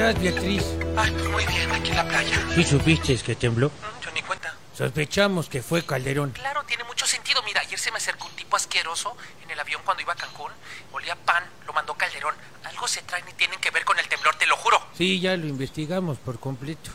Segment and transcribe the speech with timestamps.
[0.00, 0.08] Sí, bueno.
[0.08, 0.64] ¿Cómo estás, Beatriz?
[0.96, 2.46] Ay, pues muy bien, aquí en la playa.
[2.54, 3.68] ¿Sí supiste que tembló?
[3.68, 4.54] Mm, Yo ni cuenta.
[4.74, 6.30] Sospechamos que fue Calderón.
[6.30, 7.42] Claro, tiene mucho sentido.
[7.42, 10.52] Mira, ayer se me acercó un tipo asqueroso en el avión cuando iba a Cancún.
[10.92, 12.34] Olía pan, lo mandó Calderón.
[12.64, 14.80] Algo se traen y tienen que ver con el temblor, te lo juro.
[14.96, 16.90] Sí, ya lo investigamos por completo.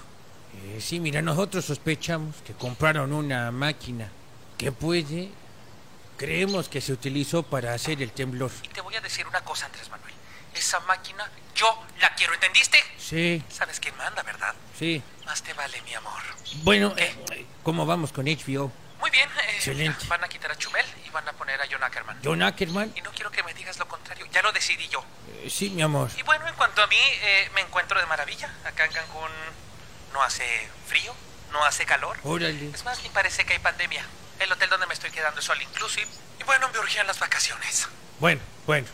[0.56, 4.10] Eh, sí, mira, nosotros sospechamos que compraron una máquina
[4.58, 5.30] que puede...
[6.18, 8.50] Creemos que se utilizó para hacer el temblor.
[8.64, 10.15] Y te voy a decir una cosa, Andrés Manuel.
[10.76, 12.78] Esa máquina, yo la quiero, ¿entendiste?
[12.98, 14.54] Sí, ¿Sabes quién manda, verdad?
[14.78, 15.02] sí.
[15.26, 16.22] Más te vale, mi amor.
[16.64, 18.72] Bueno, eh, ¿cómo vamos con HBO?
[19.00, 19.28] Muy bien.
[19.30, 20.06] eh, Excelente.
[20.08, 22.20] Van a quitar a Chumel y van a poner a John Ackerman.
[22.24, 22.92] ¿John Ackerman?
[22.96, 24.28] Y no quiero que me digas lo contrario.
[24.34, 25.04] Ya lo decidí yo.
[25.44, 26.12] Eh, sí, mi amor.
[26.18, 28.54] Y bueno, en cuanto a mí, eh, me encuentro de maravilla.
[28.66, 29.32] Acá en Cancún
[30.14, 31.16] no hace frío,
[31.54, 32.18] no hace calor.
[32.24, 32.70] Órale.
[32.72, 34.06] Es más, ni parece que hay pandemia.
[34.40, 36.08] El hotel donde me estoy quedando es all inclusive.
[36.40, 37.88] Y bueno, me urgían las vacaciones.
[38.20, 38.88] Bueno, bueno.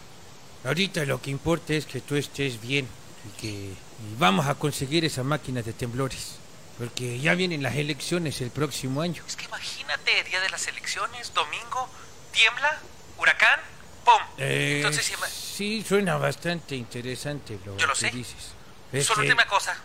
[0.64, 2.88] Ahorita lo que importa es que tú estés bien
[3.28, 6.38] y que y vamos a conseguir esa máquina de temblores.
[6.78, 9.24] Porque ya vienen las elecciones el próximo año.
[9.28, 11.88] Es que imagínate, día de las elecciones, domingo,
[12.32, 12.80] tiembla,
[13.20, 13.60] huracán,
[14.04, 14.22] ¡pum!
[14.40, 18.10] Eh, Entonces, sí, suena bastante interesante lo Yo lo que sé.
[18.10, 18.54] dices.
[18.92, 19.78] Solo Este, última cosa.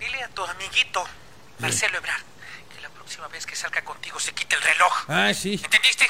[0.00, 1.04] Dile a tu amiguito,
[1.58, 2.22] Marcelo Ebrard,
[2.74, 4.92] que la próxima vez que salga contigo se quite el reloj.
[5.08, 5.60] Ah, sí.
[5.62, 6.06] ¿Entendiste?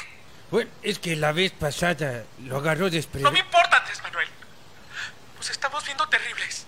[0.51, 3.31] Bueno, es que la vez pasada lo agarró No desprevenido.
[3.31, 4.27] me importa, Andrés Manuel.
[5.37, 6.65] Nos estamos viendo terribles.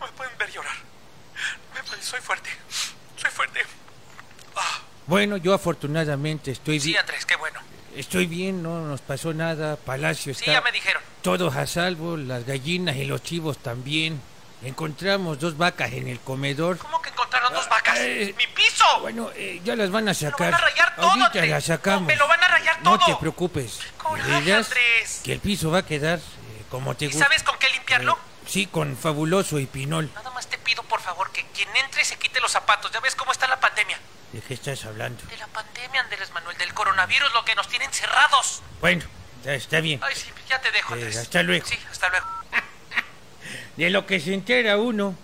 [0.00, 0.76] No me pueden ver llorar.
[1.70, 2.50] No me pueden- Soy fuerte.
[3.16, 3.60] Soy fuerte.
[4.54, 7.00] Ah, Bueno, yo afortunadamente estoy sí, bien.
[7.00, 7.60] Andrés, qué bueno.
[7.96, 9.76] Estoy bien, no nos pasó nada.
[9.76, 11.02] Palacio Sí, está ya me dijeron.
[11.22, 14.20] todos a salvo, las gallinas y los chivos también.
[14.62, 16.78] Encontramos dos vacas en el comedor.
[16.78, 17.98] ¿Cómo que encontraron dos vacas?
[17.98, 18.84] eh, ¡Mi piso!
[19.00, 20.50] Bueno, eh, ya las van a lo sacar.
[20.52, 22.00] van a rayar todo, Ahorita las sacamos.
[22.02, 23.06] No, me lo van a rayar No todo.
[23.14, 23.80] te preocupes.
[23.98, 25.20] Coraje, Andrés.
[25.24, 27.24] que el piso va a quedar eh, como te ¿Y gusta.
[27.24, 28.18] sabes con qué limpiarlo?
[28.46, 30.10] Sí, con fabuloso y pinol.
[30.14, 32.90] Nada más te pido, por favor, que quien entre se quite los zapatos.
[32.92, 33.98] Ya ves cómo está la pandemia.
[34.32, 35.22] ¿De qué estás hablando?
[35.26, 38.62] De la pandemia, Andrés Manuel, del coronavirus, lo que nos tienen cerrados.
[38.80, 39.04] Bueno,
[39.44, 40.00] ya está bien.
[40.02, 41.16] Ay, sí, ya te dejo, Eh, Andrés.
[41.16, 41.66] hasta luego.
[41.66, 42.26] Sí, hasta luego.
[43.76, 45.16] De lo que se entera uno,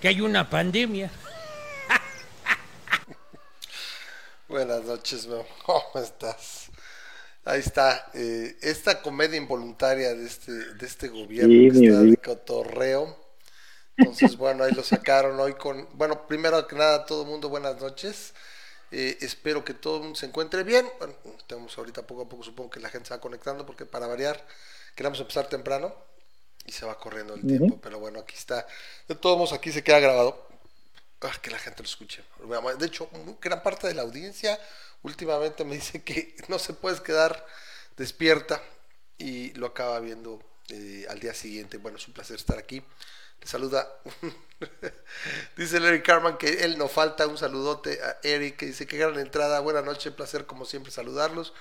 [0.00, 1.10] que hay una pandemia.
[4.48, 5.46] Buenas noches, Memo.
[5.64, 6.70] ¿Cómo estás?
[7.44, 8.10] Ahí está.
[8.14, 13.16] eh, esta comedia involuntaria de este, de este gobierno Sí, que mi está de cotorreo.
[13.96, 15.88] Entonces, bueno, ahí lo sacaron hoy con...
[15.96, 18.34] Bueno, primero que nada, todo el mundo, buenas noches.
[18.90, 20.86] Eh, espero que todo el mundo se encuentre bien.
[20.98, 24.06] Bueno, estamos ahorita poco a poco, supongo que la gente se va conectando porque para
[24.06, 24.44] variar
[24.96, 25.94] queremos empezar temprano
[26.66, 27.78] y se va corriendo el tiempo.
[27.80, 28.66] Pero bueno, aquí está.
[29.08, 30.46] De todos modos, aquí se queda grabado.
[31.22, 32.22] Ah, que la gente lo escuche.
[32.78, 33.08] De hecho,
[33.40, 34.60] gran parte de la audiencia
[35.02, 37.44] últimamente me dice que no se puedes quedar
[37.96, 38.62] despierta
[39.18, 41.78] y lo acaba viendo eh, al día siguiente.
[41.78, 42.82] Bueno, es un placer estar aquí.
[43.40, 43.88] Le saluda,
[45.56, 47.26] dice Larry Carman que él no falta.
[47.26, 49.60] Un saludote a Eric que dice que gran entrada.
[49.60, 51.52] Buenas noches, placer como siempre saludarlos.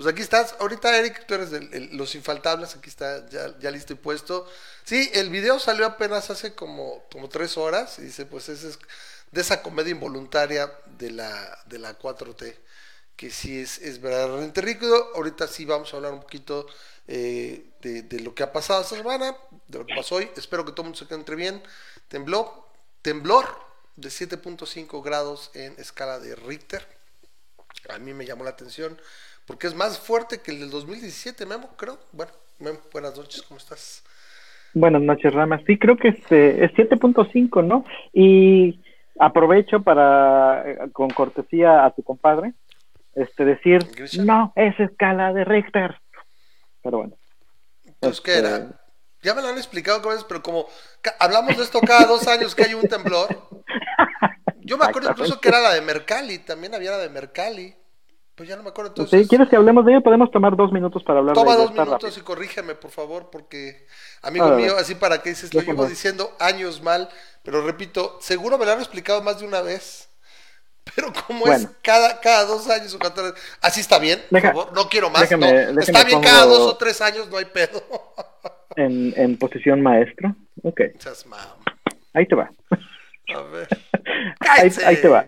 [0.00, 0.54] Pues aquí estás.
[0.60, 2.74] Ahorita, Eric, tú eres de el- los infaltables.
[2.74, 4.46] Aquí está ya, listo y puesto.
[4.84, 7.98] Sí, el video salió apenas hace como, como tres horas.
[7.98, 8.78] Y dice, pues ese es
[9.30, 12.56] de esa comedia involuntaria de la, de la 4T.
[13.16, 14.86] Que sí es, es verdaderamente rico.
[15.14, 16.66] Ahorita sí vamos a hablar un poquito
[17.06, 19.36] eh, de, de lo que ha pasado esta semana,
[19.68, 20.30] de lo que pasó hoy.
[20.36, 21.62] Espero que todo el mundo se encuentre bien.
[22.08, 22.66] Tembló,
[23.02, 23.46] temblor
[23.96, 26.86] de 7.5 grados en escala de Richter.
[27.88, 29.00] A mí me llamó la atención
[29.50, 31.98] porque es más fuerte que el del 2017, Memo, creo.
[32.12, 32.30] Bueno,
[32.60, 34.04] Memo, buenas noches, ¿cómo estás?
[34.74, 35.60] Buenas noches, Rama.
[35.66, 37.84] Sí, creo que este es 7.5, ¿no?
[38.12, 38.80] Y
[39.18, 42.54] aprovecho para, eh, con cortesía a tu compadre,
[43.16, 43.80] este decir,
[44.24, 46.00] no, es escala de Richter.
[46.84, 47.16] Pero bueno.
[47.84, 48.80] Entonces, ¿qué Este, era?
[49.20, 50.68] Ya me lo han explicado cómo es, pero como
[51.18, 53.26] hablamos de esto cada dos años que hay un temblor.
[54.60, 57.79] Yo me acuerdo incluso que era la de Mercalli, también había la de Mercalli.
[58.40, 58.92] Pues ya no me acuerdo.
[58.92, 59.28] Entonces.
[59.28, 60.00] ¿Quieres que hablemos de ello?
[60.00, 61.60] Podemos tomar dos minutos para hablar toma de ello.
[61.60, 62.22] dos está minutos rápido.
[62.22, 63.86] y corrígeme, por favor, porque,
[64.22, 64.56] amigo ver.
[64.56, 67.10] mío, así para que dices, lo llevo diciendo años mal,
[67.42, 70.08] pero repito, seguro me lo han explicado más de una vez.
[70.96, 74.72] Pero como es cada, cada dos años o cada tres, así está bien, por favor,
[74.72, 75.58] no quiero más, déjame- no.
[75.58, 77.82] déjame está bien cada dos o tres años, no hay pedo.
[78.76, 80.34] En, en posición maestro.
[80.62, 80.80] Ok,
[82.14, 82.50] ahí te va.
[83.34, 83.68] A ver.
[84.40, 85.26] Ahí, ahí te va.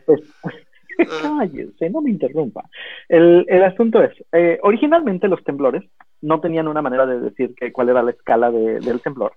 [0.96, 2.64] Pues, cállese, no me interrumpa.
[3.08, 5.82] El, el asunto es, eh, originalmente los temblores
[6.20, 9.32] no tenían una manera de decir que, cuál era la escala de- del temblor.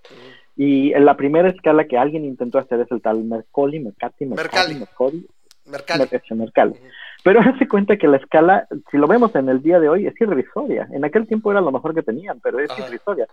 [0.56, 4.76] Y en la primera escala que alguien intentó hacer es el tal Mercalli, Mercati, Mercalli.
[4.76, 5.28] Mercalli,
[5.66, 6.76] Mercalli, Mercalli.
[7.24, 10.14] Pero hace cuenta que la escala, si lo vemos en el día de hoy, es
[10.22, 10.88] irrisoria.
[10.92, 12.88] En aquel tiempo era lo mejor que tenían, pero es Ajá.
[12.88, 13.28] irrisoria.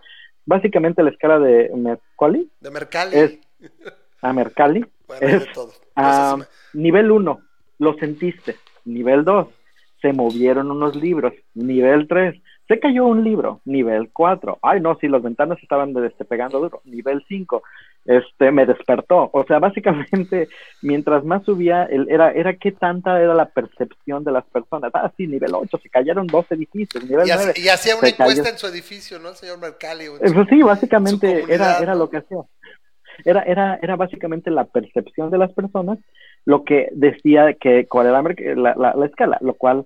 [0.45, 3.15] Básicamente la escala de Mercalli De Mercalli.
[3.17, 3.39] es
[4.21, 4.83] a Mercalli,
[5.21, 5.45] es
[5.95, 6.37] a
[6.73, 7.39] nivel 1,
[7.79, 8.55] lo sentiste.
[8.85, 9.47] Nivel 2,
[10.01, 11.33] se movieron unos libros.
[11.53, 12.35] Nivel 3,
[12.67, 13.61] se cayó un libro.
[13.65, 16.81] Nivel 4, ay no, si las ventanas estaban despegando duro.
[16.85, 17.63] Nivel 5,
[18.05, 19.29] este, me despertó.
[19.33, 20.49] O sea, básicamente,
[20.81, 24.91] mientras más subía, el, era, era qué tanta era la percepción de las personas.
[24.93, 27.03] Ah, sí, nivel 8, se cayeron dos edificios.
[27.03, 30.05] Nivel y, hacía una encuesta en su edificio, ¿no, señor Mercalli?
[30.19, 32.39] Pues sí, básicamente era, era lo que hacía.
[33.25, 35.99] Era, era, era básicamente la percepción de las personas
[36.45, 38.21] lo que decía que cuál era
[38.55, 39.85] la, la, la escala, lo cual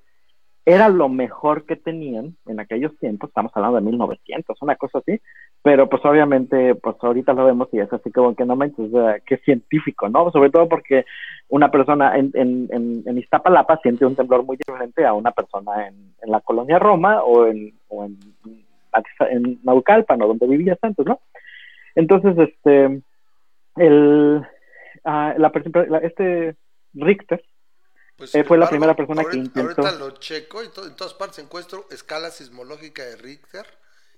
[0.68, 5.21] era lo mejor que tenían en aquellos tiempos, estamos hablando de 1900, una cosa así,
[5.62, 8.92] pero pues obviamente, pues ahorita lo vemos y es así como que no manches,
[9.25, 10.30] que científico, ¿no?
[10.31, 11.06] Sobre todo porque
[11.48, 12.68] una persona en, en,
[13.06, 17.24] en, Iztapalapa siente un temblor muy diferente a una persona en, en la colonia Roma
[17.24, 18.18] o en, o en,
[19.30, 21.21] en Naucalpan, o donde vivía antes, ¿no?
[21.95, 23.01] Entonces, este,
[23.77, 24.45] el,
[25.07, 25.51] uh, la,
[26.04, 26.56] este
[26.94, 27.44] Richter,
[28.18, 29.81] pues, eh, fue la primera persona que intentó.
[29.81, 33.65] Ahorita lo checo y en todas partes encuentro escala sismológica de Richter,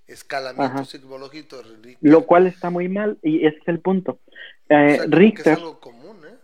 [0.07, 1.97] escalamiento sismológico de Richter.
[2.01, 4.19] Lo cual está muy mal y ese es el punto.
[4.69, 5.53] Eh, Richter.
[5.53, 6.39] Es algo común, ¿eh?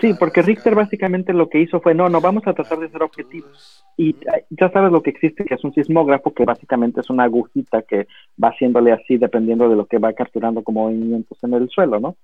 [0.00, 3.02] sí, porque Richter básicamente lo que hizo fue, no, no, vamos a tratar de ser
[3.02, 3.84] objetivos.
[3.96, 4.16] Y
[4.50, 8.06] ya sabes lo que existe, que es un sismógrafo, que básicamente es una agujita que
[8.42, 12.16] va haciéndole así dependiendo de lo que va capturando como movimientos en el suelo, ¿no?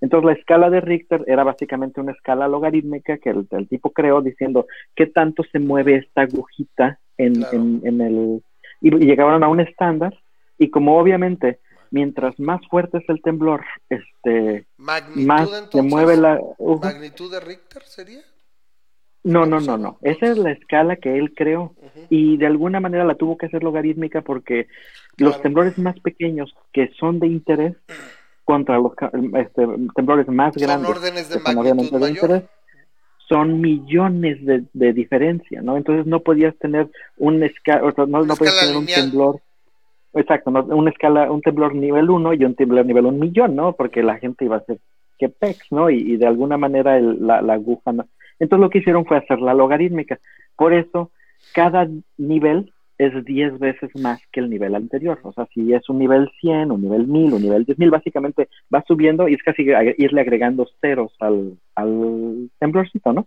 [0.00, 4.66] Entonces la escala de Richter era básicamente una escala logarítmica que el, tipo creó diciendo
[4.94, 8.42] qué tanto se mueve esta agujita en, en, el...
[8.80, 10.14] Y, llegaron a un estándar
[10.56, 11.58] y como obviamente
[11.90, 15.02] mientras más fuerte es el temblor, este, más
[15.72, 16.38] se mueve la...
[16.58, 18.20] ¿Magnitud de Richter sería?
[19.24, 19.98] No, no, no, no.
[20.02, 21.74] Esa es la escala que él creó.
[22.08, 24.68] Y de alguna manera la tuvo que hacer logarítmica porque
[25.16, 27.76] los temblores más pequeños que son de interés
[28.48, 28.92] contra los
[29.34, 30.88] este, temblores más grandes.
[30.88, 32.44] Son órdenes de mayor.
[33.28, 35.76] son millones de, de, diferencia, ¿no?
[35.76, 39.42] Entonces no podías tener un escala, no, no podías tener un temblor,
[40.14, 40.62] exacto, ¿no?
[40.64, 43.74] una escala, un temblor nivel 1 y un temblor nivel un millón, ¿no?
[43.74, 44.78] Porque la gente iba a hacer
[45.18, 45.90] que pex, ¿no?
[45.90, 48.06] Y, de alguna manera el, la, la aguja, ¿no?
[48.38, 50.20] Entonces lo que hicieron fue hacer la logarítmica.
[50.56, 51.10] Por eso,
[51.52, 51.86] cada
[52.16, 55.18] nivel es 10 veces más que el nivel anterior.
[55.22, 58.84] O sea, si es un nivel 100, un nivel 1000, un nivel 10.000, básicamente va
[58.86, 59.62] subiendo y es casi
[59.96, 63.26] irle agregando ceros al, al temblorcito, ¿no?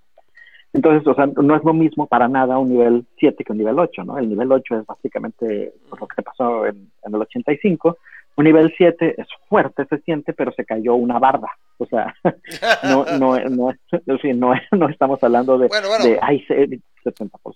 [0.74, 3.78] Entonces, o sea, no es lo mismo para nada un nivel 7 que un nivel
[3.78, 4.18] 8, ¿no?
[4.18, 7.98] El nivel 8 es básicamente lo que pasó en, en el 85.
[8.38, 11.50] Un nivel 7 es fuerte, se siente, pero se cayó una barda.
[11.78, 12.13] O sea,
[12.84, 13.74] no, no, no,
[14.06, 16.06] no, no, estamos hablando de, bueno, bueno.
[16.06, 16.82] de ay, 70%.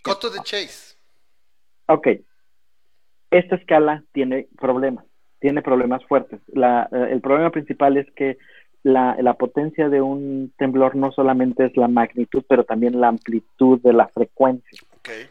[0.01, 0.94] Costo de Chase.
[1.87, 2.07] Ok,
[3.31, 5.05] esta escala tiene problemas,
[5.39, 6.39] tiene problemas fuertes.
[6.47, 8.37] La, eh, el problema principal es que
[8.83, 13.81] la, la, potencia de un temblor no solamente es la magnitud, pero también la amplitud
[13.81, 14.79] de la frecuencia.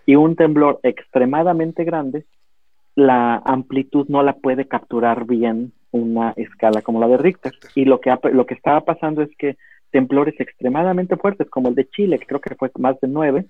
[0.07, 2.25] Y un temblor extremadamente grande,
[2.97, 7.53] la amplitud no la puede capturar bien una escala como la de Richter.
[7.75, 9.57] Y lo que, lo que estaba pasando es que
[9.91, 13.47] temblores extremadamente fuertes, como el de Chile, que creo que fue más de 9,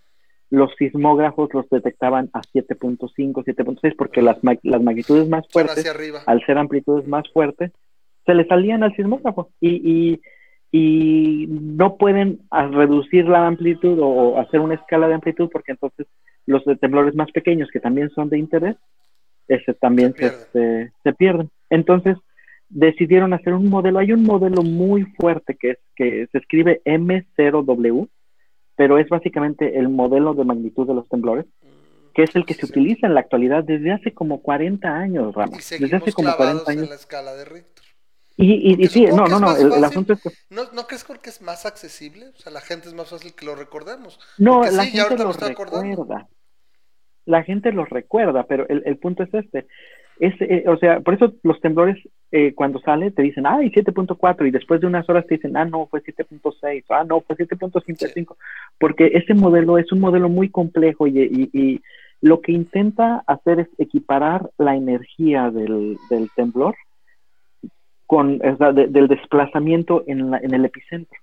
[0.51, 5.85] los sismógrafos los detectaban a 7.5, 7.6, porque las, las magnitudes más fuertes,
[6.27, 7.73] al ser amplitudes más fuertes,
[8.27, 10.21] se le salían al sismógrafo y,
[10.73, 16.07] y, no pueden reducir la amplitud o, hacer una escala de amplitud porque entonces
[16.47, 18.77] los temblores más pequeños que también son de interés
[19.49, 21.51] ese también se, se, se, pierden.
[21.71, 22.17] Entonces
[22.69, 23.99] decidieron hacer un modelo.
[23.99, 28.09] Hay un modelo muy fuerte que es que se escribe M0W,
[28.77, 31.47] pero es básicamente el modelo de magnitud de los temblores,
[32.15, 35.69] que es el que se utiliza en la actualidad desde hace como 40 años, Ramos.
[35.69, 36.85] desde hace como 40 años.
[36.85, 37.85] En la escala de Richter.
[38.37, 40.31] Y, y, sí, no, no, no, el, asunto es que...
[40.51, 42.31] ¿No, ¿No crees que es más accesible?
[42.31, 44.19] O sea, la gente es más fácil que lo recordemos.
[44.39, 46.29] No, la gente lo recuerda.
[47.27, 49.69] La gente lo recuerda, pero el, el punto es este.
[50.19, 51.97] Es, eh, o sea, por eso los temblores
[52.37, 55.65] eh, cuando sale te dicen, ay, 7.4 y después de unas horas te dicen, ah,
[55.65, 58.35] no, fue 7.6, ah, no, fue 7.55,
[58.81, 61.81] porque ese modelo es un modelo muy complejo y, y,
[62.21, 66.75] lo que intenta hacer es equiparar la energía del, del temblor
[68.07, 71.21] con del desplazamiento en, en el epicentro.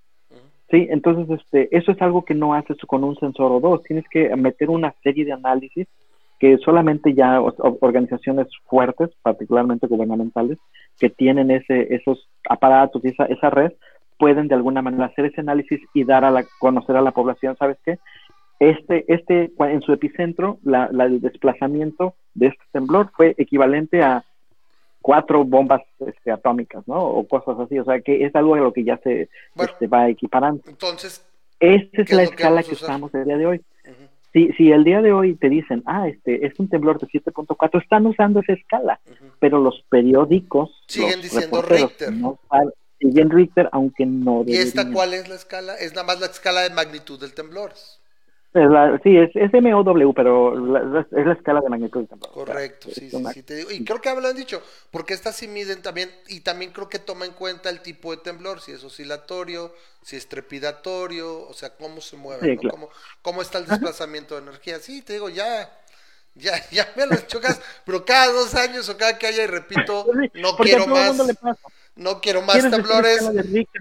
[0.70, 4.06] Sí, entonces este, eso es algo que no haces con un sensor o dos, tienes
[4.08, 5.86] que meter una serie de análisis
[6.42, 10.58] que solamente ya organizaciones fuertes, particularmente gubernamentales,
[10.98, 13.70] que tienen ese, esos aparatos y esa, esa red,
[14.18, 17.56] pueden de alguna manera hacer ese análisis y dar a la, conocer a la población,
[17.56, 18.00] ¿sabes qué?
[18.58, 24.24] Este, este, en su epicentro, la, el desplazamiento de este temblor fue equivalente a
[25.00, 27.04] cuatro bombas este, atómicas, ¿no?
[27.04, 29.28] O cosas así, o sea, que es algo a lo que ya se
[29.60, 30.60] este, va equiparando.
[30.66, 31.24] Entonces,
[31.60, 33.60] esta es la escala que, estamos el día de hoy.
[34.32, 37.82] Si, si el día de hoy te dicen, ah, este es un temblor de 7.4,
[37.82, 39.00] están usando esa escala,
[39.38, 42.12] pero los periódicos siguen diciendo Richter.
[42.12, 42.38] No,
[42.98, 44.44] siguen Richter, aunque no.
[44.46, 45.74] ¿Y esta cuál es la escala?
[45.74, 47.72] Es nada más la escala de magnitud del temblor
[48.52, 50.54] sí, es, es, MOW, pero
[51.10, 52.32] es la escala de magnitud del temblor.
[52.32, 53.70] Correcto, sí, sí, sí, te digo.
[53.70, 56.98] Y creo que lo han dicho, porque estas sí miden también, y también creo que
[56.98, 61.70] toma en cuenta el tipo de temblor, si es oscilatorio, si es trepidatorio, o sea,
[61.70, 62.90] cómo se mueve, ¿Cómo,
[63.22, 64.78] cómo, está el desplazamiento de energía.
[64.80, 65.70] Sí, te digo, ya,
[66.34, 70.06] ya, ya me lo chocas, pero cada dos años o cada que haya, y repito,
[70.34, 71.16] no quiero más
[71.94, 73.22] no quiero más temblores,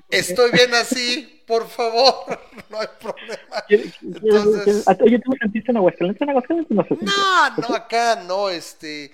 [0.10, 2.40] estoy bien así, por favor,
[2.70, 3.66] no hay problema.
[3.68, 6.22] Entonces, Oye, ¿tú sentiste en Aguascalientes?
[6.22, 9.12] ¿En Aguascalientes no No, no, acá no, este,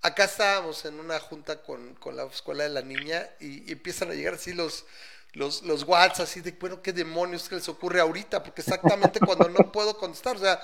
[0.00, 4.14] acá estábamos en una junta con, con la escuela de la niña y, empiezan a
[4.14, 4.86] llegar así los,
[5.32, 8.40] los, los WhatsApp, así de, bueno, ¿qué demonios que les ocurre ahorita?
[8.44, 10.60] Porque exactamente cuando no puedo contestar, o sea,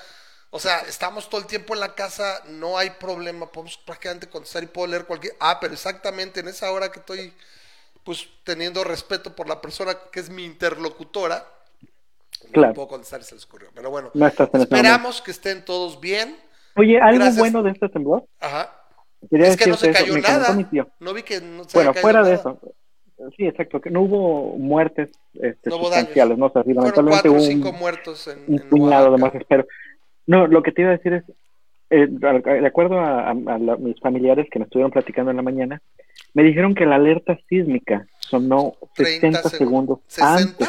[0.50, 4.62] o sea, estamos todo el tiempo en la casa, no hay problema, podemos prácticamente contestar
[4.62, 5.34] y puedo leer cualquier...
[5.40, 7.34] Ah, pero exactamente en esa hora que estoy
[8.06, 11.44] pues teniendo respeto por la persona que es mi interlocutora,
[12.52, 12.68] claro.
[12.68, 13.68] no puedo contestar se les ocurrió.
[13.74, 16.36] Pero bueno, esperamos que estén todos bien.
[16.76, 18.24] Oye, algo bueno de este temblor.
[18.38, 18.72] Ajá.
[19.28, 20.56] es que no se cayó nada.
[21.00, 22.60] No vi que no se Bueno, fuera de eso.
[23.36, 26.46] Sí, exacto, que no hubo muertes este, no sustanciales, ¿no?
[26.46, 29.66] O sea, lamentablemente hubo cinco muertos en, un puñado de muertes, pero
[30.26, 31.24] no, lo que te iba a decir es,
[31.88, 33.32] eh, de acuerdo a,
[33.78, 35.82] mis familiares que me estuvieron platicando en la mañana,
[36.36, 40.68] me dijeron que la alerta sísmica sonó 60 segundos antes.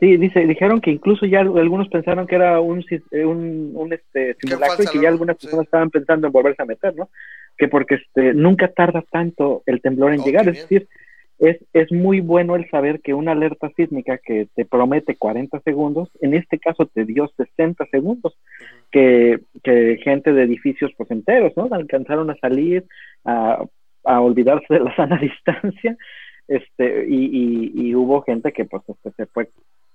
[0.00, 4.34] Sí, dice, dijeron que incluso ya algunos pensaron que era un, eh, un, un este,
[4.40, 7.10] simulacro y que ya algunas personas estaban pensando en volverse a meter, ¿no?
[7.56, 10.88] Que porque este, nunca tarda tanto el temblor en llegar, es decir,
[11.38, 16.10] es, es muy bueno el saber que una alerta sísmica que te promete 40 segundos,
[16.20, 18.36] en este caso te dio 60 segundos,
[18.90, 21.68] que, que gente de edificios pues enteros, ¿no?
[21.70, 22.84] Alcanzaron a salir,
[23.24, 23.64] a
[24.04, 25.96] a olvidarse de la sana distancia,
[26.48, 29.50] este, y, y, hubo gente que pues este, se fue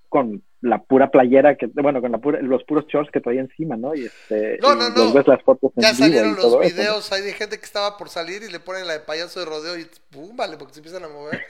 [0.08, 3.76] con la pura playera que bueno con la pura, los puros shorts que traía encima
[3.76, 5.12] no y este no no no.
[5.12, 8.50] ves las fotos ya salieron los videos hay de gente que estaba por salir y
[8.50, 11.42] le ponen la de payaso de rodeo y pum vale porque se empiezan a mover.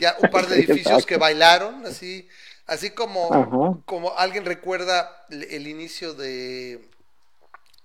[0.00, 2.26] Ya un par de edificios que bailaron así
[2.66, 6.80] así como como alguien recuerda el inicio de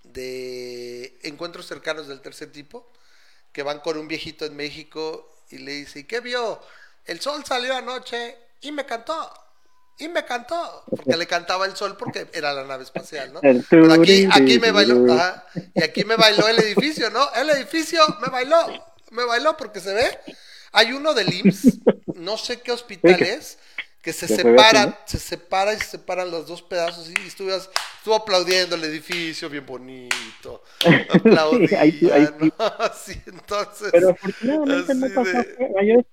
[0.05, 2.87] de encuentros cercanos del tercer tipo
[3.53, 6.59] que van con un viejito en México y le dice, ¿y qué vio?
[7.05, 9.31] El sol salió anoche y me cantó.
[9.99, 13.41] Y me cantó, porque le cantaba el sol porque era la nave espacial, ¿no?
[13.69, 15.05] Pero aquí, aquí me bailó,
[15.75, 17.31] y aquí me bailó el edificio, ¿no?
[17.35, 18.57] El edificio me bailó,
[19.11, 20.19] me bailó porque se ve.
[20.71, 21.77] Hay uno del IMSS,
[22.15, 23.59] no sé qué hospital es,
[24.03, 28.75] que se separan, se separa y se separan los dos pedazos y estuvo, estuvo aplaudiendo
[28.75, 30.61] el edificio bien bonito,
[31.09, 31.85] aplaudía,
[33.25, 35.37] entonces, pero afortunadamente no pasó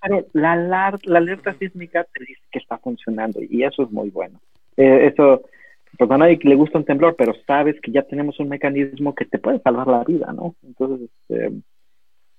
[0.01, 4.41] pero la, la alerta sísmica te dice que está funcionando y eso es muy bueno.
[4.77, 5.43] Eh, eso,
[5.99, 9.25] pues a nadie le gusta un temblor, pero sabes que ya tenemos un mecanismo que
[9.25, 10.55] te puede salvar la vida, ¿no?
[10.63, 11.51] Entonces, este,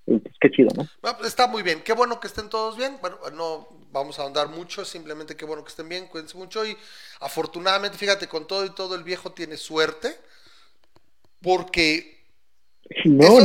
[0.06, 0.86] pues, qué chido, ¿no?
[1.02, 2.94] Pues, está muy bien, qué bueno que estén todos bien.
[3.02, 6.66] Bueno, no vamos a ahondar mucho, simplemente qué bueno que estén bien, cuídense mucho.
[6.66, 6.78] Y
[7.20, 10.18] afortunadamente, fíjate, con todo y todo, el viejo tiene suerte,
[11.42, 12.26] porque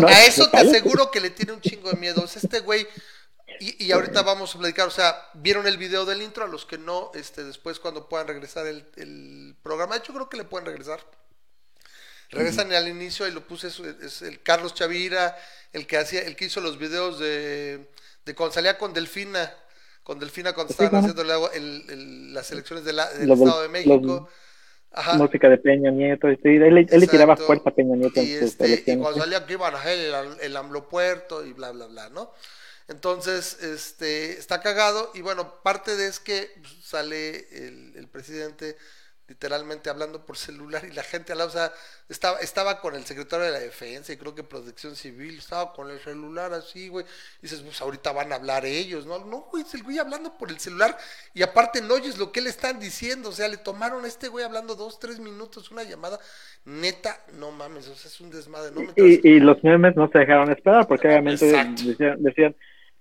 [0.09, 2.25] a eso te aseguro que le tiene un chingo de miedo.
[2.25, 2.87] Es este güey.
[3.59, 6.77] Y, ahorita vamos a platicar, o sea, vieron el video del intro, a los que
[6.77, 10.67] no, este, después cuando puedan regresar el, el programa, de hecho creo que le pueden
[10.67, 11.01] regresar.
[12.29, 15.39] Regresan al inicio y lo puse, es, el Carlos Chavira,
[15.73, 17.89] el que hacía, el que hizo los videos de,
[18.25, 19.55] de cuando salía con Delfina,
[20.07, 24.29] con Delfina cuando estaban haciendo el, las elecciones del Estado de México.
[25.17, 28.23] Música de Peña Nieto, este, él, le tiraba fuerza a Peña Nieto.
[28.23, 31.73] Y, este, y cuando salía que iban a hacer el, el AMLO puerto y bla,
[31.73, 32.33] bla, bla, ¿no?
[32.87, 38.77] Entonces, este, está cagado y bueno, parte de es que sale el, el presidente
[39.29, 41.73] literalmente hablando por celular y la gente al lado, o sea,
[42.09, 45.91] estaba, estaba con el secretario de la defensa y creo que protección civil, estaba con
[45.91, 47.05] el celular así, güey,
[47.41, 49.19] y dices, pues ahorita van a hablar ellos, ¿no?
[49.25, 50.97] No, güey, es el güey hablando por el celular
[51.35, 54.29] y aparte no oyes lo que le están diciendo, o sea, le tomaron a este
[54.29, 56.21] güey hablando dos, tres minutos, una llamada,
[56.65, 58.93] neta, no mames, o sea, es un desmadre, ¿no?
[58.97, 61.47] y, y, los memes no se dejaron esperar porque obviamente
[62.19, 62.55] decían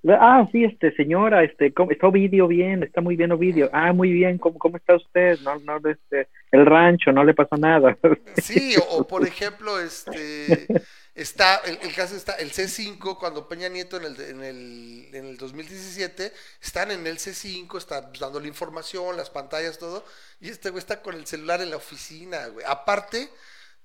[0.10, 3.70] Ah, sí, este, señora, este, está Ovidio bien, está muy bien Ovidio.
[3.74, 5.40] Ah, muy bien, ¿cómo, cómo está usted?
[5.42, 7.98] No, no, este, el rancho, no le pasó nada.
[8.42, 10.68] Sí, o, por ejemplo, este,
[11.16, 15.26] Está, el, el, caso está, el C5, cuando Peña Nieto en el, en, el, en
[15.28, 20.04] el 2017, están en el C5, están dando la información, las pantallas, todo,
[20.42, 22.66] y este güey está con el celular en la oficina, güey.
[22.68, 23.30] Aparte,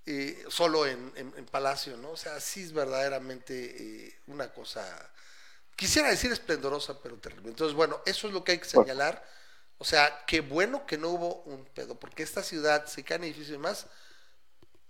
[0.07, 2.11] eh, solo en, en, en, Palacio, ¿no?
[2.11, 3.77] O sea, sí es verdaderamente
[4.09, 4.83] eh, una cosa,
[5.81, 7.49] quisiera decir esplendorosa, pero terrible.
[7.49, 9.27] Entonces, bueno, eso es lo que hay que señalar.
[9.79, 13.25] O sea, qué bueno que no hubo un pedo, porque esta ciudad se cae en
[13.25, 13.87] edificios y demás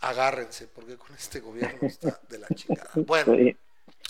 [0.00, 2.90] agárrense, porque con este gobierno está de la chingada.
[3.06, 3.36] Bueno,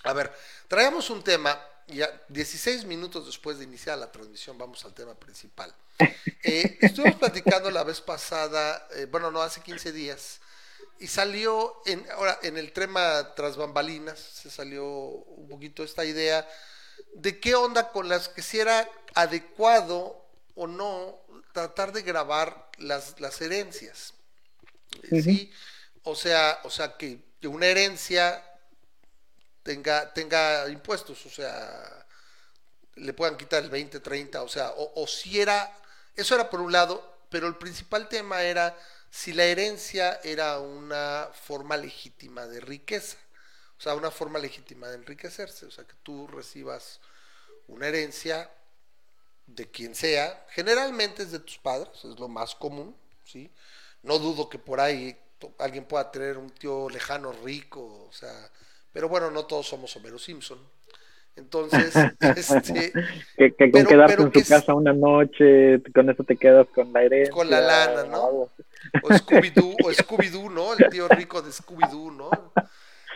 [0.05, 0.33] a ver,
[0.69, 5.75] traemos un tema, ya 16 minutos después de iniciar la transmisión, vamos al tema principal.
[6.43, 10.41] Eh, estuvimos platicando la vez pasada, eh, bueno, no, hace 15 días,
[11.01, 16.47] y salió, en, ahora, en el tema tras bambalinas, se salió un poquito esta idea
[17.15, 20.23] de qué onda con las que si era adecuado
[20.55, 21.19] o no
[21.55, 24.13] tratar de grabar las, las herencias.
[25.09, 25.51] Sí,
[26.03, 28.45] o sea, o sea que, que una herencia
[29.63, 32.07] tenga, tenga impuestos, o sea,
[32.97, 35.75] le puedan quitar el 20, 30, o sea, o, o, si era,
[36.15, 38.77] eso era por un lado, pero el principal tema era
[39.11, 43.19] si la herencia era una forma legítima de riqueza,
[43.79, 47.01] o sea, una forma legítima de enriquecerse, o sea, que tú recibas
[47.67, 48.51] una herencia
[49.47, 52.95] de quien sea, generalmente es de tus padres, es lo más común,
[53.25, 53.51] ¿sí?
[54.03, 55.17] No dudo que por ahí
[55.59, 58.51] alguien pueda tener un tío lejano rico, o sea,
[58.93, 60.59] pero bueno, no todos somos Homero Simpson.
[61.37, 62.93] Entonces, este,
[63.37, 66.67] que, que, con pero, quedarte pero en tu casa una noche, con eso te quedas
[66.75, 67.33] con la herencia.
[67.33, 68.51] Con la lana, ¿no?
[69.03, 70.75] O Scooby-Doo, o Scooby-Doo, ¿no?
[70.75, 72.31] El tío rico de Scooby-Doo, ¿no?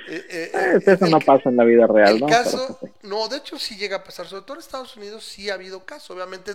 [0.09, 2.27] Eh, eh, eh, eso no pasa en la vida real, el ¿no?
[2.27, 5.55] caso, no, de hecho sí llega a pasar, sobre todo en Estados Unidos sí ha
[5.55, 6.55] habido casos, obviamente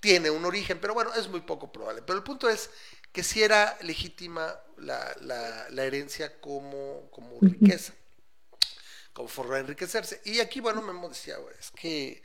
[0.00, 2.02] tiene un origen, pero bueno, es muy poco probable.
[2.02, 2.70] Pero el punto es
[3.12, 7.92] que si era legítima la, la, la herencia como, como riqueza,
[9.12, 10.20] como forma de enriquecerse.
[10.24, 12.22] Y aquí, bueno, Memo decía, es que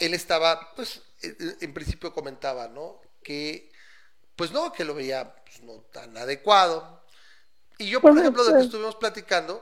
[0.00, 3.00] él estaba, pues, en principio comentaba, ¿no?
[3.22, 3.70] Que,
[4.38, 7.02] pues no, que lo veía pues, no tan adecuado.
[7.76, 9.60] Y yo, por bueno, ejemplo, de que estuvimos platicando,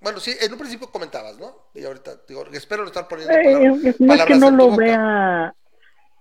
[0.00, 1.70] bueno, sí, en un principio comentabas, ¿no?
[1.72, 5.54] Y ahorita, digo, espero no estar poniendo palabras, eh, no es que no lo vea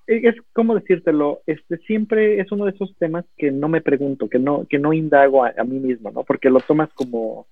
[0.08, 4.40] es como decírtelo, este siempre es uno de esos temas que no me pregunto, que
[4.40, 6.24] no, que no indago a, a, mí mismo, ¿no?
[6.24, 7.46] Porque lo tomas como,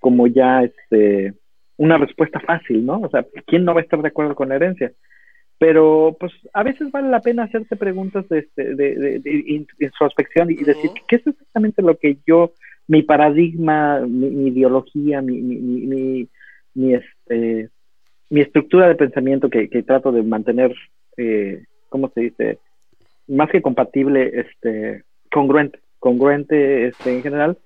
[0.00, 1.32] como ya este
[1.76, 3.00] una respuesta fácil, ¿no?
[3.00, 4.92] O sea, ¿quién no va a estar de acuerdo con la herencia?
[5.58, 10.56] Pero, pues, a veces vale la pena hacerse preguntas de, de, de, de introspección y
[10.56, 12.52] decir, ¿qué es exactamente lo que yo,
[12.88, 16.28] mi paradigma, mi, mi ideología, mi, mi, mi,
[16.74, 17.70] mi, este,
[18.30, 20.74] mi estructura de pensamiento que, que trato de mantener
[21.16, 22.58] eh, ¿cómo se dice?
[23.28, 27.58] Más que compatible, este, congruente, congruente este, en general.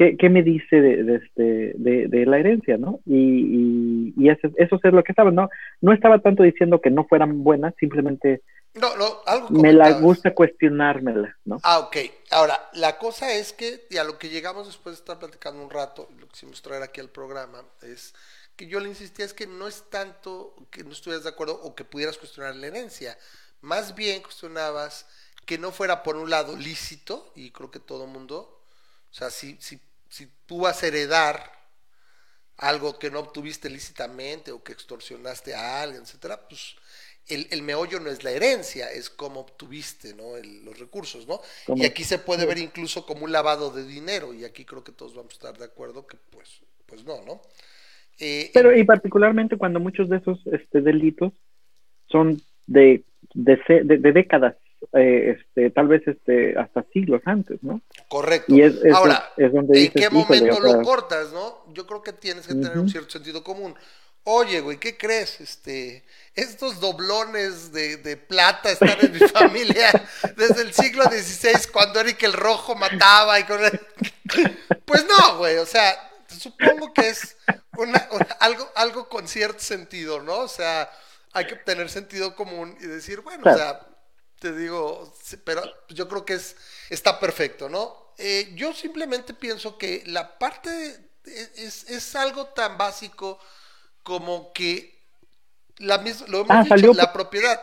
[0.00, 3.00] ¿Qué, qué me dice de, de, este, de, de, la herencia, no?
[3.04, 5.50] Y, y, y eso, eso, es lo que estaba, ¿no?
[5.82, 8.40] No estaba tanto diciendo que no fueran buenas, simplemente
[8.72, 11.60] no, no, algo me la gusta cuestionármela, ¿no?
[11.64, 11.98] Ah, ok.
[12.30, 15.68] Ahora, la cosa es que, y a lo que llegamos después de estar platicando un
[15.68, 18.14] rato, lo que quisimos traer aquí al programa, es
[18.56, 21.74] que yo le insistía es que no es tanto que no estuvieras de acuerdo o
[21.74, 23.18] que pudieras cuestionar la herencia,
[23.60, 25.06] más bien cuestionabas
[25.44, 28.64] que no fuera por un lado lícito, y creo que todo mundo,
[29.10, 29.78] o sea, si, si,
[30.10, 31.50] si tú vas a heredar
[32.58, 36.76] algo que no obtuviste lícitamente o que extorsionaste a alguien, etcétera, pues
[37.28, 40.36] el, el meollo no es la herencia, es cómo obtuviste ¿no?
[40.36, 41.40] El, los recursos, ¿no?
[41.64, 41.82] ¿Cómo?
[41.82, 44.92] Y aquí se puede ver incluso como un lavado de dinero, y aquí creo que
[44.92, 47.40] todos vamos a estar de acuerdo que pues, pues no, ¿no?
[48.18, 51.32] Eh, Pero y particularmente cuando muchos de esos este, delitos
[52.08, 54.56] son de de, de, de décadas,
[54.92, 57.80] eh, este, tal vez este, hasta siglos antes, ¿no?
[58.08, 58.54] Correcto.
[58.54, 61.64] Y es, es, Ahora, es donde ¿en dices, qué momento lo cortas, no?
[61.72, 63.74] Yo creo que tienes que tener un cierto sentido común.
[64.24, 65.40] Oye, güey, ¿qué crees?
[65.40, 69.90] Este, estos doblones de, de plata están en mi familia
[70.36, 73.60] desde el siglo XVI, cuando Eric el Rojo mataba y con...
[74.84, 75.94] Pues no, güey, o sea,
[76.28, 77.36] supongo que es
[77.76, 80.38] una, una- algo, algo con cierto sentido, ¿no?
[80.38, 80.90] O sea,
[81.32, 83.80] hay que tener sentido común y decir, bueno, o sea,
[84.40, 85.12] te digo,
[85.44, 86.56] pero yo creo que es,
[86.88, 88.12] está perfecto, ¿no?
[88.18, 93.38] Eh, yo simplemente pienso que la parte es, es algo tan básico
[94.02, 94.98] como que
[95.78, 97.60] la misma, lo hemos Ah, dicho, salió la por- propiedad.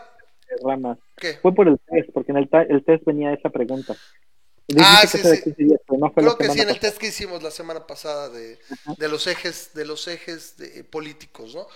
[1.41, 3.95] Fue por el test, porque en el, ta- el test venía esa pregunta.
[4.79, 5.43] Ah, que sí, sí.
[5.43, 7.51] 15 días, pero no fue la Creo que sí, en el test que hicimos la
[7.51, 8.59] semana pasada de,
[8.97, 11.67] de los ejes, de los ejes de- políticos, ¿no?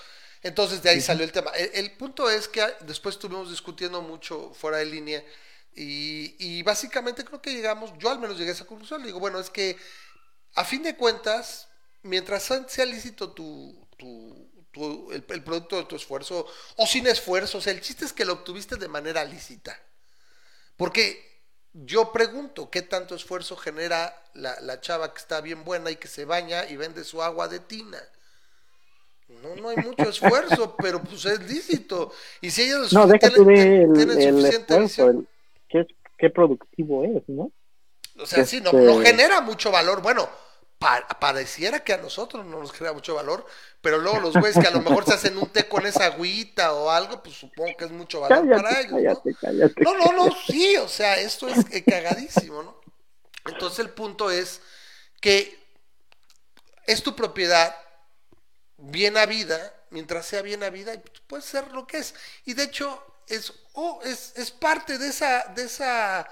[0.43, 1.51] Entonces de ahí salió el tema.
[1.51, 5.23] El, el punto es que después estuvimos discutiendo mucho fuera de línea
[5.73, 9.19] y, y básicamente creo que llegamos, yo al menos llegué a esa conclusión, le digo,
[9.19, 9.77] bueno, es que
[10.55, 11.67] a fin de cuentas,
[12.03, 16.45] mientras sea lícito tu, tu, el, producto de tu esfuerzo
[16.77, 19.77] o sin esfuerzo, o sea, el chiste es que lo obtuviste de manera lícita.
[20.75, 21.41] Porque
[21.73, 26.07] yo pregunto, ¿qué tanto esfuerzo genera la, la chava que está bien buena y que
[26.07, 28.01] se baña y vende su agua de tina?
[29.41, 32.11] No, no hay mucho esfuerzo, pero pues es lícito.
[32.41, 35.23] Y si ella no, deja tú de el, esfuerzo,
[35.69, 37.51] qué, qué, productivo es, ¿no?
[38.19, 40.01] O sea, sí, no, no, este genera mucho valor.
[40.01, 40.29] Bueno,
[41.19, 43.45] pareciera que a nosotros no nos genera mucho valor,
[43.81, 46.73] pero luego los güeyes que a lo mejor se hacen un té con esa agüita
[46.73, 49.19] o algo, pues supongo que es mucho valor para ellos.
[49.77, 49.93] ¿no?
[49.93, 52.75] no, no, no, sí, o sea, esto es eh, cagadísimo, ¿no?
[53.45, 54.61] Entonces el punto es
[55.19, 55.59] que
[56.87, 57.75] es tu propiedad,
[58.81, 60.93] bien vida, mientras sea bien vida,
[61.27, 62.15] puede ser lo que es.
[62.45, 66.27] Y de hecho, es, oh, es, es parte de esa, de esa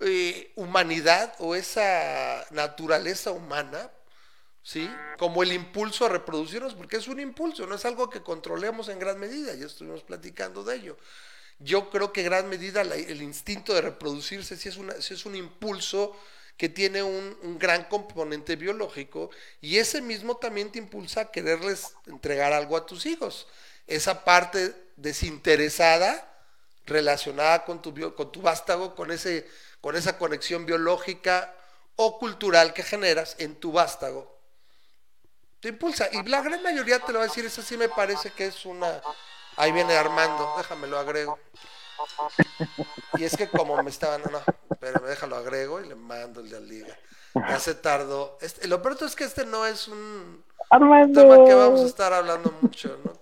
[0.00, 3.90] eh, humanidad o esa naturaleza humana,
[4.62, 4.90] ¿sí?
[5.18, 8.98] Como el impulso a reproducirnos, porque es un impulso, no es algo que controlemos en
[8.98, 10.96] gran medida, ya estuvimos platicando de ello.
[11.58, 15.24] Yo creo que en gran medida el instinto de reproducirse sí es, una, sí es
[15.24, 16.14] un impulso
[16.56, 22.52] que tiene un, gran componente biológico y ese mismo también te impulsa a quererles entregar
[22.52, 23.46] algo a tus hijos.
[23.86, 26.32] Esa parte desinteresada
[26.86, 29.48] relacionada con tu, con tu vástago, con, ese,
[29.80, 31.54] con esa conexión biológica
[31.96, 34.38] o cultural que generas en tu vástago,
[35.60, 36.08] te impulsa.
[36.12, 38.64] Y la gran mayoría te lo va a decir, eso sí me parece que es
[38.66, 39.02] una...
[39.56, 41.38] Ahí viene Armando, déjame lo agrego.
[43.18, 44.40] Y es que como me estaban, no,
[44.80, 46.98] pero me déjalo agrego y le mando el de la liga.
[47.34, 48.38] Ya se tardó.
[48.40, 50.42] Este, lo peor es que este no es un
[51.12, 53.12] tema que vamos a estar hablando mucho, ¿no?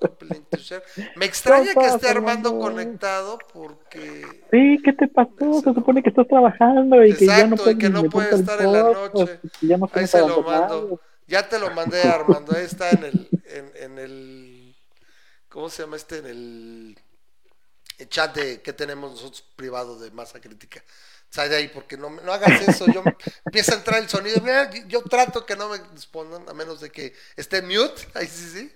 [1.17, 4.25] Me extraña que esté Armando conectado porque...
[4.51, 5.61] Sí, ¿qué te pasó?
[5.63, 8.73] Se supone que estás trabajando y que ya no, y que no puede estar en
[8.73, 9.41] la noche.
[9.93, 11.01] Ahí se lo mando.
[11.27, 12.55] Ya te lo mandé, Armando.
[12.57, 14.77] Ahí está en el, en, en el...
[15.49, 16.19] ¿Cómo se llama este?
[16.19, 16.99] En el
[18.05, 20.83] el chat de que tenemos nosotros privado de masa crítica.
[21.31, 22.87] Sal de ahí porque no, no hagas eso.
[22.93, 23.03] Yo
[23.45, 24.37] empieza a entrar el sonido.
[24.87, 28.03] yo trato que no me respondan a menos de que esté mute.
[28.14, 28.73] Ahí sí, sí.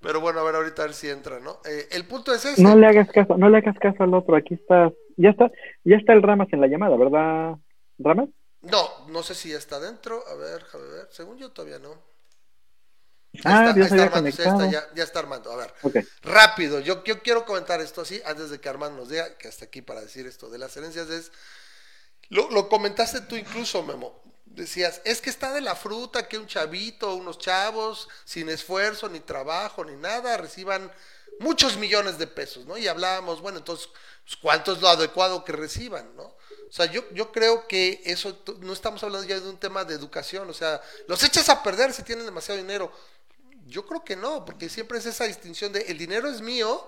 [0.00, 1.60] Pero bueno, a ver ahorita a ver si entra, ¿no?
[1.64, 2.62] Eh, el punto es ese.
[2.62, 4.36] No le hagas caso, no le hagas caso al otro.
[4.36, 5.50] Aquí está, ya está,
[5.84, 7.54] ya está el Ramas en la llamada, ¿verdad,
[7.98, 8.28] Ramas?
[8.60, 10.22] No, no sé si ya está dentro.
[10.28, 11.06] A ver, a ver.
[11.10, 11.94] Según yo todavía no.
[13.42, 15.52] Ah, ya está, Armando, ya, está, Armando.
[15.52, 15.74] A ver,
[16.22, 19.64] rápido, yo, yo, quiero comentar esto así, antes de que Armando nos diga, que hasta
[19.64, 21.32] aquí para decir esto de las herencias es,
[22.28, 26.46] lo, lo comentaste tú incluso, Memo, decías, es que está de la fruta que un
[26.46, 30.92] chavito, unos chavos, sin esfuerzo, ni trabajo, ni nada, reciban
[31.40, 32.76] muchos millones de pesos, ¿no?
[32.78, 33.88] Y hablábamos, bueno, entonces,
[34.24, 36.22] pues, ¿cuánto es lo adecuado que reciban, ¿no?
[36.22, 39.94] O sea, yo, yo creo que eso, no estamos hablando ya de un tema de
[39.94, 42.92] educación, o sea, los echas a perder si tienen demasiado dinero.
[43.66, 46.80] Yo creo que no, porque siempre es esa distinción de el dinero es mío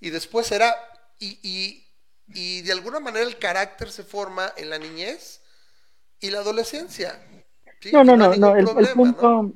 [0.00, 0.74] y después será,
[1.18, 1.84] y, y,
[2.28, 5.42] y de alguna manera el carácter se forma en la niñez
[6.20, 7.20] y la adolescencia.
[7.92, 9.52] No, no, no, no, el, punto,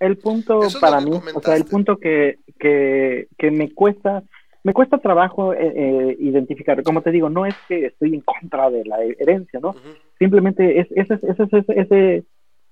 [0.00, 4.22] el punto para mí, o sea, el punto que, que, que me cuesta,
[4.62, 8.70] me cuesta trabajo eh, eh, identificar, como te digo, no es que estoy en contra
[8.70, 9.76] de la herencia, ¿no?
[10.18, 12.24] Simplemente es, ese, ese, ese, ese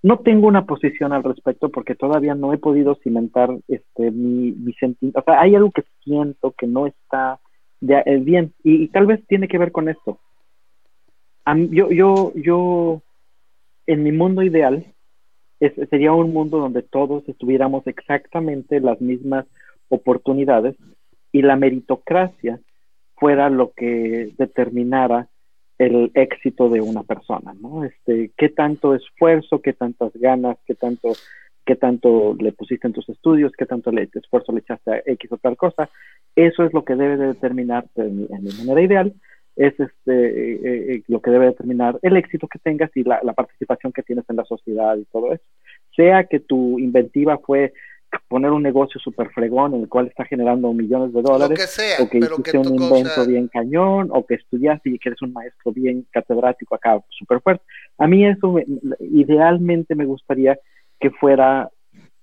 [0.05, 4.75] no tengo una posición al respecto porque todavía no he podido cimentar este mi, mi
[4.75, 5.19] sentido.
[5.19, 7.41] O sea, hay algo que siento que no está
[7.81, 10.19] eh, bien y, tal vez tiene que ver con esto.
[11.71, 13.01] yo, yo, yo,
[13.87, 14.85] en mi mundo ideal,
[15.89, 19.47] sería un mundo donde todos estuviéramos exactamente las mismas
[19.89, 20.77] oportunidades
[21.33, 22.61] y la meritocracia
[23.17, 25.29] fuera lo que determinara
[25.79, 27.85] el éxito de una persona, ¿no?
[27.85, 31.13] Este, qué tanto esfuerzo, qué tantas ganas, qué tanto,
[31.65, 35.33] qué tanto le pusiste en tus estudios, qué tanto le, esfuerzo le echaste a X
[35.33, 35.89] o tal cosa,
[36.37, 39.15] eso es lo que debe de determinar, en mi, manera ideal,
[39.57, 43.93] es este, eh, eh, lo que debe determinar el éxito que tengas y la participación
[43.93, 45.45] que tienes en la sociedad y todo eso.
[45.95, 47.73] Sea que tu inventiva fue
[48.29, 51.99] poner un negocio súper fregón en el cual está generando millones de dólares, que sea,
[52.01, 55.73] o que hiciste un invento bien cañón, o que estudiaste y que eres un maestro
[55.73, 57.65] bien catedrático acá súper fuerte.
[57.99, 58.57] A mí eso
[59.01, 60.59] idealmente me gustaría
[61.01, 61.71] que fuera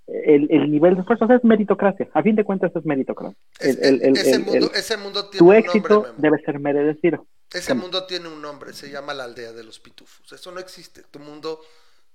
[0.07, 2.09] el, el, nivel de esfuerzo, es meritocracia.
[2.13, 3.37] A fin de cuentas es meritocracia.
[3.59, 7.25] ese, mundo, ese, mundo, tiene tu éxito debe ser merecido.
[7.53, 10.31] Ese mundo tiene un nombre, se llama la aldea de los pitufos.
[10.31, 11.03] Eso no existe.
[11.11, 11.59] Tu mundo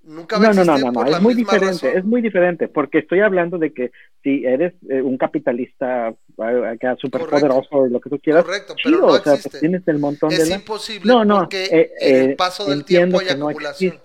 [0.06, 3.72] Nunca no, no, no, no, es muy diferente, es muy diferente, porque estoy hablando de
[3.72, 3.90] que
[4.22, 9.00] si eres eh, un capitalista eh, acá súper poderoso, lo que tú quieras, Correcto, pero
[9.00, 10.44] no o sea, pues tienes el montón es de...
[10.44, 13.98] Es imposible no, no, porque eh, el paso del tiempo y acumulación.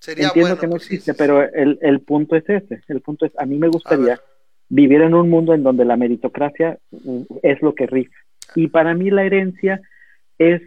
[0.00, 2.82] Sería Entiendo bueno, que no pues, existe, sí, pero el, el punto es ese.
[2.88, 4.20] El punto es, a mí me gustaría
[4.68, 8.16] vivir en un mundo en donde la meritocracia mm, es lo que rifa.
[8.56, 9.80] Y para mí la herencia
[10.38, 10.60] es,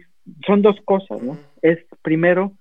[0.46, 1.36] son dos cosas, ¿no?
[1.60, 2.52] Es primero,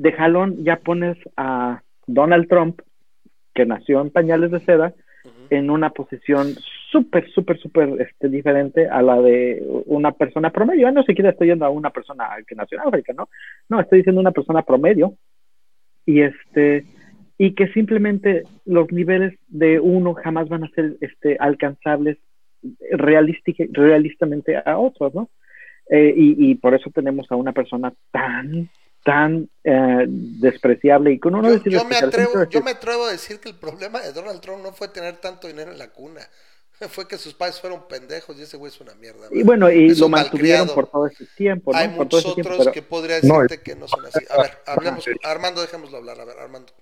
[0.00, 2.80] de jalón ya pones a Donald Trump,
[3.54, 4.94] que nació en pañales de seda,
[5.50, 6.54] en una posición
[6.90, 10.86] súper, súper, súper este, diferente a la de una persona promedio.
[10.88, 13.28] Yo no siquiera estoy yendo a una persona que nació en África, ¿no?
[13.68, 15.16] No, estoy diciendo una persona promedio
[16.06, 16.86] y este
[17.36, 22.16] y que simplemente los niveles de uno jamás van a ser este, alcanzables
[22.92, 25.28] realistamente a otros, ¿no?
[25.90, 28.70] Eh, y, y por eso tenemos a una persona tan,
[29.02, 33.10] tan eh, despreciable y con uno Yo, decir yo me atrevo, yo me atrevo a
[33.12, 36.20] decir que el problema de Donald Trump no fue tener tanto dinero en la cuna,
[36.90, 39.26] fue que sus padres fueron pendejos y ese güey es una mierda.
[39.30, 40.74] y bueno, y Es lo mantuvieron malcriado.
[40.74, 41.78] por todo ese tiempo, ¿no?
[41.78, 44.24] Hay por todo muchos tiempo, otros pero- que podría No, decirte que no son así.
[44.30, 46.72] A ver, hablemos, Armando, dejémoslo hablar, a ver, Armando.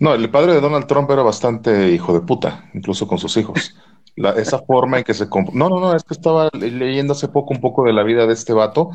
[0.00, 3.74] No, el padre de Donald Trump era bastante hijo de puta, incluso con sus hijos.
[4.16, 5.28] La- esa forma en que se...
[5.28, 8.04] comp- No, no, no, es que estaba le- leyendo hace poco un poco de la
[8.04, 8.90] vida de este vato.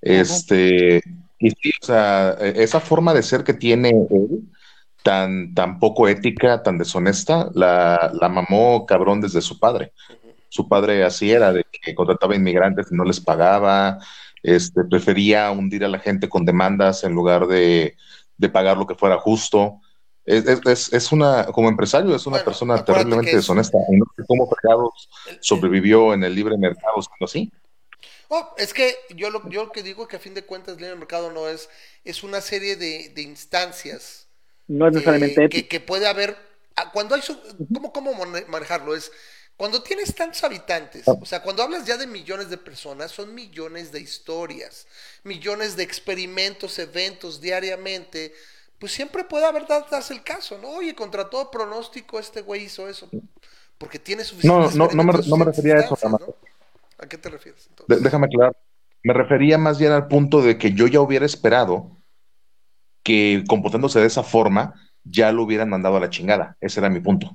[0.00, 1.00] Este,
[1.42, 4.40] y sí, o sea, e- esa forma de ser que tiene él,
[5.02, 9.92] tan, tan poco ética, tan deshonesta, la, la mamó cabrón desde su padre.
[10.48, 13.98] Su padre así era, de que contrataba inmigrantes y no les pagaba,
[14.42, 17.96] este, prefería hundir a la gente con demandas en lugar de,
[18.36, 19.80] de pagar lo que fuera justo.
[20.24, 23.78] Es, es- es- una, como empresario, es una Bueno, persona terriblemente es- deshonesta.
[23.90, 25.08] Y no sé cómo fregados
[25.40, 27.52] sobrevivió en el libre mercado siendo así.
[28.34, 30.80] Oh, es que yo lo, yo lo que digo que a fin de cuentas el
[30.82, 31.68] libre mercado no es,
[32.04, 34.26] es una serie de, de instancias
[34.68, 36.36] no es necesariamente eh, que, que puede haber,
[36.76, 37.40] ah, cuando hay, su-
[37.72, 38.94] ¿cómo, cómo mane- manejarlo?
[38.96, 39.12] Es
[39.56, 43.92] cuando tienes tantos habitantes, o sea, cuando hablas ya de millones de personas, son millones
[43.92, 44.86] de historias,
[45.24, 48.34] millones de experimentos, eventos diariamente,
[48.78, 50.70] pues siempre puede haber dadas el caso, ¿no?
[50.70, 53.10] Oye, contra todo pronóstico este güey hizo eso,
[53.78, 55.96] porque tiene No, suficientes no, no me, no me refería a eso.
[56.98, 57.66] ¿A qué te refieres?
[57.68, 58.02] Entonces?
[58.02, 58.56] déjame aclarar.
[59.02, 61.96] Me refería más bien al punto de que yo ya hubiera esperado
[63.02, 64.74] que comportándose de esa forma
[65.04, 66.56] ya lo hubieran mandado a la chingada.
[66.60, 67.26] Ese era mi punto.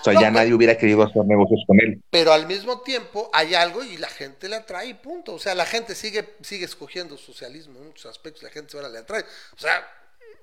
[0.00, 2.02] O sea, No, ya pero- nadie hubiera querido hacer negocios con él.
[2.10, 5.34] pero al mismo tiempo hay algo y la gente le atrae, y punto.
[5.34, 8.98] O sea, la gente sigue, sigue escogiendo socialismo en muchos aspectos, la gente ahora le
[8.98, 9.22] atrae.
[9.56, 9.84] O sea,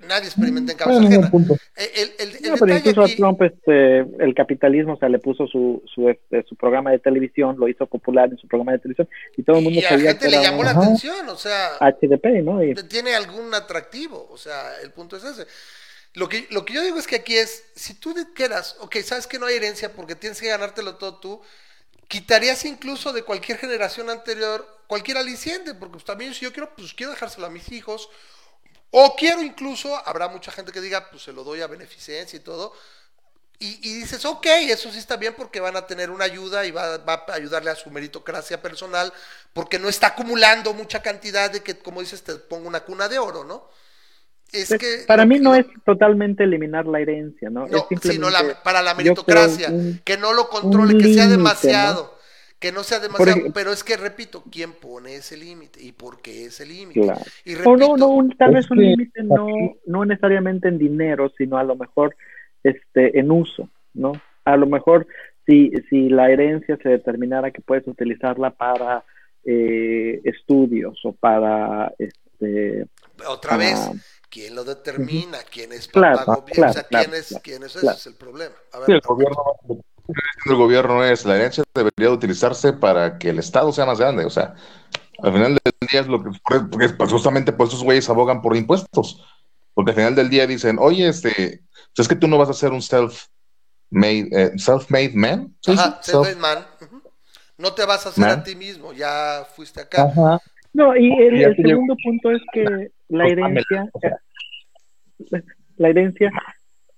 [0.07, 1.31] nadie experimenta en cabeza Bueno, ajena.
[1.31, 1.57] punto.
[1.75, 5.47] El, el- el- No, pero incluso a Trump este, el capitalismo, o sea, le puso
[5.47, 9.09] su, su, este, su programa de televisión, lo hizo popular en su programa de televisión
[9.37, 11.35] y todo el mundo y a la sabía gente que le llamó la atención, o
[11.35, 12.63] sea, HDP, ¿no?
[12.63, 15.45] Y, tiene algún atractivo, o sea, el punto es ese.
[16.13, 19.27] Lo que, lo que yo digo es que aquí es, si tú quieras, ok, sabes
[19.27, 21.41] que no hay herencia porque tienes que ganártelo todo tú,
[22.07, 26.93] quitarías incluso de cualquier generación anterior cualquier aliciente, porque pues, también si yo quiero, pues
[26.93, 28.09] quiero dejárselo a mis hijos,
[28.91, 32.41] o quiero incluso, habrá mucha gente que diga, pues se lo doy a beneficencia y
[32.41, 32.73] todo,
[33.59, 36.71] y, y dices, ok, eso sí está bien porque van a tener una ayuda y
[36.71, 39.13] va, va a ayudarle a su meritocracia personal,
[39.53, 43.19] porque no está acumulando mucha cantidad de que, como dices, te ponga una cuna de
[43.19, 43.69] oro, ¿no?
[44.51, 47.67] Es Pues, que para mí que- no es totalmente eliminar la herencia, ¿no?
[47.67, 51.27] no, es simplemente, sino la- para la meritocracia, un- que no lo controle, que sea
[51.27, 52.19] demasiado,
[52.61, 56.45] que no sea demasiado, pero es que repito, ¿quién pone ese límite y por qué
[56.45, 57.01] ese límite?
[57.01, 57.19] Claro.
[57.43, 59.47] Y repito, no, no, un- tal vez un que límite no,
[59.87, 62.15] no necesariamente en dinero, sino a lo mejor
[62.63, 64.13] este, en uso, ¿no?
[64.45, 65.07] A lo mejor
[65.47, 69.03] si, si la herencia se determinara que puedes utilizarla para
[69.43, 72.85] eh, estudios o para este,
[73.27, 73.79] otra vez,
[74.29, 75.39] ¿quién lo determina?
[75.51, 76.53] ¿Quién es Claro, papá gobierno?
[76.53, 77.73] claro, o sea, claro, ¿quién es, claro, quién es?
[77.73, 77.87] claro.
[77.97, 78.55] Ese es el problema.
[78.73, 79.83] A ver, Sí, el gobierno, está diciendo
[80.45, 84.25] el gobierno es la herencia debería de utilizarse para que el Estado sea más grande.
[84.25, 84.55] O sea,
[85.21, 88.41] al final del día es lo que, porque es- pues, justamente por esos güeyes abogan
[88.41, 89.23] por impuestos.
[89.73, 91.61] Porque al final del día dicen, oye, este,
[91.95, 95.55] pues es que tú no vas a ser un self-made, eh, self-made man.
[95.61, 95.71] ¿Sí?
[95.71, 96.65] Ajá, Self- self-made man.
[97.57, 98.39] No te vas a hacer Man.
[98.39, 100.03] a ti mismo, ya fuiste acá.
[100.05, 100.39] Ajá.
[100.73, 103.87] No, y el, segundo punto es que la herencia,
[105.77, 106.31] la herencia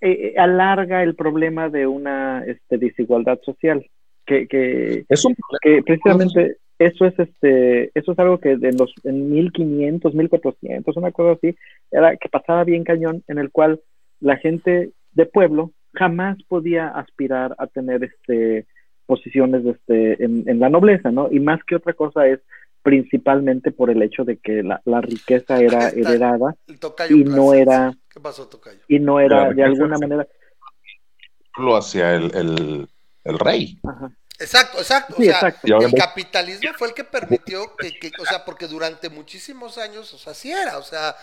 [0.04, 3.86] eh, eh, alarga el problema de una este, desigualdad social,
[4.26, 8.94] que, que, Es un que precisamente eso es este, eso es algo que en los
[9.06, 11.56] en 1500, 1400, una cosa así,
[11.90, 13.80] era que pasaba bien cañón, en el cual
[14.20, 18.66] la gente de pueblo jamás podía aspirar a tener este
[19.06, 21.30] posiciones este en, en la nobleza, ¿no?
[21.32, 22.42] Y más que otra cosa es
[22.84, 26.00] principalmente por el hecho de que la, la riqueza era está.
[26.14, 26.56] heredada
[27.10, 28.80] y no era ¿Qué pasó, tocayo?
[28.88, 30.28] y no era de alguna manera
[31.58, 32.90] lo hacia el, el,
[33.24, 33.80] el rey.
[33.84, 34.12] ajá.
[34.40, 35.16] Exacto, exacto.
[35.18, 35.78] Sí, o sea, exacto.
[35.82, 40.18] El capitalismo fue el que permitió que, que- o sea, porque durante muchísimos años, o
[40.18, 41.16] sea, sí era, o sea,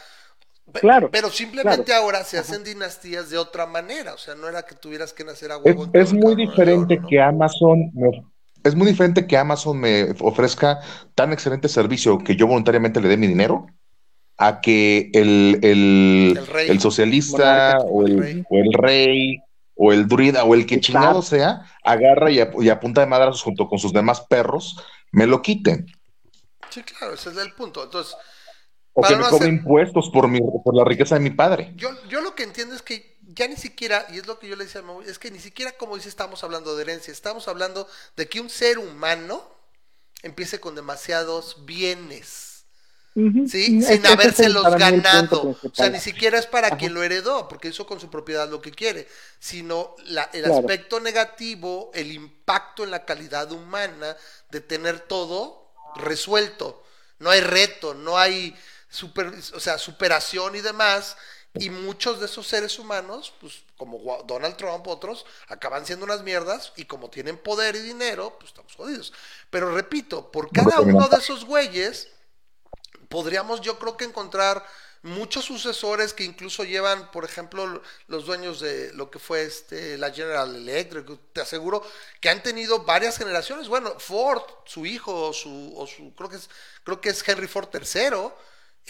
[0.72, 1.10] Claro.
[1.10, 2.04] Pero simplemente claro.
[2.04, 4.14] ahora se hacen dinastías de otra manera.
[4.14, 5.88] O sea, no era que tuvieras que nacer a huevo.
[5.92, 7.08] es muy diferente ¿no?
[7.08, 8.24] que Amazon me,
[8.64, 10.80] es muy diferente que Amazon me ofrezca
[11.14, 13.66] tan excelente servicio que yo voluntariamente le dé mi dinero
[14.38, 16.68] a que el, el, El rey.
[16.70, 18.44] el socialista o El rey.
[18.48, 19.38] o el rey
[19.74, 23.06] o el druida o el que chingado sea agarra y a, y a punta de
[23.06, 24.76] madrazos junto con sus demás perros
[25.12, 25.86] me lo quiten
[26.70, 27.82] Sí, claro, ese es el punto.
[27.82, 28.14] Entonces,
[28.92, 31.72] o que me no cobre hacer- impuestos por, mi, por la riqueza de mi padre.
[31.76, 34.56] yo, yo lo que entiendo es que ya ni siquiera, y es lo que yo
[34.56, 37.48] le decía a Mau, es que ni siquiera, como dice, estamos hablando de herencia, estamos
[37.48, 39.48] hablando de que un ser humano
[40.22, 42.64] empiece con demasiados bienes.
[43.14, 43.82] ¿sí?
[43.82, 45.58] Sin es habérselos ganado.
[45.62, 46.76] O sea, ni siquiera es para Ajá.
[46.76, 50.54] quien lo heredó, porque hizo con su propiedad lo que quiere, sino la- el Claro.
[50.60, 54.16] aspecto negativo, el impacto en la calidad humana
[54.50, 56.82] de tener todo resuelto.
[57.18, 58.56] No hay reto, no hay
[58.88, 61.16] super, o sea, superación y demás.
[61.54, 66.72] Y muchos de esos seres humanos, pues como Donald Trump, otros, acaban siendo unas mierdas
[66.76, 69.12] y como tienen poder y dinero, pues estamos jodidos.
[69.50, 72.08] Pero repito, por cada uno de esos güeyes,
[73.08, 74.64] podríamos yo creo que encontrar
[75.02, 80.12] muchos sucesores que incluso llevan, por ejemplo, los dueños de lo que fue este la
[80.12, 81.82] General Electric, te aseguro
[82.20, 83.68] que han tenido varias generaciones.
[83.68, 86.50] Bueno, Ford, su hijo o su, o su creo que es
[86.84, 88.30] creo que es Henry Ford III,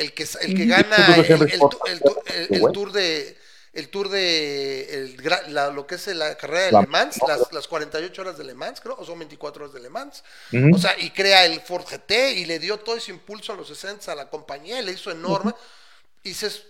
[0.00, 1.42] el que el que gana creo que el,
[1.84, 2.02] el
[2.50, 3.38] el el- tour de
[3.72, 5.16] el tour de el
[5.54, 8.54] la- lo que es la carrera de Le Mans, las, las 48 horas de Le
[8.54, 10.24] Mans, creo, o son 24 horas de Le Mans.
[10.52, 10.74] Ujú.
[10.74, 13.68] O sea, y crea el Ford GT y le dio todo ese impulso a los
[13.68, 15.54] 60 a la compañía, y le hizo enorme.
[16.22, 16.64] Y dices,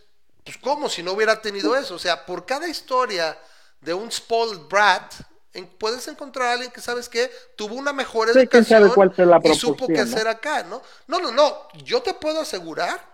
[0.44, 3.38] pues cómo si no hubiera tenido eso, o sea, por cada historia
[3.80, 5.14] de un spoiled brat
[5.52, 9.12] en- puedes encontrar a alguien que sabes que tuvo una mejor Sí, educación sabe cuál
[9.16, 10.82] la y supo qué hacer acá, ¿no?
[11.08, 13.09] No, no, no, yo te puedo asegurar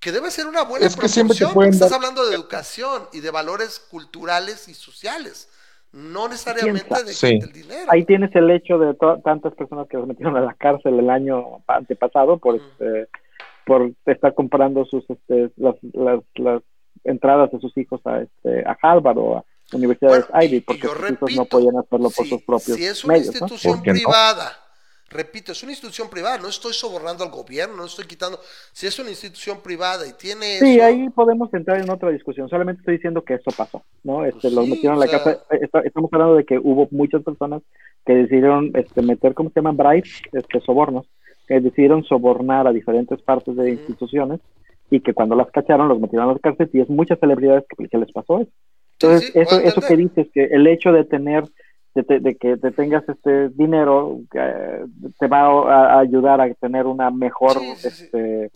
[0.00, 3.04] que debe ser una buena Es que siempre te pueden estás dar- hablando de educación
[3.12, 5.48] y de valores culturales y sociales,
[5.92, 7.38] no necesariamente de, Sí.
[7.38, 7.90] del dinero.
[7.90, 11.62] Ahí tienes el hecho de tantas personas que los metieron a la cárcel el año
[11.66, 13.08] antepasado por este,
[13.66, 16.62] por estar comprando sus este, las, las, las
[17.04, 21.10] entradas de sus hijos a este a Harvard o a universidades Bueno, Ivy porque sus
[21.10, 24.52] hijos no podían hacerlo por si- sus propios Si es una medios, institución privada,
[25.10, 28.38] repito, es una institución privada, no estoy sobornando al gobierno, no estoy quitando.
[28.72, 32.48] Si es una institución privada y tiene Sí, eso, ahí podemos entrar en otra discusión.
[32.48, 34.24] Solamente estoy diciendo que eso pasó, ¿no?
[34.24, 35.42] Este, Pues los sí, metieron a o la sea- cárcel.
[35.52, 37.62] Eh, está- Estamos hablando de que hubo muchas personas
[38.04, 39.76] que decidieron este, meter, ¿cómo se llaman?
[39.76, 41.06] Bribes, este, sobornos,
[41.46, 44.40] que decidieron sobornar a diferentes partes de instituciones
[44.90, 47.88] y que cuando las cacharon los metieron a la cárcel y es muchas celebridades que,
[47.88, 48.50] que les pasó eso.
[49.00, 51.44] Entonces, Sí, sí, eso, eso que dices, que el hecho de tener,
[51.94, 54.84] de, te- de que te tengas este dinero, eh,
[55.18, 58.50] te va a, a ayudar a tener una mejor Sí, sí, este,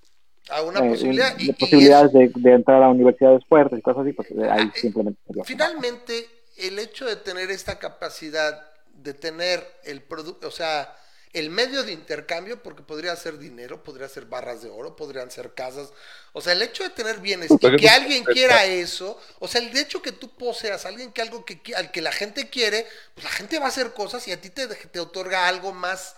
[0.51, 1.39] a una eh, posibilidad.
[1.39, 4.69] y- de y posibilidades de, de entrar a universidades fuertes y cosas así, pues ahí
[4.69, 6.27] Ah, simplemente Finalmente,
[6.59, 8.61] el hecho de tener esta capacidad
[8.95, 10.95] de tener el producto, o sea,
[11.33, 15.55] el medio de intercambio, porque podría ser dinero, podría ser barras de oro, podrían ser
[15.55, 15.91] casas,
[16.33, 19.77] o sea, el hecho de tener bienes y que alguien quiera eso, o sea, el
[19.77, 23.31] hecho que tú poseas alguien que algo que al que la gente quiere, pues la
[23.31, 26.17] gente va a hacer cosas y a ti te, te otorga algo más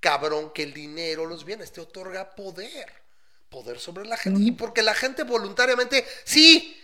[0.00, 2.90] cabrón que el dinero, los bienes, te otorga poder,
[3.50, 6.80] poder sobre la gente, y porque la gente voluntariamente, sí,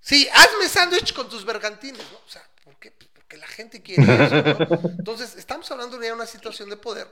[0.00, 2.18] Sí, hazme sándwich con tus bergantines, ¿no?
[2.18, 2.92] O sea, ¿por qué?
[3.30, 4.90] Porque la gente quiere eso, ¿no?
[4.98, 7.06] Entonces, estamos hablando de una situación de poder,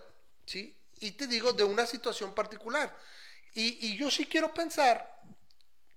[0.46, 0.76] ¿sí?
[0.98, 2.92] Y te digo, de una situación particular.
[3.54, 5.08] Y, y yo sí quiero pensar,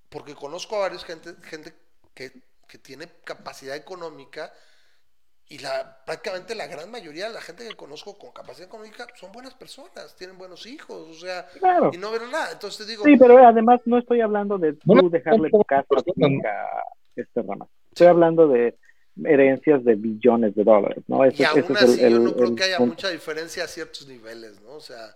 [0.10, 1.74] porque conozco a varios gente, gente
[2.14, 2.34] que,
[2.68, 4.54] que tiene capacidad económica,
[5.50, 9.32] y la, prácticamente la gran mayoría de la gente que conozco con capacidad económica son
[9.32, 11.90] buenas personas, tienen buenos hijos, o sea, Claro.
[11.92, 12.52] y no ven nada.
[12.52, 16.84] Entonces te digo, Sí, pero además no estoy hablando de tú dejarle tu casa a
[17.16, 17.68] este rama.
[17.90, 18.78] Estoy hablando de
[19.24, 21.24] herencias de billones de dólares, ¿no?
[21.26, 23.64] Ese, y aún ese es así el- yo no creo el que haya mucha diferencia
[23.66, 24.74] a ciertos niveles, ¿no?
[24.74, 25.16] O sea,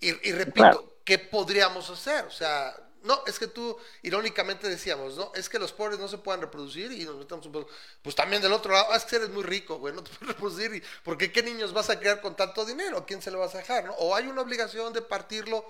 [0.00, 0.94] y, y repito, Claro.
[1.04, 2.24] ¿qué podríamos hacer?
[2.26, 5.32] O sea, no, es que tú irónicamente decíamos, ¿no?
[5.34, 7.70] Es que los pobres no se puedan reproducir y nos metemos un poco.
[8.02, 10.34] Pues también del otro lado, ah, es que eres muy rico, güey, no te puedes
[10.34, 10.74] reproducir.
[10.74, 12.98] Y, porque qué niños vas a crear con tanto dinero?
[12.98, 13.92] ¿A quién se lo vas a dejar, no?
[13.94, 15.64] O hay una obligación de partirlo.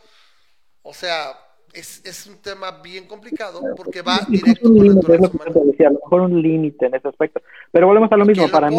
[0.82, 1.38] O sea,
[1.74, 5.44] es, es un tema bien complicado porque va Incluso directo un límite, es lo naturaleza
[5.44, 7.42] que te decía, a lo mejor un límite en ese aspecto.
[7.72, 8.76] Pero volvemos a lo mismo, ¿Quién lo para mí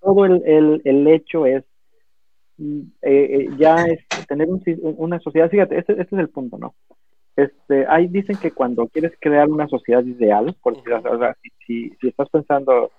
[0.00, 1.64] todo el, el, el hecho es
[2.58, 4.62] mm, eh, eh, ya es tener un
[4.96, 6.74] una sociedad, fíjate, este, este es el punto, ¿no?
[7.36, 11.14] Este, ahí dicen que cuando quieres crear una sociedad ideal, por decir, Ujú.
[11.14, 12.90] o sea, si, si, si estás pensando,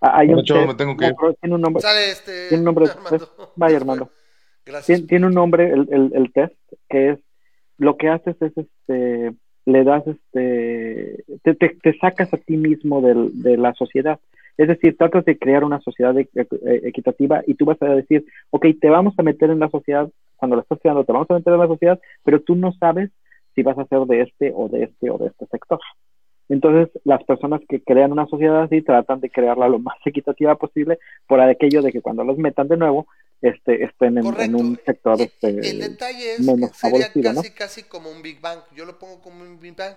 [0.00, 2.48] ah, hay un chavo, test, me tengo que tiene un nombre, Sale este.
[2.48, 3.52] tiene un nombre, Armando.
[3.54, 4.10] vaya Armando,
[4.64, 4.86] Gracias.
[4.86, 6.54] tiene, tiene un nombre el, el, el test
[6.88, 7.18] que es
[7.78, 9.34] lo que haces es este
[9.66, 14.20] le das, este, te, te, sacas a ti mismo del, de la sociedad.
[14.56, 18.24] Es decir, tratas de crear una sociedad e, e, equitativa y tú vas a decir,
[18.50, 21.34] ok, te vamos a meter en la sociedad, cuando lo estás creando, te vamos a
[21.34, 23.10] meter en la sociedad, pero tú no sabes
[23.54, 25.80] si vas a ser de este o de este o de este sector.
[26.48, 30.98] Entonces, las personas que crean una sociedad así tratan de crearla lo más equitativa posible
[31.26, 33.08] por aquello de que cuando los metan de nuevo,
[33.42, 38.22] este, estén en, un sector este, el detalle es que sería casi, casi como un
[38.22, 38.60] Big Bang.
[38.74, 39.96] Yo lo pongo como un Big Bang.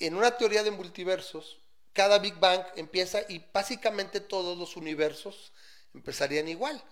[0.00, 1.60] En una teoría de multiversos,
[1.92, 5.52] cada Big Bang empieza y básicamente todos los universos
[5.94, 6.82] empezarían igual.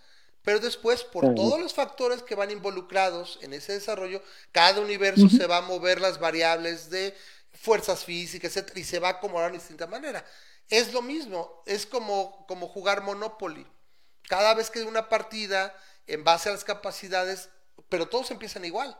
[0.43, 4.23] Pero después, por todos los factores que van involucrados en ese desarrollo,
[4.53, 7.15] cada universo se va a mover las variables de
[7.53, 8.77] fuerzas físicas, etc.
[8.77, 10.25] Y se va a acomodar de distinta manera.
[10.69, 13.67] Es lo mismo, es como, como jugar Monopoly.
[14.29, 15.75] Cada vez que hay una partida,
[16.07, 17.49] en base a las capacidades,
[17.89, 18.97] pero todos empiezan igual.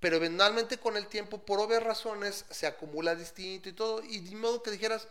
[0.00, 4.02] Pero eventualmente con el tiempo, por obvias razones, se acumula distinto y todo.
[4.02, 5.08] Y de modo que dijeras,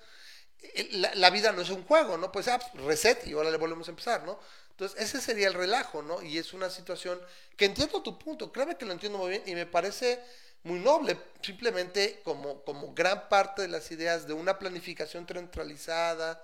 [0.91, 2.31] la, vida no es un juego, ¿no?
[2.31, 4.39] Pues, ah, pues, reset y ahora le volvemos a empezar, ¿no?
[4.71, 6.21] Entonces, ese sería el relajo, ¿no?
[6.21, 7.19] Y es una situación
[7.55, 10.21] que entiendo tu punto, créeme que lo entiendo muy bien y me parece
[10.63, 16.43] muy noble, simplemente como, como gran parte de las ideas de una planificación centralizada,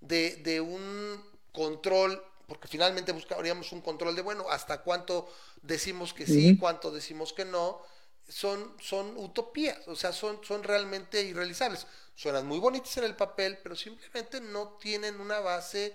[0.00, 5.28] de, de un control, porque finalmente buscaríamos un control de, bueno, hasta cuánto
[5.62, 7.80] decimos que sí, cuánto decimos que no,
[8.28, 11.86] son, son utopías, o sea, son, son realmente irrealizables.
[12.14, 15.94] Suenan muy bonitas en el papel, pero simplemente no tienen una base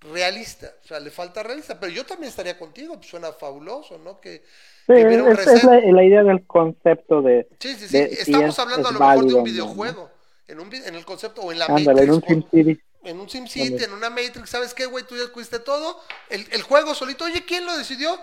[0.00, 4.20] realista, o sea, le falta realista, pero yo también estaría contigo, pues suena fabuloso, ¿no?
[4.20, 4.42] Que,
[4.86, 7.48] sí, es, la, idea del concepto de...
[7.60, 10.10] Sí, sí, sí, estamos hablando a lo mejor de un videojuego,
[10.48, 12.80] en, un, en el concepto, o en la Matrix, en un SimCity.
[13.04, 15.04] En un SimCity, en una Matrix, ¿sabes qué, güey?
[15.04, 18.18] Tú ya cuiste todo, el, el juego solito, oye, ¿quién lo decidió?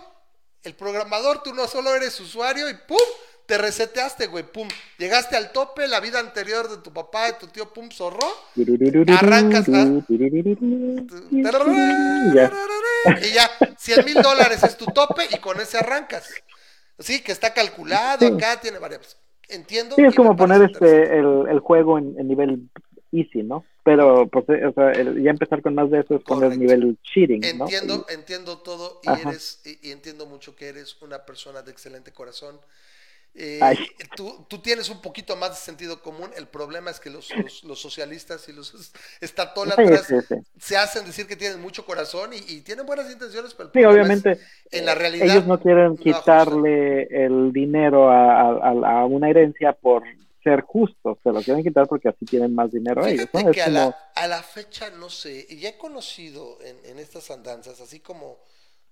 [0.63, 2.97] El programador, tú no solo eres usuario y ¡pum!
[3.49, 4.67] te reseteaste, güey, pum,
[4.99, 8.27] llegaste al tope, la vida anterior de tu papá, de tu tío, pum, zorró,
[9.07, 9.71] arrancas, y
[13.33, 16.29] ya, 100 mil dólares es tu tope y con ese arrancas.
[16.99, 19.17] Sí, que está calculado, acá tiene variables.
[19.47, 19.95] Entiendo.
[19.95, 22.69] Sí, es como poner este el, el juego en, nivel
[23.11, 23.65] easy, ¿no?
[23.89, 27.43] Pero pues, eh, o sea, ya empezar con más de eso es poner nivel cheating,
[27.43, 32.59] Entiendo, entiendo todo y eres y entiendo mucho que eres una persona de excelente corazón.
[33.33, 33.59] Eh,
[34.15, 36.29] tú, tú, tienes un poquito más de sentido común.
[36.37, 37.31] El problema es que los,
[37.63, 40.13] los, socialistas y los estatólatras
[40.59, 44.37] se hacen decir que tienen mucho corazón y, tienen buenas intenciones, pero sí, obviamente
[44.69, 50.03] en la realidad ellos no quieren quitarle el dinero a, a, una herencia por
[50.49, 53.27] ser justos, se lo quieren quitar porque así tienen más dinero ellos.
[53.53, 57.79] Que a, la, a, la, fecha, no sé, ya he conocido en, en estas andanzas,
[57.81, 58.39] así como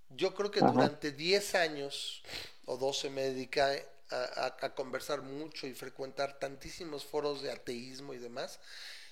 [0.10, 2.24] yo creo que durante 10 años
[2.66, 3.62] o 12 me dediqué
[4.10, 8.60] a, conversar mucho y frecuentar tantísimos foros de ateísmo y demás.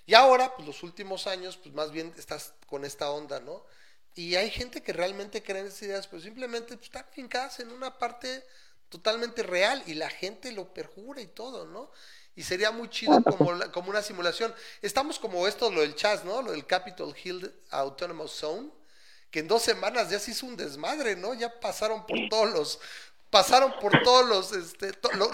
[0.06, 3.66] Y ahora, pues los últimos años, pues más bien estás con esta onda, ¿no?
[4.14, 7.72] Y hay gente que realmente cree en esas ideas, pero simplemente pues, están fincadas en
[7.72, 8.46] una parte
[8.88, 11.92] totalmente real y la gente lo perjura y todo, ¿no?
[12.36, 14.54] Y sería muy chido como, como una simulación.
[14.82, 16.42] Estamos como esto, lo del CHAS, ¿no?
[16.42, 18.70] Lo del Capitol Hill Autonomous Zone,
[19.32, 21.34] que en dos semanas ya se hizo un desmadre, ¿no?
[21.34, 22.80] Ya pasaron por todos los
[23.36, 25.30] pasaron por todos los, este, lo,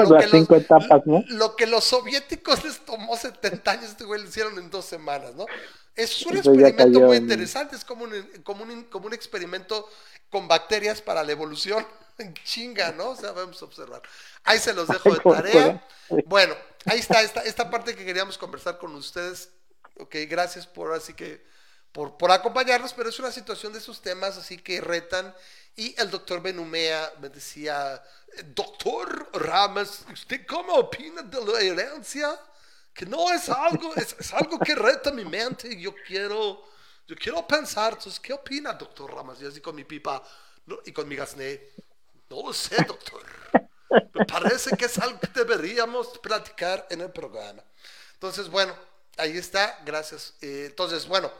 [1.55, 5.45] que los, soviéticos les tomó 70 años, este güey lo hicieron en dos semanas, ¿no?
[5.95, 8.11] Es un experimento muy interesante, es como un,
[8.43, 9.87] como, un, como un experimento
[10.31, 11.85] con bacterias para la evolución,
[12.43, 13.09] chinga, ¿no?
[13.09, 14.01] O sea, vamos a observar.
[14.45, 15.87] Ahí se los dejo de tarea.
[16.25, 16.55] Bueno,
[16.85, 19.49] ahí está esta, esta parte que queríamos conversar con ustedes.
[19.97, 21.45] Ok, gracias por así que
[21.91, 25.33] por, por acompañarnos, pero es una situación de esos temas así que retan
[25.75, 28.03] y el doctor Benumea me decía,
[28.53, 32.39] doctor Ramas, ¿usted cómo opina de la herencia?
[32.93, 36.61] Que no es algo, es, algo que reta mi mente y yo quiero,
[37.07, 37.93] yo quiero pensar.
[37.93, 39.41] Entonces, ¿qué opina, doctor Ramas?
[39.41, 40.21] Y así con mi pipa
[40.85, 41.69] y con mi gasné.
[42.29, 43.23] No lo sé, doctor.
[44.27, 47.63] Parece que es algo que deberíamos platicar en el programa.
[48.13, 48.73] Entonces, bueno,
[49.17, 49.79] ahí está.
[49.85, 50.35] Gracias.
[50.41, 51.31] Eh, entonces, bueno.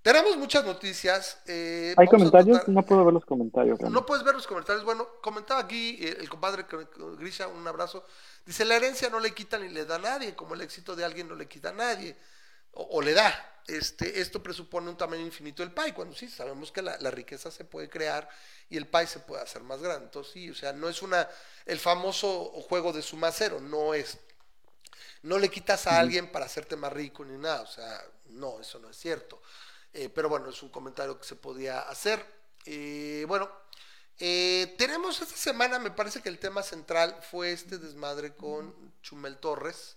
[0.00, 1.38] Tenemos muchas noticias.
[1.46, 2.66] Eh, ¿Hay comentarios?
[2.68, 3.80] No puedo ver los comentarios.
[3.80, 4.84] No puedes ver los comentarios.
[4.84, 6.64] Bueno, comentaba aquí eh, el compadre
[7.18, 8.04] Grisha, un abrazo.
[8.46, 11.04] Dice, la herencia no le quita ni le da a nadie, como el éxito de
[11.04, 12.16] alguien no le quita a nadie,
[12.78, 13.44] o, le da.
[13.66, 17.64] Este, esto presupone un tamaño infinito del PAI, cuando sí, sabemos que la, riqueza se
[17.64, 18.26] puede crear
[18.70, 20.06] y el PAI se puede hacer más grande.
[20.06, 21.28] Entonces sí, o sea, no es una,
[21.66, 24.18] el famoso juego de suma cero, no es,
[25.22, 28.78] no le quitas a alguien para hacerte más rico ni nada, o sea, no, eso
[28.78, 29.42] no es cierto.
[29.92, 32.24] Eh, pero bueno, es un comentario que se podía hacer.
[32.64, 33.50] Eh, bueno,
[34.20, 39.36] Eh, tenemos esta semana, me parece que el tema central fue este desmadre con Chumel
[39.38, 39.96] Torres.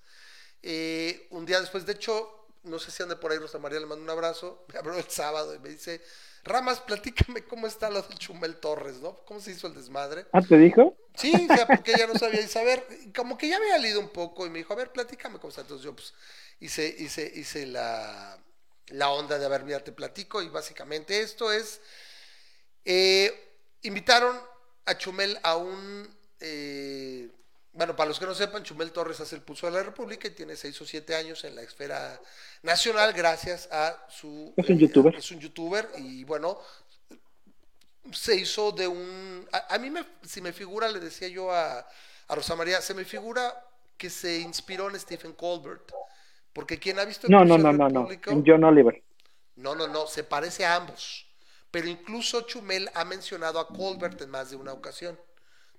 [1.31, 4.03] Un día después, de hecho, no sé si ande por ahí Rosa María, le mando
[4.03, 4.65] un abrazo.
[4.73, 6.01] Me habló el sábado y me dice,
[6.43, 9.15] Ramas, platícame cómo está lo del Chumel Torres, ¿no?
[9.25, 10.25] ¿Cómo se hizo el desmadre?
[10.31, 10.97] ¿Ah, te dijo?
[11.15, 12.85] Sí, o sea, porque ella no sabía y saber,
[13.15, 15.61] como que ya había leído un poco y me dijo, a ver, platícame cómo está.
[15.61, 16.13] Entonces yo pues
[16.59, 18.37] hice, hice, hice la,
[18.87, 21.81] la onda de, a ver, mira, te platico y básicamente esto es,
[22.85, 23.31] eh,
[23.83, 24.39] invitaron
[24.85, 26.09] a Chumel a un,
[26.39, 27.29] eh,
[27.73, 30.31] bueno, para los que no sepan, Chumel Torres hace el pulso de la República y
[30.31, 32.19] tiene seis o siete años en la esfera
[32.63, 34.53] nacional gracias a su...
[34.57, 35.15] Es un youtuber.
[35.15, 36.59] Es un youtuber y bueno,
[38.11, 39.47] se hizo de un...
[39.53, 41.79] A, a mí, me, si me figura, le decía yo a,
[42.27, 43.65] a, Rosa María, se me figura
[43.97, 45.91] que se inspiró en Stephen Colbert.
[46.51, 47.29] Porque quien ha visto...
[47.29, 49.01] No, no, no, no, no, en John Oliver.
[49.55, 51.25] No, no, no, se parece a ambos.
[51.69, 55.17] Pero incluso Chumel ha mencionado a Colbert en más de una ocasión.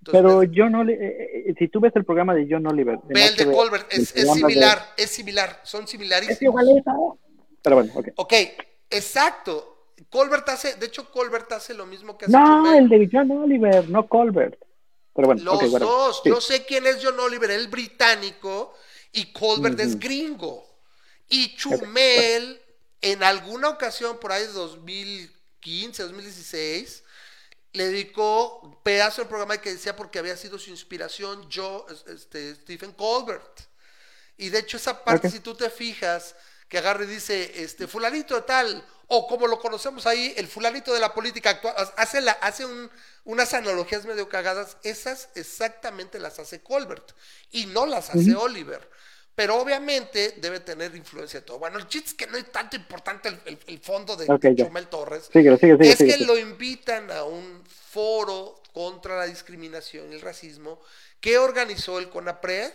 [0.05, 2.99] Entonces, pero John Oliver, eh, eh, si tú ves el programa de John Oliver...
[3.05, 5.05] Ve el de Colbert, es, es similar, de...
[5.05, 6.37] es similar, son similarísimos.
[6.37, 6.93] Es igualita.
[7.63, 8.09] Pero bueno, ok.
[8.17, 8.33] Ok,
[8.91, 9.95] exacto.
[10.11, 12.83] Colbert hace, de hecho, Colbert hace lo mismo que hace No, Chumel.
[12.83, 14.59] el de John Oliver, no Colbert.
[15.15, 16.21] Pero bueno, Los okay, bueno, dos.
[16.25, 16.31] sí.
[16.31, 18.75] Yo sé quién es John Oliver, el británico,
[19.13, 20.67] y Colbert es gringo.
[21.29, 22.61] Y Chumel,
[23.01, 27.02] en alguna ocasión, por ahí de 2015, 2016,
[27.73, 32.93] le dedicó pedazo del programa que decía porque había sido su inspiración yo, este, Stephen
[32.93, 33.61] Colbert.
[34.37, 36.35] Y de hecho esa parte, si tú te fijas,
[36.69, 40.95] que agarre y dice, este, fulanito de tal, o como lo conocemos ahí, el fulanito
[40.95, 42.91] de la política actual, hace, la, hace un,
[43.25, 47.13] unas analogías medio cagadas, esas exactamente las hace Colbert,
[47.51, 48.89] y no las hace Oliver.
[49.35, 51.59] Pero obviamente debe tener influencia de todo.
[51.59, 54.47] Bueno, el chiste es que no es tanto importante el, el- el fondo de Ok,
[54.55, 54.67] ya.
[54.67, 55.29] Chumel Torres.
[55.33, 60.81] Síguelo, es que lo invitan a un foro contra la discriminación y el racismo
[61.21, 62.73] que organizó el CONAPRED,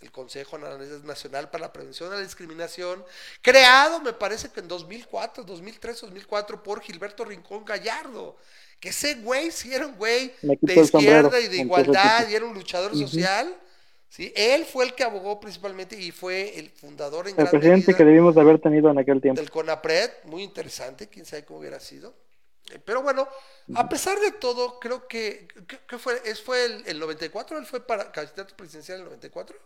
[0.00, 3.04] el Consejo Nacional para la Prevención de la Discriminación,
[3.42, 8.36] creado me parece que en 2004, 2003, 2004 por Gilberto Rincón Gallardo.
[8.78, 12.44] Que ese güey sí era un güey de sombrero izquierda y de igualdad y era
[12.44, 13.56] un luchador social.
[14.08, 14.32] ¿Sí?
[14.36, 17.96] Él fue el que abogó principalmente y fue el fundador en El gran presidente medida
[17.98, 19.40] que debimos de haber tenido en aquel tiempo.
[19.40, 22.14] del CONAPRED, muy interesante, quién sabe cómo hubiera sido.
[22.72, 23.28] Eh, Pero bueno,
[23.76, 25.46] a pesar de todo, creo que,
[25.88, 29.56] que fue, es, fue el, el 94, él fue para candidato presidencial en el 94,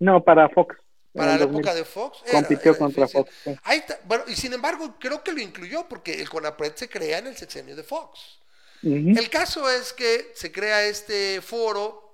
[0.00, 0.76] No, para Fox.
[1.12, 1.60] para el la 2000.
[1.60, 2.18] época de Fox.
[2.26, 3.08] era- Compitió era contra.
[3.08, 3.30] Fox.
[3.44, 3.56] sí.
[3.62, 7.18] Ahí está, bueno, y sin embargo, creo que lo incluyó porque el CONAPRED se crea
[7.18, 8.40] en el sexenio de Fox.
[8.82, 12.05] El caso es que se crea este foro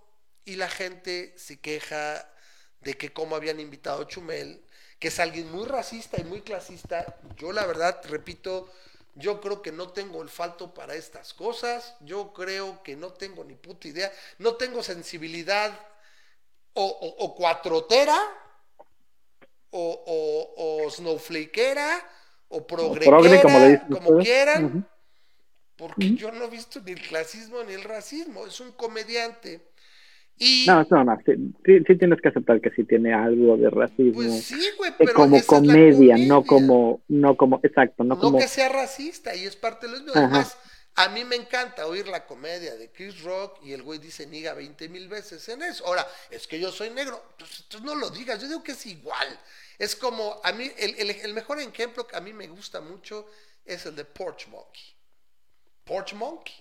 [0.44, 2.28] y la gente se queja
[2.80, 4.62] de que cómo habían invitado a Chumel,
[4.98, 7.16] que es alguien muy racista y muy clasista.
[7.36, 8.70] Yo la verdad, repito,
[9.14, 11.94] yo creo que no tengo olfato para estas cosas.
[12.00, 14.12] Yo creo que no tengo ni puta idea.
[14.38, 15.78] No tengo sensibilidad
[16.74, 18.18] o, o, o cuatrotera
[19.70, 22.08] o, o, o snowflakeera
[22.48, 24.88] o progrequera, progre, como le quieran.
[25.76, 28.46] Porque yo no he visto ni el clasismo ni el racismo.
[28.46, 29.71] Es un comediante.
[30.44, 31.18] Y No, no, no.
[31.24, 31.32] Sí,
[31.64, 34.14] sí, sí tienes que aceptar que sí tiene algo de racismo.
[34.14, 38.02] pues sí, güey, eh, pero como esa es la comedia, no como, no como, exacto,
[38.02, 38.38] no, No como.
[38.38, 40.12] que sea racista y es parte de lo mismo.
[40.16, 40.56] Además,
[40.96, 44.52] a mí me encanta oír la comedia de Chris Rock y el güey dice niga
[44.52, 45.86] 20 mil veces en eso.
[45.86, 47.22] Ahora, es que yo soy negro.
[47.38, 49.28] Pues, tú no lo digas, yo digo que es igual.
[49.78, 53.26] Es como, a mí, el, el- el mejor ejemplo que a mí me gusta mucho
[53.64, 54.82] es el de Porch Monkey.
[55.84, 56.54] Porch Monkey.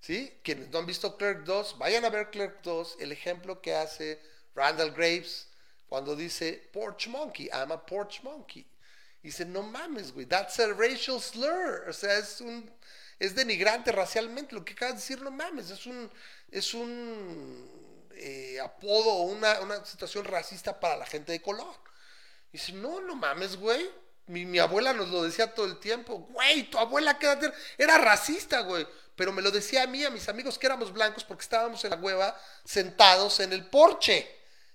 [0.00, 0.38] ¿Sí?
[0.42, 4.20] Quienes no han visto Clerk 2, vayan a ver Clerk 2, el ejemplo que hace
[4.54, 5.48] Randall Graves
[5.88, 8.66] cuando dice Porch Monkey, I'm a Porch Monkey.
[9.22, 11.88] Dice, no mames, güey, that's a racial slur.
[11.88, 12.70] O sea, es un
[13.18, 14.54] es denigrante racialmente.
[14.54, 16.10] Lo que acabas de decir, no mames, es un
[16.50, 17.68] es un
[18.14, 21.74] eh, apodo una, una situación racista para la gente de color.
[22.52, 23.90] Dice, no, no mames, güey.
[24.28, 26.18] Mi, mi abuela nos lo decía todo el tiempo.
[26.30, 27.52] Güey, tu abuela quédate.
[27.76, 28.86] Era racista, güey.
[29.16, 31.90] Pero me lo decía a mí, a mis amigos que éramos blancos, porque estábamos en
[31.90, 34.28] la hueva sentados en el porche,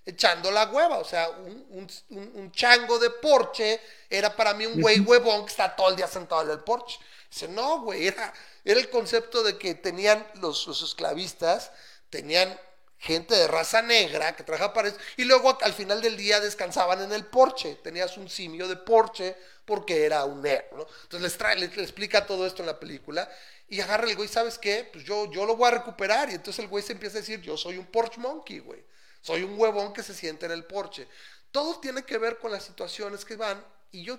[0.04, 0.98] echando la hueva.
[0.98, 3.80] O sea, un, un- un- un chango de porche
[4.10, 6.98] era para mí un güey huevón que está todo el día sentado en el porche.
[7.30, 8.32] Dice, no, güey, era,
[8.64, 11.70] era el concepto de que tenían los, los esclavistas,
[12.10, 12.58] tenían
[13.04, 17.02] gente de raza negra que trabajaba para eso, y luego al final del día descansaban
[17.02, 19.36] en el porche, tenías un simio de porche
[19.66, 20.86] porque era un negro, ¿no?
[21.02, 23.30] Entonces les, trae, les explica todo esto en la película,
[23.68, 24.88] y agarra el güey, ¿sabes qué?
[24.90, 27.42] Pues yo, yo lo voy a recuperar, y entonces el güey se empieza a decir,
[27.42, 28.82] yo soy un porch monkey, güey,
[29.20, 31.06] soy un huevón que se siente en el porche.
[31.50, 34.18] Todo tiene que ver con las situaciones que van, y yo,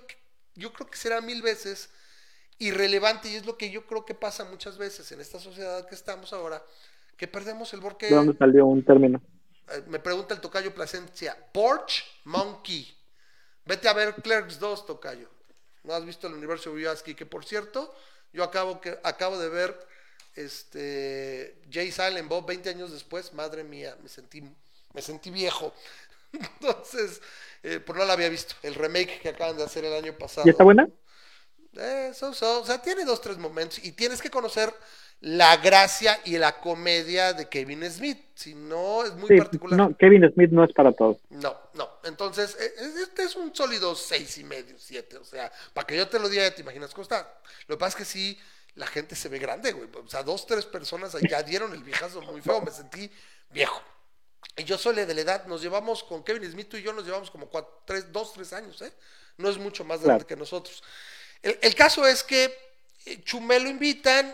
[0.53, 1.89] yo creo que será mil veces
[2.59, 5.95] irrelevante y es lo que yo creo que pasa muchas veces en esta sociedad que
[5.95, 6.63] estamos ahora,
[7.17, 9.21] que perdemos el porque ¿De dónde salió un término?
[9.71, 12.95] eh, me pregunta el tocayo Plasencia, Porch Monkey.
[13.65, 15.29] Vete a ver Clerks 2, tocayo.
[15.83, 17.15] ¿No has visto el universo de Wieski?
[17.15, 17.93] Que por cierto,
[18.33, 19.87] yo acabo, que, acabo de ver
[20.35, 23.33] este Jay Silent Bob 20 años después.
[23.33, 24.43] Madre mía, me sentí,
[24.93, 25.73] me sentí viejo.
[26.31, 27.21] Entonces,
[27.63, 28.55] eh, pues no la había visto.
[28.61, 30.45] El remake que acaban de hacer el año pasado.
[30.45, 30.87] ¿Y está buena?
[31.73, 32.61] Eh, so, so.
[32.61, 33.83] O sea, tiene dos, tres momentos.
[33.83, 34.73] Y tienes que conocer
[35.21, 38.19] la gracia y la comedia de Kevin Smith.
[38.35, 39.77] Si no, es muy Sí, particular.
[39.77, 41.17] no, Kevin Smith no es para todos.
[41.29, 41.89] No, no.
[42.03, 45.17] Entonces, eh, eh, este es un sólido seis y medio, siete.
[45.17, 47.39] O sea, para que yo te lo diga, te imaginas cómo está.
[47.67, 48.39] Lo que pasa es que sí,
[48.75, 49.89] la gente se ve grande, güey.
[50.03, 52.61] O sea, dos, tres personas ya dieron el viejazo muy feo.
[52.61, 53.09] Me sentí
[53.49, 53.81] viejo.
[54.57, 57.03] Y yo soy de la edad, nos llevamos con Kevin Smith, tú y yo nos
[57.05, 58.93] llevamos como cuatro, tres, dos, tres años, ¿eh?
[59.37, 60.27] No es mucho más grande Claro.
[60.27, 60.83] que nosotros.
[61.41, 62.53] El, el caso es que
[63.05, 64.33] eh, Chumel lo invitan,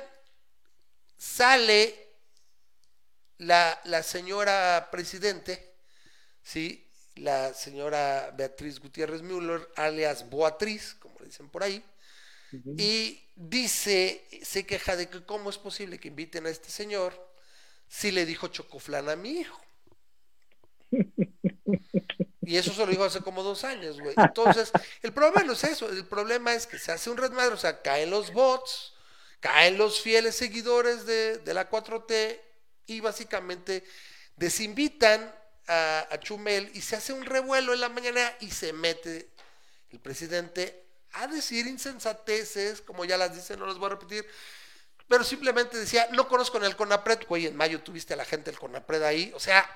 [1.21, 2.15] sale
[3.37, 5.75] la, la señora presidente,
[6.41, 6.89] ¿sí?
[7.13, 11.83] la señora Beatriz Gutiérrez Müller, alias Boatriz, como le dicen por ahí,
[12.75, 17.13] y dice, se queja de que cómo es posible que inviten a este señor
[17.87, 19.61] si le dijo chocoflán a mi hijo.
[22.43, 24.15] Y eso se lo dijo hace como dos años, güey.
[24.17, 24.71] Entonces,
[25.03, 27.81] el problema no es eso, el problema es que se hace un redmadre, o sea,
[27.81, 28.93] caen los bots,
[29.41, 32.39] caen los fieles seguidores de, de la 4T
[32.85, 33.83] y básicamente
[34.37, 35.35] desinvitan
[35.67, 39.31] a, Chumel y se hace un revuelo en la mañana y se mete
[39.89, 44.25] el presidente a decir insensateces, como ya las dice, no las voy a repetir,
[45.07, 48.51] pero simplemente decía, no conozco en el CONAPRED, güey, en mayo tuviste a la gente
[48.51, 49.69] del CONAPRED ahí, o sea,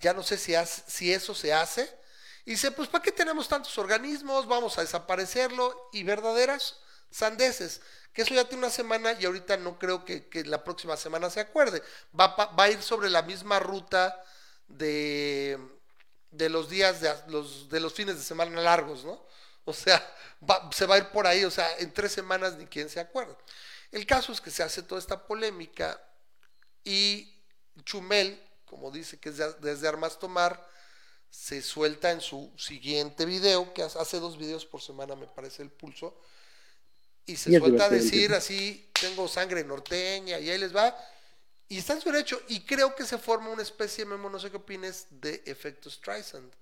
[0.00, 0.54] ya no sé si,
[0.86, 1.88] si eso se hace.
[2.44, 4.46] Y dice, pues ¿para qué tenemos tantos organismos?
[4.46, 6.78] Vamos a desaparecerlo y verdaderas
[7.10, 7.80] sandeces.
[8.12, 11.40] Que eso ya tiene una semana y ahorita no creo que, la próxima semana se
[11.40, 11.82] acuerde.
[12.18, 14.22] Va, a ir sobre la misma ruta
[14.66, 15.58] de,
[16.32, 19.24] los días, de los, fines de semana largos, ¿no?
[19.64, 20.04] O sea,
[20.72, 23.36] se va a ir por ahí, o sea, en tres semanas ni quien se acuerda.
[23.92, 26.00] El caso es que se hace toda esta polémica
[26.82, 27.32] y
[27.84, 30.68] Chumel, como dice que es de- desde Armas Tomar,
[31.30, 35.70] se suelta en su siguiente video, que hace dos videos por semana, me parece el
[35.70, 36.20] pulso,
[37.26, 40.96] y se Y suelta a decir así, tengo sangre norteña, y ahí les va,
[41.68, 44.50] y está en su derecho, y creo que se forma una especie, Memo, no sé
[44.50, 46.52] qué opines, de efecto Streisand,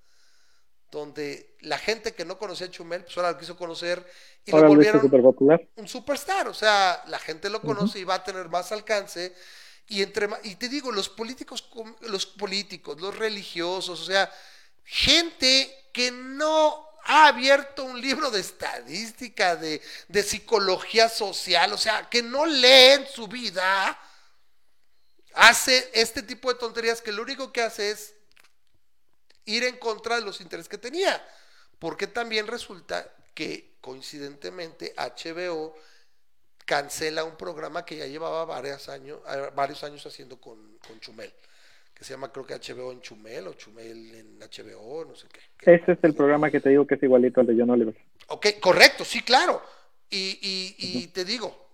[0.91, 4.05] donde la gente que no conocía a Chumel, pues ahora lo quiso conocer,
[4.45, 8.23] y Ahora lo volvieron un superstar, o sea, la gente lo conoce y va a
[8.23, 9.35] tener más alcance.
[9.87, 11.67] Y entre y te digo, los políticos,
[12.01, 14.31] los políticos, los religiosos, o sea,
[14.83, 22.09] gente que no ha abierto un libro de estadística, de, de psicología social, o sea,
[22.09, 23.99] que no lee en su vida,
[25.33, 28.13] hace este tipo de tonterías que lo único que hace es
[29.45, 31.25] ir en contra de los intereses que tenía.
[31.79, 35.75] Porque también resulta que coincidentemente HBO
[36.65, 41.33] cancela un programa que ya llevaba varios años, eh, varios años haciendo con, con Chumel,
[41.99, 45.41] que se llama creo que HBO en Chumel o Chumel en HBO, no sé qué.
[45.73, 47.93] Ese es el programa que te digo que es igualito al de John Oliver.
[48.27, 49.61] Ok, correcto, sí, claro.
[50.09, 51.69] Y, y, y te digo,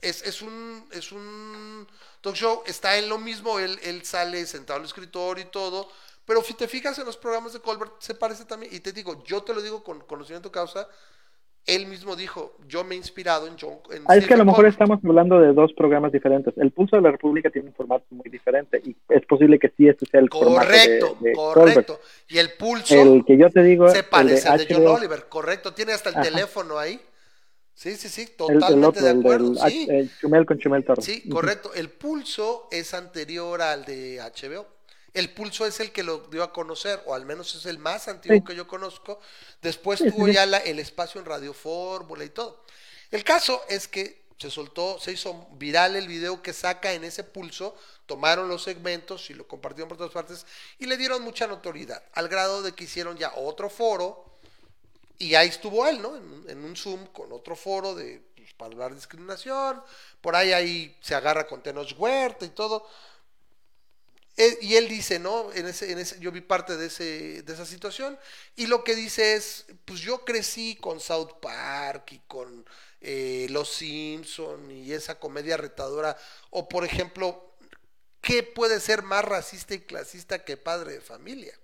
[0.00, 1.84] es, es, un, es un
[2.20, 5.90] talk show, está en lo mismo, él, él sale sentado al escritorio y todo,
[6.24, 9.24] pero si te fijas en los programas de Colbert, se parece también, y te digo,
[9.24, 10.88] yo te lo digo con conocimiento causa,
[11.74, 13.74] él mismo dijo, yo me he inspirado en John.
[13.90, 16.52] En Ah, es que a lo mejor estamos hablando de dos programas diferentes.
[16.58, 19.88] El Pulso de la República tiene un formato muy diferente y es posible que sí
[19.88, 21.94] este sea el Correcto, formato de, de correcto.
[21.94, 22.10] Colbert.
[22.28, 24.86] Y el pulso El que yo te digo se el de parece al de John
[24.86, 25.72] Oliver, correcto.
[25.74, 26.24] Tiene hasta el Ajá.
[26.24, 27.00] teléfono ahí.
[27.72, 29.54] Sí, sí, sí, el, el totalmente otro, de el acuerdo.
[29.54, 29.88] sí.
[30.20, 31.04] Chumel con Chumel Torres.
[31.04, 31.72] Sí, correcto.
[31.74, 34.66] El pulso es anterior al de HBO.
[35.12, 38.06] El pulso es el que lo dio a conocer, o al menos es el más
[38.08, 38.44] antiguo Sí.
[38.44, 39.20] que yo conozco.
[39.60, 40.34] Después Sí, tuvo sí.
[40.34, 42.64] ya la- el espacio en Radio Fórmula y todo.
[43.10, 47.24] El caso es que se soltó, se hizo viral el video que saca en ese
[47.24, 50.46] pulso, tomaron los segmentos y lo compartieron por todas partes
[50.78, 54.24] y le dieron mucha notoriedad, al grado de que hicieron ya otro foro
[55.18, 56.16] y ahí estuvo él, ¿no?
[56.16, 59.82] En, en un Zoom con otro foro de pues, para hablar de discriminación.
[60.22, 62.88] Por ahí ahí se agarra con Tenoch Huerta y todo.
[64.60, 65.52] Y él dice, ¿no?
[65.52, 68.18] En ese, en ese, yo vi parte de, ese, de esa situación.
[68.56, 72.64] Y lo que dice es, pues yo crecí con South Park y con
[73.00, 76.16] eh, Los Simpson y esa comedia retadora.
[76.50, 77.54] O por ejemplo,
[78.22, 81.54] ¿qué puede ser más racista y clasista que padre de familia?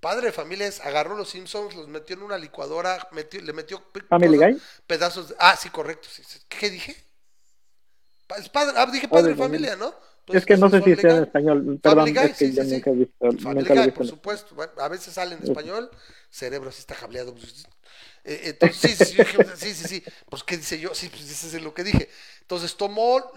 [0.00, 3.82] Padre de familia es agarró los Simpsons, los metió en una licuadora, metió, le metió
[3.92, 4.48] cosas-
[4.86, 6.08] pedazos de- Ah, sí, correcto.
[6.10, 6.40] sí, sí.
[6.48, 6.96] ¿Qué dije?
[8.38, 9.94] Es padre, ah, dije padre Padre de familia, ¿no?
[10.30, 11.78] Pues es que no sé si sea en español.
[11.82, 12.74] Perdón, Guy, es que sí, yo sí, sí.
[12.74, 13.32] nunca he visto.
[13.42, 13.94] Family Nunca Guy, visto.
[13.96, 14.56] por supuesto.
[14.78, 15.90] A veces sale en español,
[16.30, 17.34] cerebro así está cableado.
[17.34, 17.64] pues,
[18.24, 20.04] eh, entonces, sí, sí, sí, sí, sí, sí.
[20.28, 20.94] Pues, ¿qué dice yo?
[20.94, 22.08] Sí, pues, eso es lo que dije.
[22.42, 23.32] Entonces, tomó,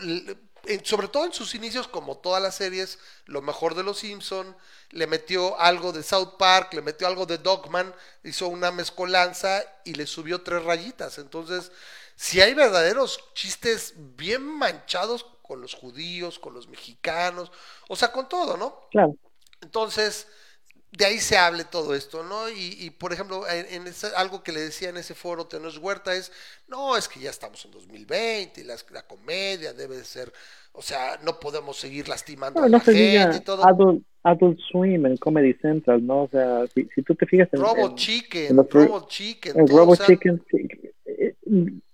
[0.83, 4.55] sobre todo en sus inicios, como todas las series, lo mejor de los Simpson,
[4.91, 9.93] le metió algo de South Park, le metió algo de Dogman, hizo una mezcolanza y
[9.95, 11.17] le subió tres rayitas.
[11.17, 11.71] Entonces,
[12.15, 17.51] si hay verdaderos chistes bien manchados con los judíos, con los mexicanos,
[17.89, 18.79] o sea, con todo, ¿no?
[18.91, 19.15] Claro.
[19.61, 20.27] Entonces,
[20.91, 22.49] de ahí se hable todo esto, ¿no?
[22.49, 25.77] Y, y, por ejemplo, en, en ese- algo que le decía en ese foro Tenos
[25.79, 26.31] Huerta es,
[26.67, 30.33] no, es que ya estamos en 2020 y las- la, comedia debe de ser,
[30.73, 33.65] o sea, no podemos seguir lastimando No, a no la se gente y todo.
[33.65, 36.23] Adult, Adult Swim en Comedy Central, ¿no?
[36.23, 39.59] O sea, si, si tú te fijas en, Robo en- Chicken, en los- Robo Chicken,
[39.59, 40.67] en todo, Robo o sea, Chicken, sí,
[41.05, 41.35] eh,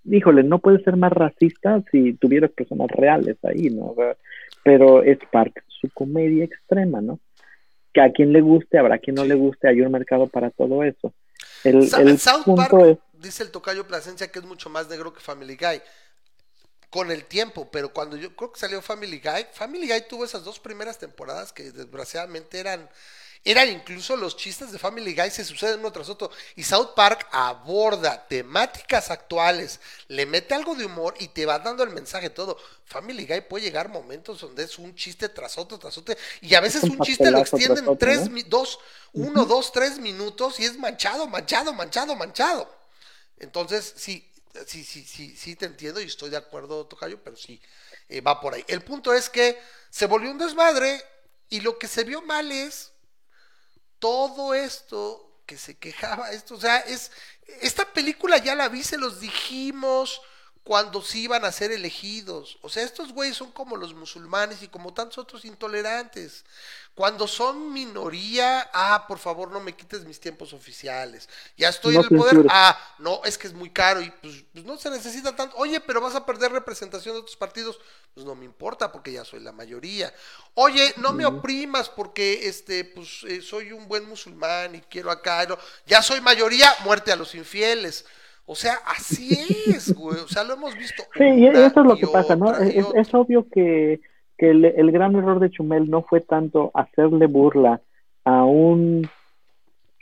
[0.06, 3.88] híjole, no puede ser más racista si tuvieras personas reales ahí, ¿no?
[3.92, 4.16] O sea,
[4.64, 7.20] pero es parte de su comedia extrema, ¿no?
[7.94, 10.84] Que a quien le guste, habrá quien no le guste, hay un mercado para todo
[10.84, 11.14] eso.
[11.64, 15.14] El, el South punto Park, es, dice el tocayo Plasencia que es mucho más negro
[15.14, 15.82] que Family Guy.
[16.90, 20.44] Con el tiempo, pero cuando yo creo que salió Family Guy, Family Guy tuvo esas
[20.44, 22.90] dos primeras temporadas que desgraciadamente eran,
[23.46, 26.32] eran incluso los chistes de Family Guy se suceden uno tras otro.
[26.56, 31.84] Y South Park aborda temáticas actuales, le mete algo de humor y te va dando
[31.84, 32.58] el mensaje todo.
[32.86, 36.60] Family Guy puede llegar momentos donde es un chiste tras otro, tras otro, y a
[36.60, 38.80] veces un un chiste lo extienden otro, tres, dos,
[39.14, 42.80] uno, dos, tres minutos y es manchado, manchado, manchado, manchado.
[43.38, 44.30] Entonces, sí,
[44.66, 47.62] sí, sí, sí, sí te entiendo y estoy de acuerdo, Tocayo, pero sí,
[48.08, 48.64] eh, va por ahí.
[48.68, 51.04] El punto es que se volvió un desmadre
[51.50, 52.92] y lo que se vio mal es
[54.00, 57.12] todo esto que se quejaba, esto, o sea, es,
[57.62, 60.22] esta película ya la vi, se los dijimos
[60.64, 62.58] cuando sí iban a ser elegidos.
[62.62, 66.46] O sea, estos güeyes son como los musulmanes y como tantos otros intolerantes.
[66.94, 71.30] Cuando son minoría, ah, por favor, no me quites mis tiempos oficiales.
[71.58, 72.46] Ya estoy No en el poder.
[72.50, 75.56] Ah, no, es que es muy caro y pues, pues no se necesita tanto.
[75.58, 77.80] Oye, pero vas a perder representación de otros partidos.
[78.14, 80.14] Pues no me importa porque ya soy la mayoría.
[80.56, 85.46] Oye, no me oprimas porque este, pues eh, soy un buen musulmán y quiero acá.
[85.46, 85.58] no,
[85.88, 88.06] Ya soy mayoría, muerte a los infieles.
[88.52, 89.38] O sea, así
[89.68, 90.18] es, güey.
[90.22, 91.04] O sea, lo hemos visto.
[91.16, 92.52] Sí, y eso es lo que pasa, ¿no?
[92.58, 94.02] Es, es obvio que,
[94.40, 97.80] que el, el gran error de Chumel no fue tanto hacerle burla
[98.24, 99.08] a un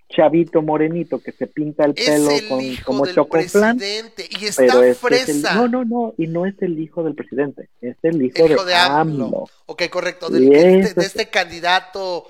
[0.10, 4.72] chavito morenito que se pinta el pelo el con, como chocoflan, y pero está es,
[4.72, 5.52] que es fresa.
[5.52, 8.54] el, no, no, no, y no es el hijo del presidente, es el hijo, el
[8.54, 9.26] hijo de, de AMLO.
[9.26, 9.50] AMLO.
[9.66, 10.30] Ok, correcto.
[10.30, 12.30] del- Y de, de es- este candidato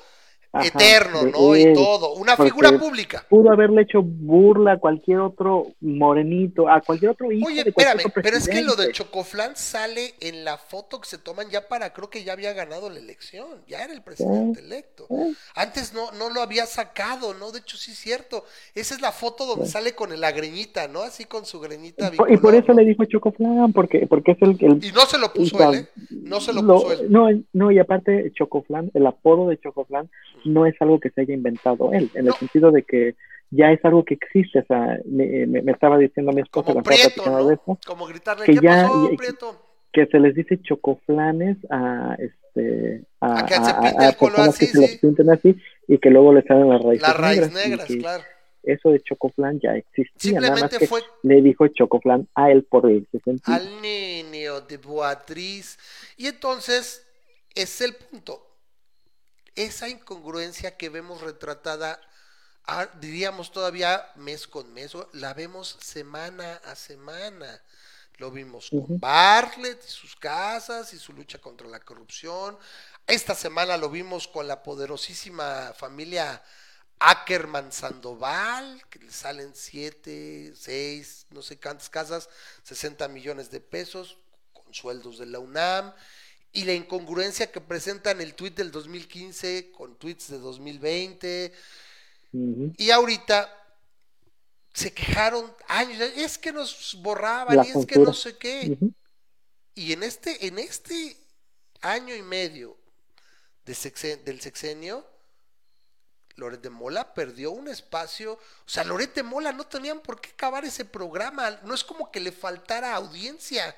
[0.51, 1.55] Ajá, eterno, de ¿no?
[1.55, 2.13] Y todo.
[2.13, 3.25] Una figura pública.
[3.29, 8.01] Pudo haberle hecho burla a cualquier otro morenito, a cualquier otro hijo Oye, de espérame,
[8.13, 8.93] pero es que lo del presidente.
[8.93, 12.89] Chocoflan sale en la foto que se toman ya para, creo que ya había ganado
[12.89, 15.07] la elección, ya era el presidente electo.
[15.09, 15.33] Eh.
[15.55, 17.51] Antes no, no lo había sacado, ¿no?
[17.51, 18.45] De hecho, sí es cierto.
[18.73, 21.01] Esa es la foto donde sale con la greñita, ¿no?
[21.01, 22.11] Así con su greñita.
[22.11, 22.75] Por- y por eso ¿no?
[22.75, 25.87] le dijo Chocoflan, porque, porque es el, el Y no se lo puso él, ¿eh?
[26.09, 27.11] No se lo, lo- puso él.
[27.11, 30.09] No, no, y aparte Chocoflan, el apodo de Chocoflan
[30.47, 32.31] no es algo que se haya inventado él, en No.
[32.33, 33.15] el sentido de que
[33.51, 36.83] ya es algo que existe, o sea, me, me- me estaba diciendo mi esposa Como
[36.83, 37.61] Prieto, platicando de ¿no?
[37.73, 39.61] eso, Como gritarle, que ¿qué ya- pasó, Prieto?
[39.93, 44.65] que se les dice chocoflanes a este a, A se a- a el personas que
[44.65, 45.55] así, se los pinten así
[45.87, 48.23] y que luego les salen las raíces Las raíces negras, que claro.
[48.63, 52.63] eso de chocoflan ya existía, nada más Simplemente que fue le dijo chocoflan a él
[52.63, 52.85] por
[53.23, 53.55] sentido.
[53.55, 55.77] al niño de Beatriz.
[56.17, 57.07] Y entonces,
[57.55, 58.41] es el punto.
[59.57, 61.99] Esa incongruencia que vemos retratada,
[62.65, 67.59] ah, diríamos todavía mes con mes, la vemos semana a semana.
[68.17, 68.99] Lo vimos con.
[68.99, 72.55] Bartlett y sus casas y su lucha contra la corrupción.
[73.07, 76.43] Esta semana lo vimos con la poderosísima familia
[76.99, 82.29] Ackerman Sandoval, que le salen siete, seis, no sé cuántas casas,
[82.61, 84.17] 60 millones de pesos,
[84.53, 85.95] con sueldos de la UNAM,
[86.57, 91.53] y la incongruencia que presentan el tuit del 2015 con tweets de 2020,
[92.33, 92.73] Ujú.
[92.77, 93.53] y ahorita
[94.73, 98.75] se quejaron años, es que nos borraban, y es que no sé qué.
[99.75, 101.15] Y en este, en este
[101.81, 102.75] año y medio
[103.63, 105.05] de sexen- del sexenio,
[106.37, 108.33] Loret de Mola perdió un espacio.
[108.33, 108.39] O
[108.69, 111.59] sea, Loret de Mola no tenían por qué acabar ese programa.
[111.63, 113.75] No es como que le faltara audiencia.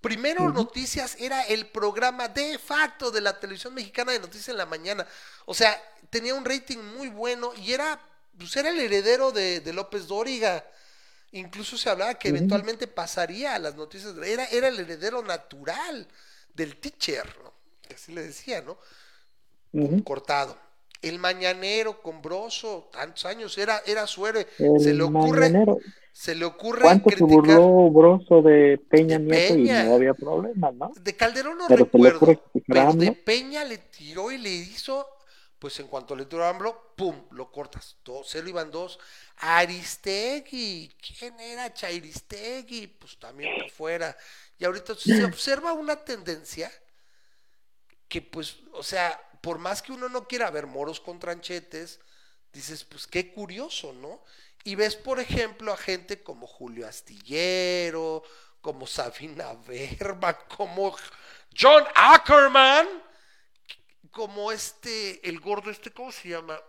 [0.00, 4.66] Primero Noticias era el programa de facto de la televisión mexicana de Noticias en la
[4.66, 5.06] mañana.
[5.44, 5.78] O sea,
[6.08, 8.00] tenía un rating muy bueno y era,
[8.38, 10.64] pues era el heredero de, de López Dóriga.
[11.32, 14.14] Incluso se hablaba que eventualmente pasaría a las noticias.
[14.24, 16.08] Era, era el heredero natural
[16.54, 17.52] del teacher, ¿no?
[17.94, 18.78] Así le decía, ¿no?
[20.02, 20.58] Cortado.
[21.02, 24.46] El mañanero con Broso, tantos años, era, era su héroe.
[24.78, 25.50] se le ocurre.
[26.12, 26.82] Se le ocurre.
[26.82, 30.92] ¿Cuánto se burló Broso de Peña Nieto y no había problema, ¿no?
[31.00, 32.42] De Calderón no recuerdo.
[32.66, 35.06] Pero de Peña le tiró y le hizo
[35.60, 37.26] pues en cuanto le tiró AMLO, ¡pum!
[37.32, 37.98] Lo cortas.
[38.02, 38.98] Dos, cero iban dos.
[39.36, 42.86] Aristegui, ¿quién era Chairistegui?
[42.86, 44.16] Pues también por fuera.
[44.58, 46.72] Y ahorita se observa una tendencia
[48.08, 52.00] que pues, o sea, por más que uno no quiera ver moros con tranchetes,
[52.54, 54.24] dices, pues qué curioso, ¿no?
[54.64, 58.22] Y ves, por ejemplo, a gente como Julio Astillero,
[58.60, 60.94] como Sabina Verba, como
[61.58, 62.86] John Ackerman,
[64.10, 66.60] como este, el gordo, este, ¿cómo se llama?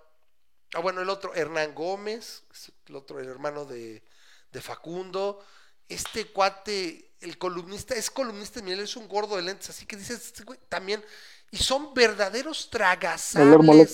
[0.73, 2.43] Ah, bueno, el otro, Hernán Gómez,
[2.87, 4.03] el otro, el hermano de,
[4.51, 5.43] de Facundo.
[5.89, 10.27] Este cuate, el columnista, es columnista, mira, es un gordo de lentes, así que dices,
[10.27, 11.03] este güey, también,
[11.51, 13.91] y son verdaderos tragasables.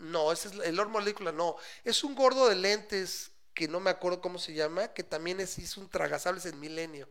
[0.00, 0.90] No, ese es el Lord
[1.34, 5.40] no, es un gordo de lentes que no me acuerdo cómo se llama, que también
[5.40, 7.08] es, hizo un tragasables en Milenio.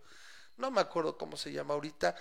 [0.57, 2.15] No me acuerdo cómo se llama ahorita,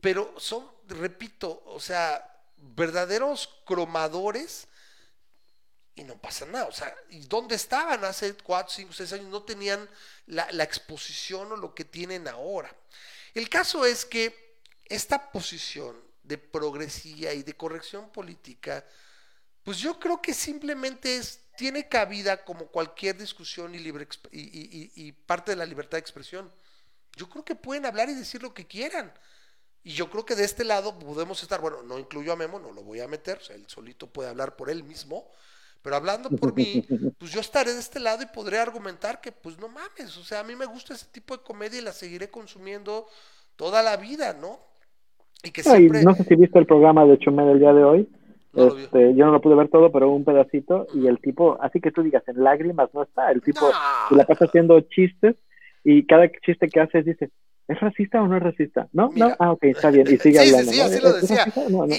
[0.00, 4.68] pero son, repito, o sea, verdaderos cromadores
[5.94, 6.66] y no pasa nada.
[6.66, 9.26] O sea, ¿y dónde estaban hace 4, 5, 6 años?
[9.26, 9.88] No tenían
[10.26, 12.74] la, exposición o lo que tienen ahora.
[13.34, 18.84] El caso es que esta posición de progresía y de corrección política,
[19.70, 25.52] pues yo creo que simplemente es, tiene cabida como cualquier discusión y, libre, y parte
[25.52, 26.50] de la libertad de expresión.
[27.16, 29.12] Yo creo que pueden hablar y decir lo que quieran.
[29.84, 32.72] Y yo creo que de este lado podemos estar, bueno, no incluyo a Memo, no
[32.72, 35.30] lo voy a meter, o sea, él solito puede hablar por él mismo,
[35.82, 36.84] pero hablando por mí,
[37.20, 40.40] pues yo estaré de este lado y podré argumentar que, pues no mames, o sea,
[40.40, 43.06] a mí me gusta ese tipo de comedia y la seguiré consumiendo
[43.54, 44.58] toda la vida, ¿no?
[45.44, 46.02] Y que siempre...
[46.02, 48.08] no sé si viste el programa de Chumel el día de hoy.
[48.54, 51.92] Este, yo no lo pude ver todo, pero un pedacito, y el tipo, así que
[51.92, 53.70] tú digas, en lágrimas no está, el tipo
[54.10, 55.36] la pasa haciendo chistes,
[55.84, 57.30] y cada chiste que hace dice,
[57.70, 58.88] ¿Es racista o no es racista?
[58.92, 59.12] ¿No?
[59.14, 59.32] ¿No?
[59.38, 60.04] Ah, ok, está bien.
[60.08, 60.72] Y sigue sí, hablando.
[60.72, 61.46] Sí, sí, así lo decía.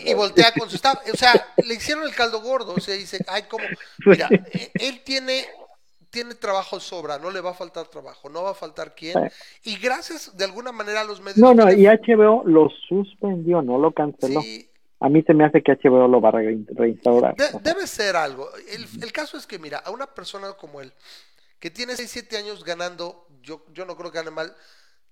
[0.05, 0.99] y, voltea con su staff.
[1.13, 1.31] O sea,
[1.65, 2.73] le hicieron el caldo gordo.
[2.73, 3.63] O sea, dice, ay, ¿cómo?
[4.05, 5.45] Mira, eh, él tiene,
[6.09, 9.17] tiene trabajo sobra, no le va a faltar trabajo, no va a faltar quién.
[9.63, 11.37] Y gracias, de alguna manera, a los medios.
[11.37, 14.41] No, no, y HBO lo suspendió, no lo canceló.
[15.01, 17.35] A mí se me hace que HBO lo va a reinstaurar.
[17.61, 18.49] debe ser algo.
[18.69, 20.93] El, el, caso es que, mira, a una persona como él,
[21.59, 24.55] que tiene 6, 7 años ganando, yo, yo no creo que gane mal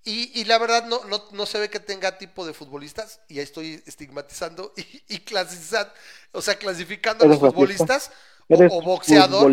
[0.04, 3.44] y, la verdad no, no, no, se ve que tenga tipo de futbolistas, y ahí
[3.44, 5.92] estoy estigmatizando y, y clasificando,
[6.32, 8.12] o sea, clasificando a los futbolistas
[8.48, 9.52] o, boxeador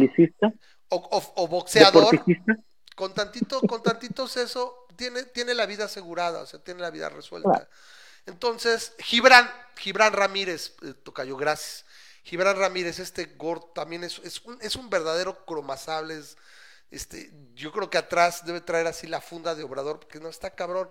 [0.89, 2.25] o, boxeador
[2.95, 7.09] con tantito, con tantitos eso tiene, tiene la vida asegurada, o sea, tiene la vida
[7.09, 7.69] resuelta.
[8.27, 11.85] Entonces, Gibran, Gibran Ramírez, eh, Tocayo, gracias.
[12.25, 16.21] Gibran Ramírez, este Gord también es, un, es un verdadero cromazable,
[16.91, 20.51] este, yo creo que atrás debe traer así la funda de Obrador, porque no está
[20.51, 20.89] cabrón.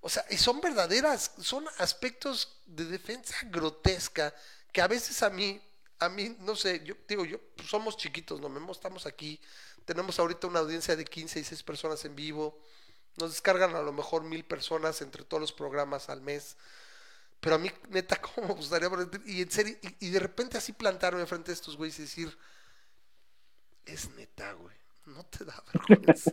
[0.00, 4.32] O sea, y son verdaderas, son aspectos de defensa grotesca
[4.72, 5.60] que a veces a mí,
[5.98, 9.40] a mí, no sé, yo digo, yo pues somos chiquitos, no Memo, estamos aquí,
[9.84, 12.60] tenemos ahorita una audiencia de 15 y 6 personas en vivo,
[13.18, 16.56] nos descargan a lo mejor mil personas entre todos los programas al mes.
[17.40, 18.90] Pero a mí, neta, ¿cómo me gustaría?
[19.26, 22.38] Y en serio, y, y de repente así plantarme frente a estos güeyes y decir,
[23.84, 26.32] es neta, güey no te da vergüenza.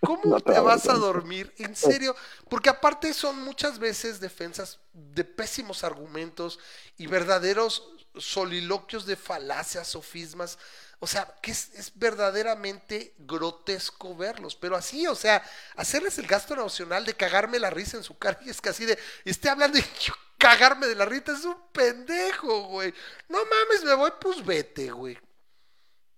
[0.00, 1.52] ¿Cómo te vas a dormir?
[1.56, 2.14] En serio,
[2.50, 6.58] porque aparte son muchas veces defensas de pésimos argumentos
[6.98, 10.58] y verdaderos soliloquios de falacias, sofismas.
[10.98, 15.44] O sea, que es, verdaderamente grotesco verlos, pero así, o sea,
[15.76, 18.86] hacerles el gasto emocional de cagarme la risa en su cara y es que así
[18.86, 19.84] de, esté hablando y
[20.38, 22.94] cagarme de la risa, es un pendejo, güey.
[23.28, 25.18] No mames, me voy, pues vete, güey.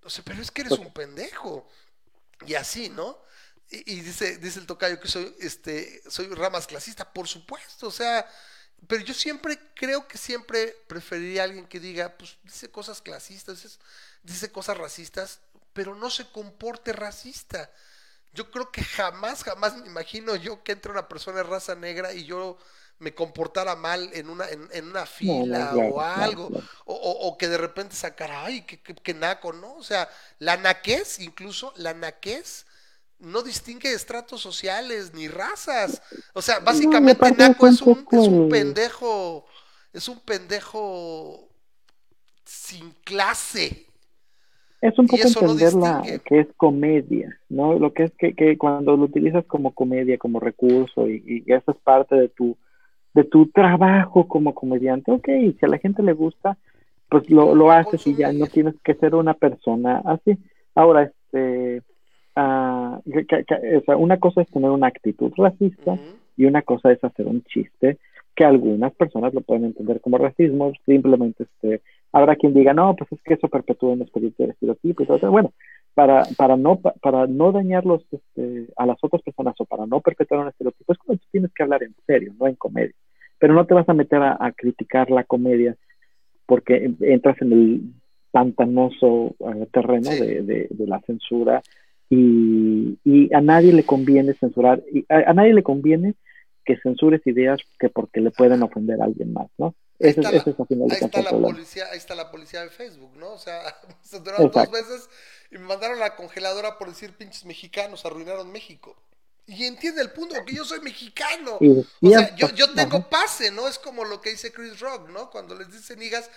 [0.04, 1.68] O sea, pero es que eres un pendejo.
[2.46, 3.20] Y así, ¿no?
[3.70, 8.26] Y, dice, dice el tocayo que soy, este, soy ramas clasista, por supuesto, o sea,
[8.86, 13.78] pero yo siempre creo que siempre preferiría a alguien que diga, pues dice cosas clasistas,
[14.22, 15.40] dice cosas racistas,
[15.72, 17.70] pero no se comporte racista.
[18.32, 22.12] Yo creo que jamás, jamás me imagino yo que entre una persona de raza negra
[22.12, 22.58] y yo
[22.98, 26.50] me comportara mal en una, en, una fila o algo,
[26.84, 29.76] o, que de repente sacara, ay, que, naco, ¿no?
[29.76, 30.08] O sea,
[30.40, 32.66] la naquez, incluso la naquez
[33.20, 36.02] no distingue estratos sociales ni razas.
[36.32, 39.46] O sea, básicamente Naco es un, es un pendejo,
[39.92, 41.48] es un pendejo
[42.44, 43.87] sin clase.
[44.80, 47.78] Es un poco entenderla que es comedia, ¿no?
[47.78, 51.72] Lo que es que, que, cuando lo utilizas como comedia, como recurso, y, y eso
[51.72, 52.56] es parte de tu,
[53.14, 56.56] de tu trabajo como comediante, ok, si a la gente le gusta,
[57.08, 60.38] pues lo, lo haces y ya no tienes que ser una persona así.
[60.74, 61.82] Ahora, este,
[62.36, 65.98] uh, o sea, una cosa es tener una actitud racista
[66.36, 67.98] y una cosa es hacer un chiste
[68.36, 71.82] que algunas personas lo pueden entender como racismo, simplemente este,
[72.12, 75.30] habrá quien diga, no, pues es que eso perpetúa un espíritu de estereotipo y todo
[75.30, 75.52] Bueno,
[75.94, 80.40] para, para, no, para no dañarlos este, a las otras personas o para no perpetuar
[80.42, 82.94] un estereotipo, es cuando tú tienes que hablar en serio, no en comedia.
[83.38, 85.76] Pero no te vas a meter a, criticar la comedia
[86.46, 87.80] porque entras en el
[88.30, 91.62] pantanoso eh, terreno de, de, la censura
[92.08, 96.14] y, y, a nadie le conviene censurar, y a nadie le conviene
[96.64, 99.74] que censures ideas que porque le pueden ofender a alguien más, ¿no?
[100.00, 100.30] Ahí está,
[101.22, 103.32] la, policía, ahí está la policía de Facebook, ¿no?
[103.32, 103.62] O sea,
[104.02, 105.08] se duraron dos veces
[105.50, 108.96] y me mandaron a la congeladora por decir pinches mexicanos, arruinaron México.
[109.46, 111.56] Y entiende el punto, que yo soy mexicano.
[111.58, 113.66] o sea, yo, yo tengo pase, ¿no?
[113.66, 115.30] Es como lo que dice Chris Rock, ¿no?
[115.30, 116.30] Cuando les dicen higas.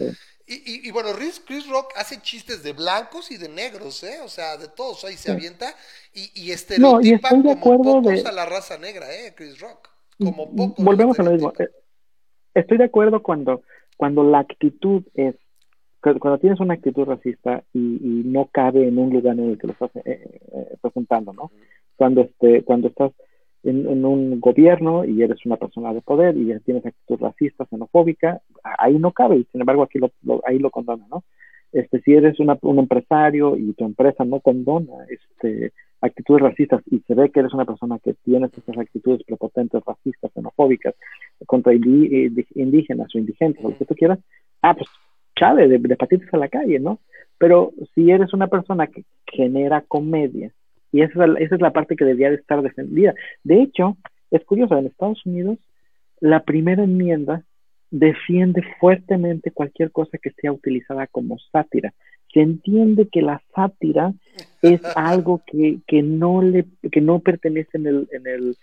[0.48, 4.22] Y, y, bueno, Chris, Rock hace chistes de blancos y de negros, ¿eh?
[4.24, 5.76] O sea, de todos, ahí se avienta.
[6.14, 9.34] Y, y estereotipa como pocos a la raza negra, ¿eh?
[9.36, 9.90] Chris Rock.
[10.18, 11.52] Volvemos a lo mismo.
[11.60, 11.68] Eh,
[12.54, 13.62] estoy de acuerdo cuando,
[13.98, 15.36] cuando la actitud es,
[16.02, 19.74] cuando tienes una actitud racista y, no cabe en un lugar en el que lo
[19.74, 21.52] estás eh, eh, presentando, ¿no?
[21.96, 23.12] Cuando, este, cuando estás
[23.64, 28.98] en, un gobierno y eres una persona de poder y tienes actitud racista, xenofóbica, ahí
[28.98, 30.12] no cabe, y sin embargo aquí lo,
[30.46, 31.24] ahí lo condona, ¿no?
[31.72, 35.72] Este, si eres una, un empresario y tu empresa no condona este,
[36.02, 40.32] actitudes racistas y se ve que eres una persona que tiene estas actitudes prepotentes, racistas,
[40.34, 40.96] xenofóbicas,
[41.46, 44.20] contra indígenas o indigentes, o lo que tú quieras,
[44.62, 44.90] ah, pues
[45.36, 47.00] chave, de, de patitas a la calle, ¿no?
[47.38, 50.52] Pero si eres una persona que genera comedia,
[50.92, 53.16] y esa es, la, esa es la parte que debería de estar defendida.
[53.44, 53.98] De hecho,
[54.30, 55.58] es curioso, en Estados Unidos,
[56.20, 57.44] la primera enmienda
[57.90, 61.94] defiende fuertemente cualquier cosa que sea utilizada como sátira
[62.34, 64.14] se entiende que la sátira
[64.62, 68.58] es algo que, que no le que no pertenece en el en el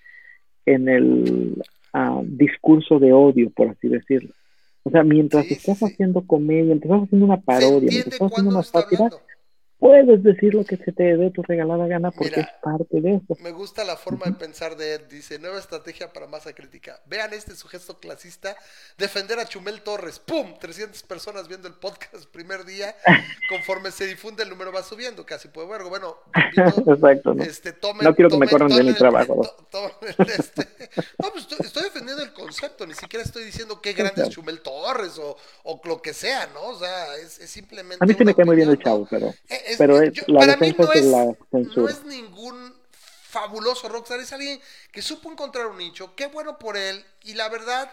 [0.66, 1.62] en el
[1.92, 4.30] ah, discurso de odio por así decirlo.
[4.84, 8.62] O sea mientras estás haciendo comedia mientras estás haciendo una parodia mientras estás haciendo una
[8.62, 9.10] sátira
[9.78, 13.36] puedes decir lo que se te dé tu regalada gana porque es parte de eso.
[13.42, 15.02] Me gusta la forma de pensar de Ed.
[15.08, 17.00] Dice, nueva estrategia para masa crítica.
[17.06, 18.56] Vean este su gesto clasista.
[18.96, 20.18] Defender a Chumel Torres.
[20.18, 20.54] ¡Pum!
[20.58, 22.94] 300 personas viendo el podcast primer día.
[23.48, 25.24] Conforme se difunde el número va subiendo.
[25.24, 25.82] Casi puede ver.
[25.84, 26.16] Bueno,
[26.56, 27.34] Exacto.
[27.34, 27.42] ¿no?
[27.42, 29.42] Este, tomen, no quiero que me corran de mi trabajo.
[30.18, 30.68] este,
[31.22, 32.86] no, pues estoy, defendiendo el concepto.
[32.86, 36.62] Ni siquiera estoy diciendo qué grande es Chumel Torres o, o, lo que sea, ¿no?
[36.68, 38.04] O sea, es, simplemente...
[38.04, 39.28] A mí sí me cae muy bien el chavo, pero...
[39.48, 40.00] Eh, pero
[40.34, 41.04] para mí no es,
[41.76, 42.74] no es ningún
[43.28, 44.60] fabuloso rockstar, es alguien
[44.90, 47.90] que supo encontrar un nicho, qué bueno por él, y la verdad,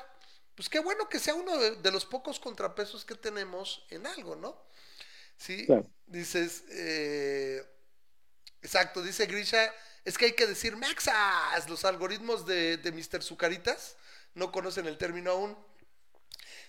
[0.56, 4.58] pues qué bueno que sea uno de, los pocos contrapesos que tenemos en algo, ¿no?
[5.38, 5.68] Sí,
[6.06, 7.62] dices, eh,
[8.62, 9.74] exacto, dice Grisha,
[10.06, 13.22] es que hay que decir Mexas, los algoritmos de, de Mr.
[13.22, 13.98] Zucaritas
[14.36, 15.58] no conocen el término aún.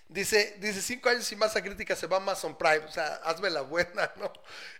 [0.09, 3.49] Dice, dice, cinco años y masa crítica se va a Amazon Prime, o sea, hazme
[3.49, 4.31] la buena, ¿no?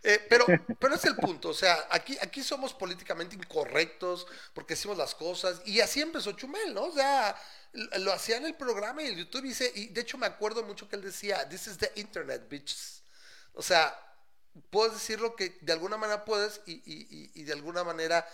[0.01, 0.45] Eh, pero,
[0.79, 5.61] pero es el punto, o sea, aquí, aquí somos políticamente incorrectos porque decimos las cosas,
[5.65, 6.85] y así empezó Chumel, ¿no?
[6.85, 7.35] O sea,
[7.73, 10.87] lo hacía en el programa y en YouTube, y, y de hecho me acuerdo mucho
[10.87, 13.03] que él decía, this is the internet, bitches.
[13.53, 13.99] O sea,
[14.69, 18.25] puedes decir lo que de alguna manera puedes y, y, y de alguna manera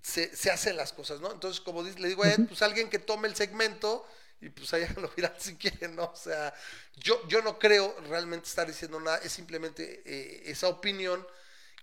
[0.00, 1.32] se, se, hacen las cosas, ¿no?
[1.32, 4.06] Entonces, como le digo a él, pues alguien que tome el segmento
[4.40, 6.04] y pues allá lo miran si quieren, ¿no?
[6.04, 6.52] O sea,
[6.96, 11.26] yo, yo no creo realmente estar diciendo nada, es simplemente eh, esa opinión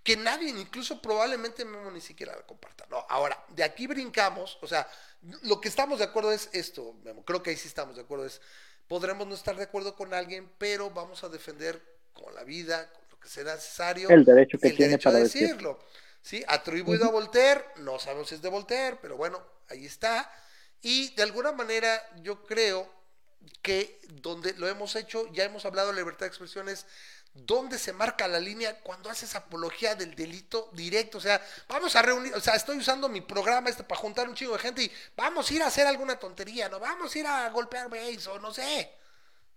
[0.03, 3.05] que nadie, incluso probablemente Memo ni siquiera la comparta, ¿no?
[3.09, 4.87] Ahora, de aquí brincamos, o sea,
[5.43, 8.25] lo que estamos de acuerdo es esto, Memo, creo que ahí sí estamos de acuerdo,
[8.25, 8.41] es,
[8.87, 11.81] podremos no estar de acuerdo con alguien, pero vamos a defender
[12.11, 15.79] con la vida, con lo que sea necesario, el derecho que tiene para decirlo.
[16.21, 16.43] ¿sí?
[16.47, 20.31] Atribuido a Voltaire, no sabemos si es de Voltaire, pero bueno, ahí está.
[20.83, 22.93] Y de alguna manera yo creo
[23.61, 26.85] que donde lo hemos hecho, ya hemos hablado de libertad de expresión, es
[27.33, 31.17] dónde se marca la línea cuando haces apología del delito directo.
[31.17, 34.35] O sea, vamos a reunir, o sea, estoy usando mi programa este para juntar un
[34.35, 36.79] chingo de gente y vamos a ir a hacer alguna tontería, ¿no?
[36.79, 38.93] Vamos a ir a golpear base o no sé.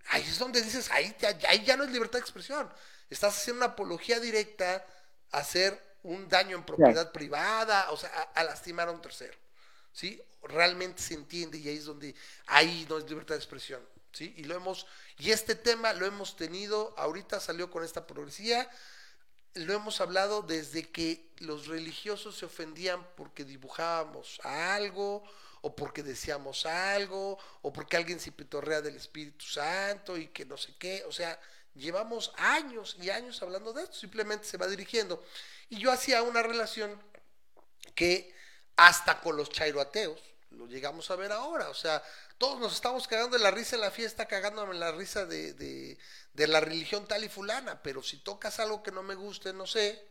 [0.09, 1.15] Ahí es donde dices, ahí,
[1.49, 2.73] ahí ya no es libertad de expresión.
[3.11, 4.87] Estás haciendo una apología directa
[5.33, 9.37] a hacer un daño en propiedad privada, o sea, a, lastimar a un tercero.
[9.93, 10.23] ¿Sí?
[10.47, 12.15] Realmente se entiende y ahí es donde
[12.47, 13.87] ahí no es libertad de expresión.
[14.13, 14.33] ¿Sí?
[14.39, 14.87] Y lo hemos,
[15.19, 18.71] y este tema lo hemos tenido, ahorita salió con esta progresía,
[19.53, 25.23] lo hemos hablado desde que los religiosos se ofendían porque dibujábamos algo,
[25.63, 30.57] o porque decíamos algo, o porque alguien se pitorrea del Espíritu Santo y que no
[30.57, 31.41] sé qué, o sea,
[31.75, 35.23] llevamos años y años hablando de esto, simplemente se va dirigiendo.
[35.69, 37.01] Y yo hacía una relación
[37.95, 38.35] que
[38.77, 40.21] hasta con los chairoateos,
[40.51, 42.03] lo llegamos a ver ahora, o sea,
[42.39, 45.53] todos nos estamos cagando de la risa en la fiesta, cagándome en la risa de,
[45.55, 45.99] de,
[46.35, 49.67] de la religión tal y fulana, pero si tocas algo que no me guste, no
[49.67, 50.03] sé,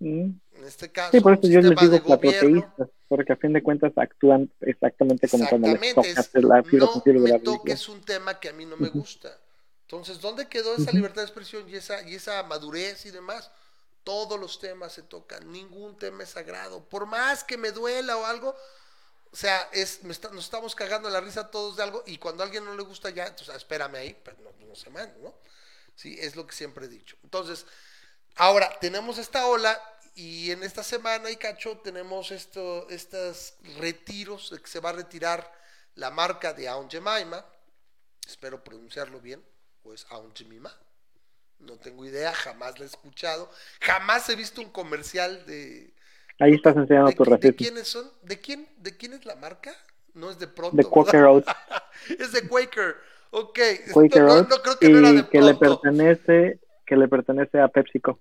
[0.00, 0.30] mm.
[0.52, 3.92] en este caso, sí, por eso yo les digo patrioteístas, porque a fin de cuentas
[3.96, 8.52] actúan exactamente como cuando les tocas la no de me toques un tema que a
[8.52, 9.38] mí no me gusta.
[9.90, 13.50] Entonces, ¿dónde quedó esa libertad de expresión y esa, y esa madurez y demás?
[14.04, 16.86] Todos los temas se tocan, ningún tema es sagrado.
[16.86, 18.54] Por más que me duela o algo,
[19.30, 22.64] o sea, es, nos estamos cagando la risa todos de algo y cuando a alguien
[22.64, 25.34] no le gusta ya, entonces espérame ahí, pero no, no se manda, ¿no?
[25.94, 27.16] Sí, es lo que siempre he dicho.
[27.24, 27.66] Entonces,
[28.36, 29.80] ahora tenemos esta ola
[30.14, 34.94] y en esta semana y cacho tenemos esto, estos retiros de que se va a
[34.94, 35.52] retirar
[35.94, 37.44] la marca de Aunt Jemima,
[38.26, 39.44] espero pronunciarlo bien,
[39.82, 40.76] pues Aunt Jemima,
[41.58, 43.50] no tengo idea, jamás la he escuchado,
[43.80, 45.94] jamás he visto un comercial de...
[46.40, 48.10] Ahí estás enseñando tu ¿De quiénes son?
[48.22, 49.72] ¿De quién, ¿De quién es la marca?
[50.14, 50.76] No es de pronto.
[50.76, 51.48] De Quaker Oats.
[52.18, 52.96] es de Quaker.
[53.30, 53.58] Ok.
[53.92, 57.68] Quaker no, no, creo que no era de que le pertenece que le pertenece a
[57.68, 58.18] PepsiCo.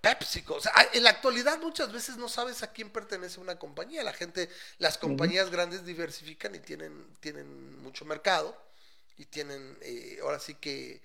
[0.00, 0.56] PepsiCo.
[0.56, 4.02] O sea, en la actualidad muchas veces no sabes a quién pertenece una compañía.
[4.02, 8.54] La gente, las compañías grandes diversifican y tienen, tienen mucho mercado
[9.16, 11.00] y tienen, eh, ahora sí que...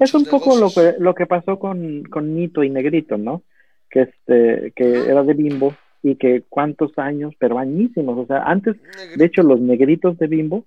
[0.00, 3.42] Es un poco lo que, lo que pasó con, con Nito y Negrito, ¿no?
[3.90, 8.18] Que, este, que era de Bimbo y que cuántos años, pero añísimos.
[8.18, 8.76] O sea, antes,
[9.16, 10.66] de hecho, los negritos de Bimbo,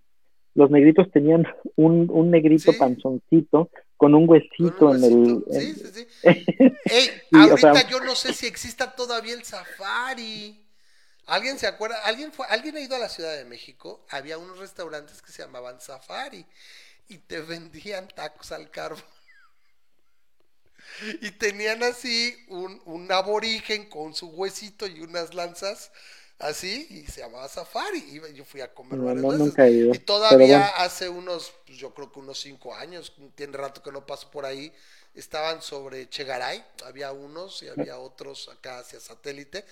[0.54, 5.44] los negritos tenían un, un negrito panzoncito con un huesito, en el...
[5.52, 6.08] Sí, sí, sí.
[6.86, 10.60] Ey, ahorita yo no sé si exista todavía el safari.
[11.28, 11.98] ¿Alguien se acuerda?
[12.04, 14.06] ¿Alguien, fue, ¿Alguien ha ido a la Ciudad de México?
[14.10, 16.46] Había unos restaurantes que se llamaban Safari
[17.10, 19.04] y te vendían tacos al carbón.
[21.22, 25.92] Y tenían así un, un aborigen con su huesito y unas lanzas
[26.42, 28.00] así y se llamaba Safari.
[28.00, 29.96] Y yo fui a comer varias veces.
[29.96, 34.06] y todavía hace unos, pues yo creo que unos cinco años, tiene rato que no
[34.06, 34.72] paso por ahí,
[35.16, 39.66] estaban sobre Chegaray, había unos y había otros acá hacia satélite.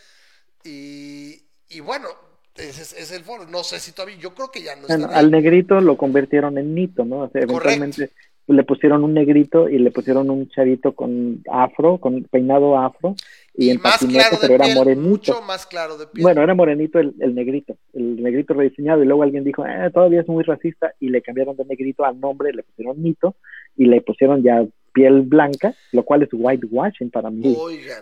[0.64, 2.10] Y, y bueno,
[2.56, 3.46] ese es, el foro.
[3.46, 5.18] No sé si todavía, yo creo que ya no está.
[5.18, 7.22] Al negrito lo convirtieron en Nito, ¿no?
[7.22, 8.12] O sea, eventualmente
[8.50, 13.16] le pusieron un negrito y le pusieron un chavito con afro, con peinado afro.
[13.54, 15.08] Y, en más claro de pero piel, era morenito.
[15.08, 16.24] Mucho más claro de piel.
[16.24, 19.04] Bueno, era morenito el, negrito, el negrito rediseñado.
[19.04, 20.94] Y luego alguien dijo, eh, todavía es muy racista.
[21.00, 23.36] Y le cambiaron de negrito al nombre, le pusieron Nito
[23.76, 27.56] y le pusieron ya piel blanca, lo cual es whitewashing para mí,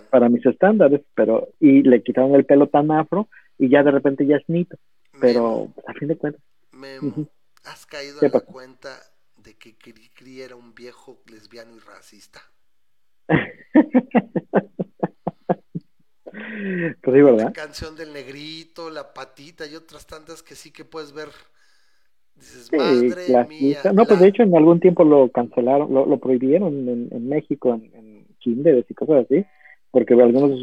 [0.09, 4.25] para mis estándares, pero y le quitaron el pelo tan afro y ya de repente
[4.25, 4.77] ya es nito,
[5.19, 6.41] pero a fin de cuentas.
[6.71, 7.27] Memo,
[7.65, 8.89] ¿has caído en la cuenta
[9.47, 12.41] de que Cri era un viejo lesbiano y racista?
[13.27, 13.47] pues
[17.03, 17.45] sí, ¿verdad?
[17.45, 21.29] La canción del negrito, la patita y otras tantas que sí que puedes ver
[22.35, 23.79] Dices, madre mía.
[23.93, 27.73] No, pues de hecho en algún tiempo lo cancelaron, lo, lo prohibieron en, en México,
[27.73, 29.43] en, en y cosas así,
[29.91, 30.57] porque algunos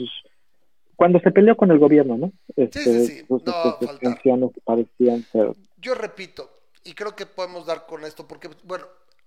[0.96, 2.32] cuando se peleó con el gobierno, ¿no?
[2.56, 3.24] Este, sí, sí, sí.
[3.28, 3.36] No,
[3.80, 5.52] este, parecían ser...
[5.76, 6.53] Yo repito,
[6.84, 8.86] y creo que podemos dar con esto, porque, bueno,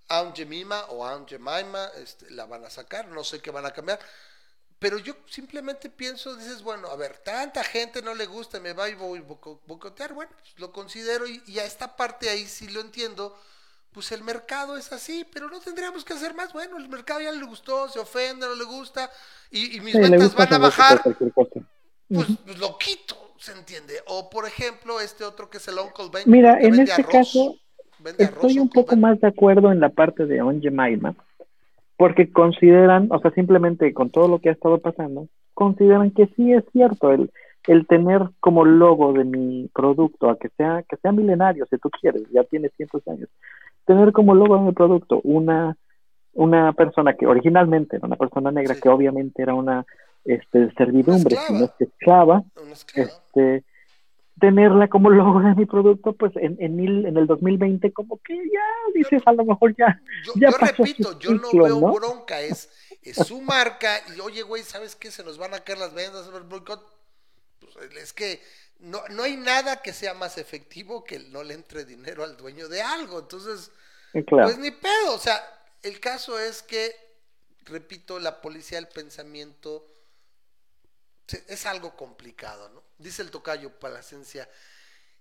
[0.10, 3.72] Aunt Jemima o Aunt Jemima este, la van a sacar, no sé qué van a
[3.72, 4.00] cambiar,
[4.80, 8.88] pero yo simplemente pienso, dices, bueno, a ver, tanta gente no le gusta, me va
[8.88, 9.24] y voy a
[9.66, 13.36] bocotear, bueno, pues lo considero y, a esta parte ahí sí lo entiendo,
[13.92, 17.32] pues el mercado es así, pero no tendríamos que hacer más, bueno, el mercado ya
[17.32, 19.12] le gustó, se ofende, no le gusta,
[19.50, 21.02] y, mis ventas van a bajar,
[22.10, 23.94] pues, pues, lo quito, ¿se entiende?
[24.08, 26.24] O por ejemplo, este otro que es el Uncle Ben.
[26.26, 27.56] Mira, en este caso,
[28.18, 31.16] estoy un poco más de acuerdo en la parte de Onje Maima,
[31.98, 36.54] porque consideran, o sea, simplemente con todo lo que ha estado pasando, consideran que sí
[36.54, 37.32] es cierto el,
[37.68, 41.90] el tener como logo de mi producto, a que sea, que sea milenario, si tú
[41.90, 43.30] quieres, ya tiene cientos de años,
[43.86, 45.76] tener como logo de mi producto una,
[46.34, 49.86] una persona que originalmente era una persona negra, que obviamente era una
[50.28, 52.44] este, servidumbre, una esclava,
[52.94, 53.64] este,
[54.40, 58.94] tenerla como logo de mi producto, pues en, en, en el 2020 como que ya
[58.94, 60.00] dices, a lo mejor ya...
[60.36, 62.70] Yo, repito, yo no veo bronca, es,
[63.02, 65.12] es su marca, y oye, güey, ¿sabes qué?
[65.12, 66.86] Se nos van a caer las ventas, el boicot.
[67.60, 68.42] Pues, es que
[68.80, 72.68] no, no hay nada que sea más efectivo que no le entre dinero al dueño
[72.68, 73.20] de algo.
[73.20, 73.72] Entonces,
[74.12, 75.16] pues ni pedo.
[75.16, 75.42] O sea,
[75.84, 76.92] el caso es que,
[77.66, 79.86] repito, la policía del pensamiento
[81.48, 82.84] es algo complicado, ¿no?
[82.98, 84.50] Dice el tocayo Palacencia.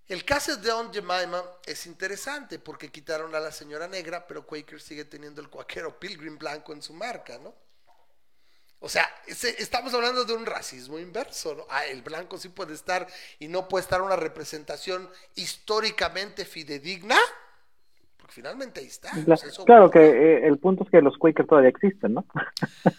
[0.08, 4.80] El caso de Aunt Jemima es interesante porque quitaron a la señora negra, pero Quaker
[4.80, 7.52] sigue teniendo el cuaquero Pilgrim blanco en su marca, ¿no?
[8.78, 11.66] O sea, estamos hablando de un racismo inverso, ¿no?
[11.70, 13.06] Ah, el blanco sí puede estar
[13.38, 17.16] y no puede estar una representación históricamente fidedigna,
[18.16, 19.10] porque finalmente ahí está.
[19.64, 22.26] Claro, que eh, el punto es que los Quakers todavía existen, ¿no?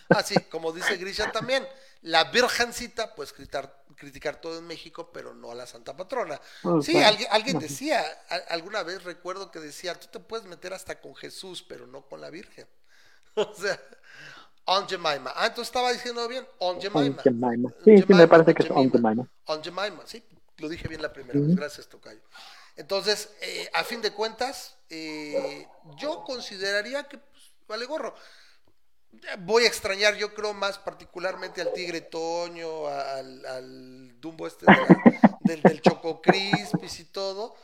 [0.09, 1.65] ah, sí, como dice Grisha también,
[2.02, 6.40] la Virgencita, pues criticar, criticar todo en México, pero no a la Santa Patrona.
[6.82, 8.03] sí, alguien, alguien decía,
[8.49, 12.22] alguna vez recuerdo que decía, tú te puedes meter hasta con Jesús, pero no con
[12.22, 12.68] la Virgen.
[13.36, 13.80] O sea,
[14.65, 15.32] On Jemima.
[15.36, 17.22] Ah, entonces estaba diciendo bien, On Jemima.
[17.86, 19.30] Sí, sí, me parece que es On Jemima.
[19.45, 20.24] On Jemima, sí,
[20.57, 22.22] lo dije bien la primera vez, gracias Tocayo.
[22.76, 25.68] Entonces, eh, a fin de cuentas, eh,
[25.98, 28.14] yo consideraría que pues, vale gorro.
[29.39, 34.65] Voy a extrañar, yo creo, más particularmente al Tigre Toño, al, al Dumbo este
[35.41, 37.55] del, del Choco Crispis y todo.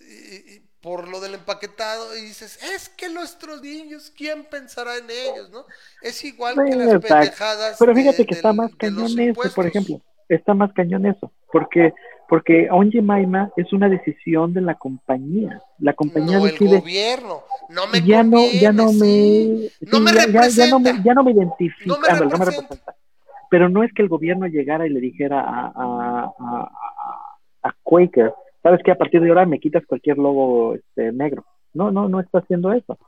[0.00, 5.48] Y, por lo del empaquetado y dices, es que nuestros niños, ¿quién pensará en ellos?
[5.50, 5.64] ¿no?
[6.02, 7.76] Es igual que las pendejadas.
[7.78, 10.02] Pero fíjate que está más cañón eso, por ejemplo,
[10.34, 11.92] está más cañón eso, porque
[12.28, 15.60] porque Onye Maima es una decisión de la compañía.
[15.78, 16.76] La compañía no, decide.
[16.76, 17.42] El gobierno.
[17.68, 20.64] No me ya no, ya no me, no me representa.
[20.64, 21.84] Ya, no me, ya no me identifica.
[21.86, 22.94] No me representa.
[23.50, 26.70] Pero no es que el gobierno llegara y le dijera a, a, a,
[27.64, 28.32] a Quaker,
[28.62, 31.44] sabes que a partir de ahora me quitas cualquier logo este, negro.
[31.74, 32.98] No, no, no está haciendo eso.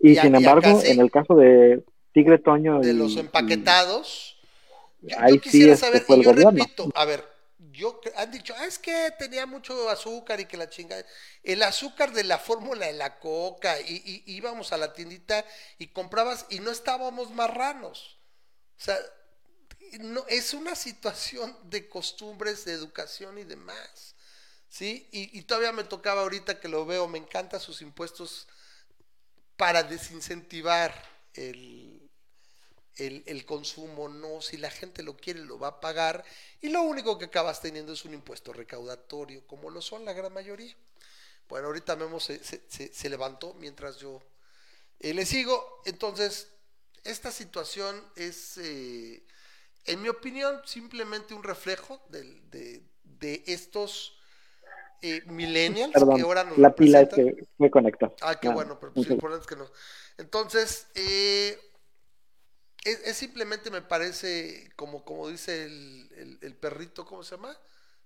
[0.00, 2.80] Y, sin embargo, en el caso de Tigre Toño.
[2.80, 4.33] De los empaquetados,
[5.06, 7.34] yo, quisiera este, saber, y yo repito, a ver,
[7.74, 11.04] yo han dicho, ah, es que tenía mucho azúcar y que la chingada.
[11.42, 15.44] El azúcar de la fórmula de la coca, y, íbamos a la tiendita
[15.78, 18.18] y comprabas y no estábamos marranos.
[18.78, 18.98] O sea,
[20.00, 24.14] no, es una situación de costumbres, de educación y demás.
[24.68, 25.08] ¿Sí?
[25.12, 28.46] Y, todavía me tocaba ahorita que lo veo, me encantan sus impuestos
[29.56, 30.94] para desincentivar
[31.34, 31.93] el,
[32.96, 36.24] el, consumo, no, si la gente lo quiere lo va a pagar
[36.60, 40.32] y lo único que acabas teniendo es un impuesto recaudatorio, como lo son la gran
[40.32, 40.74] mayoría.
[41.48, 44.22] Bueno, ahorita Memo se, se, levantó mientras yo
[45.00, 46.48] eh, le sigo, entonces
[47.04, 49.22] esta situación es, eh,
[49.84, 54.18] en mi opinión, simplemente un reflejo de, de, estos
[55.02, 58.14] eh, millennials que ahora nos La pila que me conectó.
[58.20, 59.70] Ah, qué ah, bueno, pero pues, lo importante es que no.
[60.18, 61.58] Entonces, eh,
[62.84, 67.56] es, simplemente me parece, como, como dice el, perrito, ¿cómo se llama?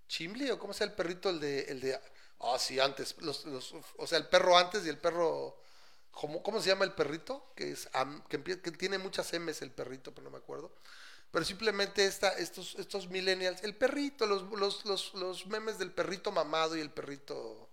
[0.06, 0.50] ¿Chimli?
[0.50, 1.30] ¿O cómo se llama el perrito?
[1.30, 1.98] El de, el de,
[2.40, 5.60] ah, sí, antes, los, los, o sea, el perro antes y el perro,
[6.10, 7.52] ¿cómo, cómo se llama el perrito?
[7.56, 7.88] Que, es,
[8.28, 10.72] que, que tiene muchas M's el perrito, pero no me acuerdo.
[11.30, 16.32] Pero simplemente esta, estos, estos millennials, el perrito, los, los, los, los memes del perrito
[16.32, 17.68] mamado y el perrito...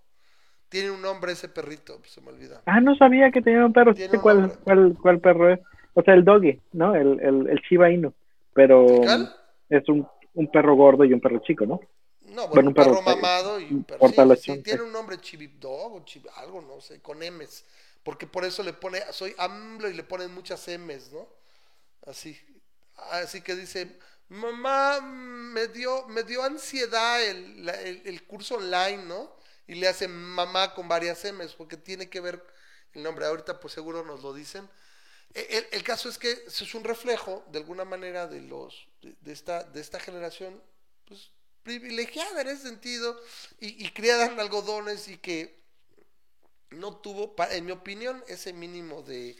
[0.67, 2.63] Tiene un nombre ese perrito, se me olvida.
[2.65, 3.93] Ah, no sabía que tenía un perro.
[4.21, 5.59] ¿Cuál, cuál, ¿Cuál perro es?
[5.95, 6.93] O sea, el doggy, ¿no?
[6.93, 8.13] El, el, el Shiba Inu.
[8.53, 8.85] Pero
[9.69, 11.79] es un, un, perro gordo y un perro chico, ¿no?
[12.21, 14.35] No, bueno, un perro, mamado y un perro.
[14.35, 17.63] Sí, tiene un nombre Chibip Dog o chib, algo, no sé, con M's.
[18.03, 21.27] Porque por eso le pone, soy AMLO y le ponen muchas M's, ¿no?
[22.05, 22.37] Así.
[23.11, 23.97] Así que dice,
[24.29, 29.33] mamá, me dio, me dio ansiedad el, el, el curso online, ¿no?
[29.67, 32.43] Y le hace mamá con varias M's, porque tiene que ver
[32.93, 33.25] el nombre.
[33.25, 34.69] Ahorita, pues seguro nos lo dicen.
[35.33, 39.81] El, caso es que es un reflejo, de alguna manera, de, los, de, esta, de
[39.81, 40.61] esta generación
[41.05, 41.29] pues,
[41.63, 43.19] privilegiada en ese sentido
[43.59, 45.59] y, criada en algodones y que
[46.69, 49.35] no tuvo, en mi opinión, ese mínimo de,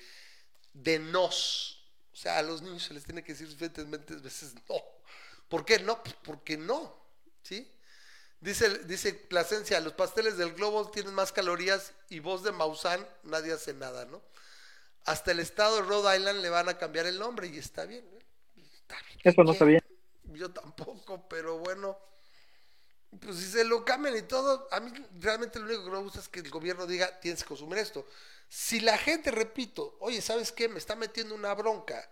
[0.73, 1.85] de nos.
[2.11, 4.81] O sea, a los niños se les tiene que decir suficientemente veces no.
[5.47, 6.01] ¿Por qué no?
[6.03, 6.95] Pues porque no.
[7.43, 7.71] ¿Sí?
[8.39, 13.53] Dice, dice Plasencia, los pasteles del globo tienen más calorías y voz de Maussan, nadie
[13.53, 14.21] hace nada, ¿no?
[15.05, 18.05] Hasta el estado de Rhode Island le van a cambiar el nombre y está bien.
[19.23, 19.83] Eso no sabía.
[20.25, 21.97] Yo tampoco, pero bueno,
[23.19, 26.19] pues si se lo cambian y todo, a mí realmente lo único que me gusta
[26.19, 28.05] es que el gobierno diga, tienes que consumir esto.
[28.47, 30.67] Si la gente, repito, oye, ¿sabes qué?
[30.67, 32.09] Me está metiendo una bronca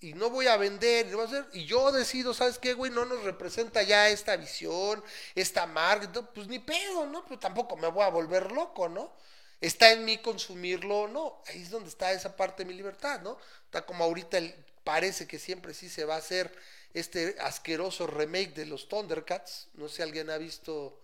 [0.00, 2.90] y no voy a vender, y, a hacer, y yo decido, ¿sabes qué, güey?
[2.90, 5.02] No nos representa ya esta visión,
[5.34, 7.24] esta marca, pues ni pedo, ¿no?
[7.24, 9.12] Pero tampoco me voy a volver loco, ¿no?
[9.60, 11.42] ¿Está en mí consumirlo o no?
[11.46, 13.38] Ahí es donde está esa parte de mi libertad, ¿no?
[13.64, 14.38] Está como ahorita
[14.84, 16.52] parece que siempre sí se va a hacer
[16.94, 19.68] este asqueroso remake de los Thundercats.
[19.74, 21.00] No sé si alguien ha visto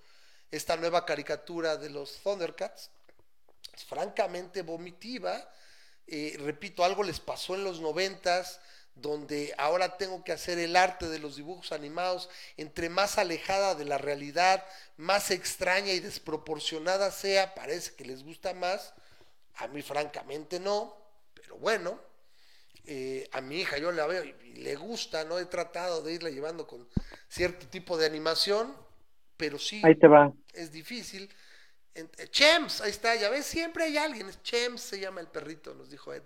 [0.50, 2.90] esta nueva caricatura de los Thundercats.
[3.74, 5.50] Es francamente vomitiva.
[6.06, 8.60] Eh, repito, algo les pasó en los noventas
[8.94, 13.84] donde ahora tengo que hacer el arte de los dibujos animados, entre más alejada de
[13.84, 14.64] la realidad,
[14.96, 18.94] más extraña y desproporcionada sea, parece que les gusta más.
[19.56, 20.96] A mí francamente no,
[21.34, 21.98] pero bueno,
[22.84, 25.38] eh, a mi hija yo la veo y, le gusta, ¿no?
[25.38, 26.86] He tratado de irla llevando con
[27.28, 28.76] cierto tipo de animación,
[29.36, 29.80] pero sí.
[29.84, 30.32] Ahí te va.
[30.52, 31.32] Es difícil.
[31.94, 34.30] Eh, Chems, ahí está, ya ves, siempre hay alguien.
[34.42, 36.22] Chems se llama el perrito, nos dijo Ed.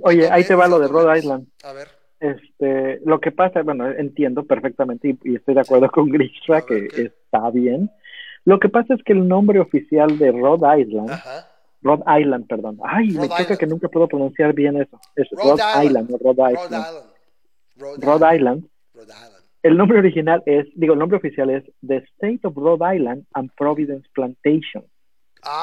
[0.00, 1.46] Oye, ahí te va lo de Rhode Island.
[1.64, 1.88] A ver.
[2.20, 7.50] Este, lo que pasa, bueno, entiendo perfectamente y, estoy de acuerdo con Grisha que está
[7.50, 7.90] bien.
[8.44, 11.10] Lo que pasa es que el nombre oficial de Rhode Island,
[11.82, 12.78] Rhode Island, perdón.
[12.82, 14.98] Ay, me choca que nunca puedo pronunciar bien eso.
[15.14, 16.84] Es Rhode, Island, no Rhode Island.
[17.76, 18.64] Rhode Island.
[19.62, 23.50] El nombre original es, digo, el nombre oficial es The State of Rhode Island and
[23.56, 24.84] Providence Plantation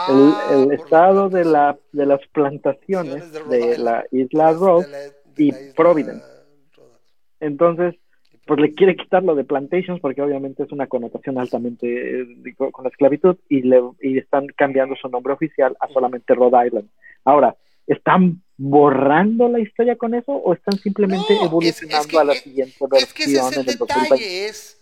[0.10, 6.26] el, ah, estado de, la, de las plantaciones de, la isla Rose y Providence.
[7.39, 7.95] Entonces,
[8.45, 12.26] pues le quiere quitar lo de plantations porque obviamente es una connotación altamente
[12.56, 16.89] con la esclavitud y, le, y están cambiando su nombre oficial a solamente Rhode Island.
[17.23, 17.56] Ahora,
[17.88, 23.10] ¿están borrando la historia con eso o están simplemente evolucionando a la siguiente versión?
[23.10, 24.80] Es que ese es el, detalle, es,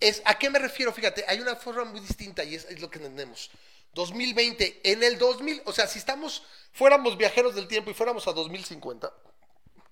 [0.00, 0.92] es, ¿a qué me refiero?
[0.92, 3.50] Fíjate, hay una forma muy distinta y es, es lo que entendemos.
[3.94, 6.42] 2020, en el 2000, o sea, si estamos,
[6.72, 9.12] fuéramos viajeros del tiempo y fuéramos a 2050,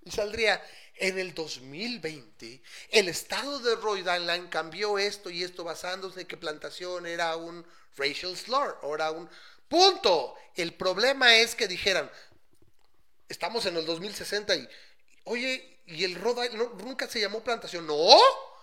[0.05, 0.62] y saldría
[0.97, 6.37] en el 2020, el estado de Rhode Island cambió esto y esto basándose en que
[6.37, 7.66] plantación era un
[7.97, 9.29] racial slur, era un
[9.69, 10.35] punto.
[10.55, 12.11] El problema es que dijeran,
[13.29, 14.69] estamos en el 2060 y,
[15.24, 17.87] oye, y el Rhode Island nunca se llamó plantación.
[17.87, 18.16] No,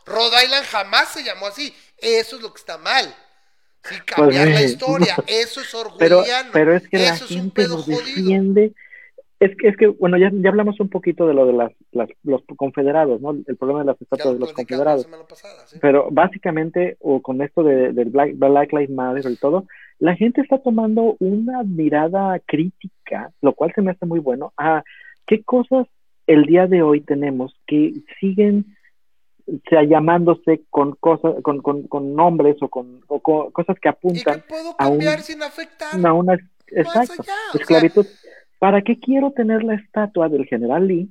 [0.05, 1.75] Rhode Island jamás se llamó así.
[1.97, 3.15] Eso es lo que está mal.
[3.83, 6.49] Sí, pues, cambiar la historia, eso es orgulliano.
[6.53, 8.73] Pero, es que la gente lo defiende.
[9.39, 11.71] Es que, es que, bueno, ya, ya hablamos un poquito de lo de las,
[12.23, 13.31] los confederados, ¿no?
[13.31, 15.07] El problema de las estatuas de los confederados.
[15.79, 19.65] Pero básicamente, o con esto de, del Black, Black Lives Matter y todo,
[19.97, 24.83] la gente está tomando una mirada crítica, lo cual se me hace muy bueno, a
[25.25, 25.87] qué cosas
[26.27, 28.75] el día de hoy tenemos que siguen
[29.69, 34.43] sea llamándose con cosas, con, con, con nombres o con, cosas que apuntan
[34.77, 37.23] a, un, sin afectar a una exacto,
[37.53, 38.05] esclavitud.
[38.59, 41.09] ¿Para qué quiero tener la estatua del general Lee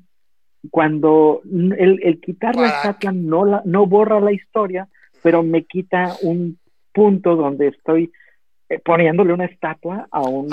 [0.70, 4.88] cuando el, el quitar la estatua no, la, no borra la historia,
[5.22, 6.58] pero me quita un
[6.92, 8.12] punto donde estoy
[8.70, 10.48] eh, poniéndole una estatua a un,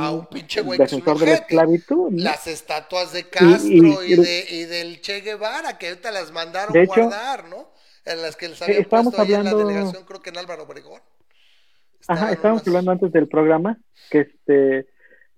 [0.77, 2.13] defensor de la esclavitud.
[2.13, 7.49] Las estatuas de Castro y, de, y, del Che Guevara, que ahorita las mandaron guardar,
[7.49, 7.74] ¿no?
[8.05, 9.49] En las que les había puesto hablando...
[9.49, 11.01] en la delegación, creo que en Álvaro Obregón.
[12.07, 13.77] Ajá, estábamos hablando antes del programa
[14.11, 14.87] que este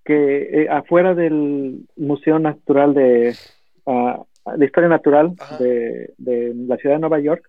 [0.03, 3.35] que eh, afuera del Museo Natural de,
[3.84, 4.23] uh,
[4.57, 7.44] de Historia Natural de, de, la ciudad de Nueva York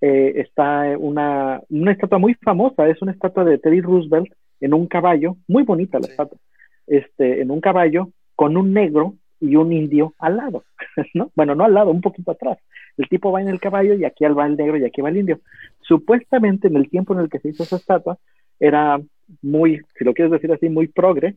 [0.00, 4.86] eh, está una, una estatua muy famosa, es una estatua de Teddy Roosevelt en un
[4.86, 6.38] caballo, muy bonita la estatua,
[6.86, 10.64] este, en un caballo con un negro y un indio al lado,
[11.14, 11.32] ¿no?
[11.34, 12.58] Bueno, no al lado, un poquito atrás.
[12.96, 15.16] El tipo va en el caballo y aquí va el negro y aquí va el
[15.16, 15.40] indio.
[15.80, 18.18] Supuestamente en el tiempo en el que se hizo esa estatua
[18.60, 19.00] era
[19.40, 21.36] muy, si lo quieres decir así, muy progre,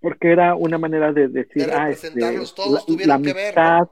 [0.00, 2.28] porque era una manera de decir, ah, este, la,
[3.14, 3.88] amistad,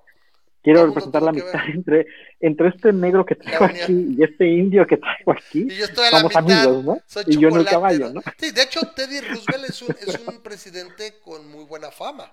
[0.63, 2.07] quiero representar la amistad entre,
[2.41, 5.67] entre este negro que traigo aquí y este indio que traigo aquí.
[5.69, 6.99] Y yo estoy a Somos amigos, ¿no?
[7.27, 8.23] y yo en el caballo, ¿no?
[8.39, 12.33] Sí, de hecho, Teddy Roosevelt es un, es un presidente con muy buena fama.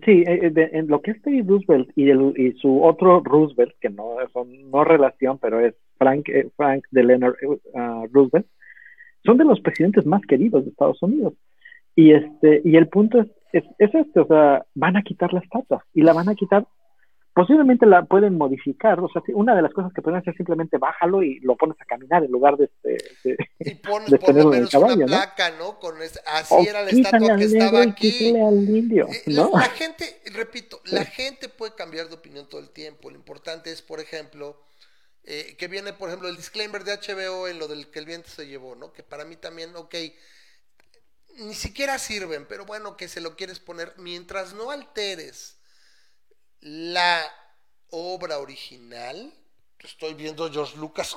[0.00, 3.74] Sí, eh, eh, en lo que es Teddy Roosevelt y, el, y su otro Roosevelt,
[3.78, 8.46] que no son no relación, pero es Frank, eh, Frank Delano uh, Roosevelt,
[9.22, 11.34] son de los presidentes más queridos de Estados Unidos.
[11.94, 15.40] Y este y el punto es, es, es este, o sea, van a quitar la
[15.40, 16.66] estatua y la van a quitar
[17.34, 20.76] posiblemente la pueden modificar, o sea, una de las cosas que pueden hacer es simplemente
[20.76, 24.70] bájalo y lo pones a caminar en lugar de, este, y pones por lo menos
[24.70, 25.78] caballo, una placa, ¿no?
[25.78, 28.28] Con así era la estatua que estaba aquí.
[28.28, 29.50] Indio, eh, ¿no?
[29.54, 33.10] la, gente, repito, la gente puede cambiar de opinión todo el tiempo.
[33.10, 34.60] Lo importante es, por ejemplo,
[35.24, 38.28] eh, que viene, por ejemplo, el disclaimer de HBO en lo del que el viento
[38.28, 38.92] se llevó, ¿no?
[38.92, 39.94] Que para mí también, ok,
[41.38, 45.61] ni siquiera sirven, pero bueno, que se lo quieres poner mientras no alteres
[46.62, 47.30] la
[47.90, 49.34] obra original,
[49.80, 51.14] estoy viendo George Lucas,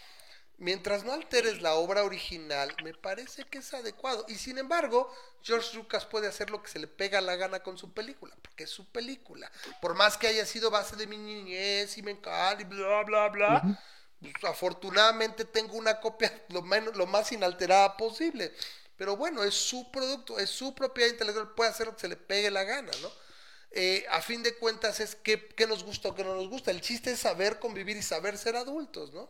[0.56, 4.24] mientras no alteres la obra original, me parece que es adecuado.
[4.28, 7.76] Y sin embargo, George Lucas puede hacer lo que se le pega la gana con
[7.76, 9.50] su película, porque es su película.
[9.80, 13.28] Por más que haya sido base de mi niñez y me encanta y bla, bla,
[13.28, 13.82] bla,
[14.20, 18.54] pues, afortunadamente tengo una copia lo, menos, lo más inalterada posible.
[18.96, 22.16] Pero bueno, es su producto, es su propiedad intelectual, puede hacer lo que se le
[22.16, 23.27] pegue la gana, ¿no?
[23.70, 26.70] Eh, a fin de cuentas es qué, qué nos gusta o qué no nos gusta.
[26.70, 29.28] El chiste es saber convivir y saber ser adultos, ¿no?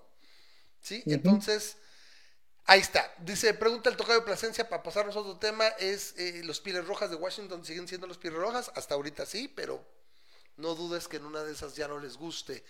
[0.81, 1.03] ¿Sí?
[1.07, 1.77] Entonces,
[2.65, 3.13] ahí está.
[3.19, 6.87] Dice, pregunta el tocayo de Plasencia para pasarnos a otro tema, es eh, los Pieles
[6.87, 9.85] Rojas de Washington siguen siendo los Pieles Rojas, hasta ahorita sí, pero
[10.57, 12.63] no dudes que en una de esas ya no les guste.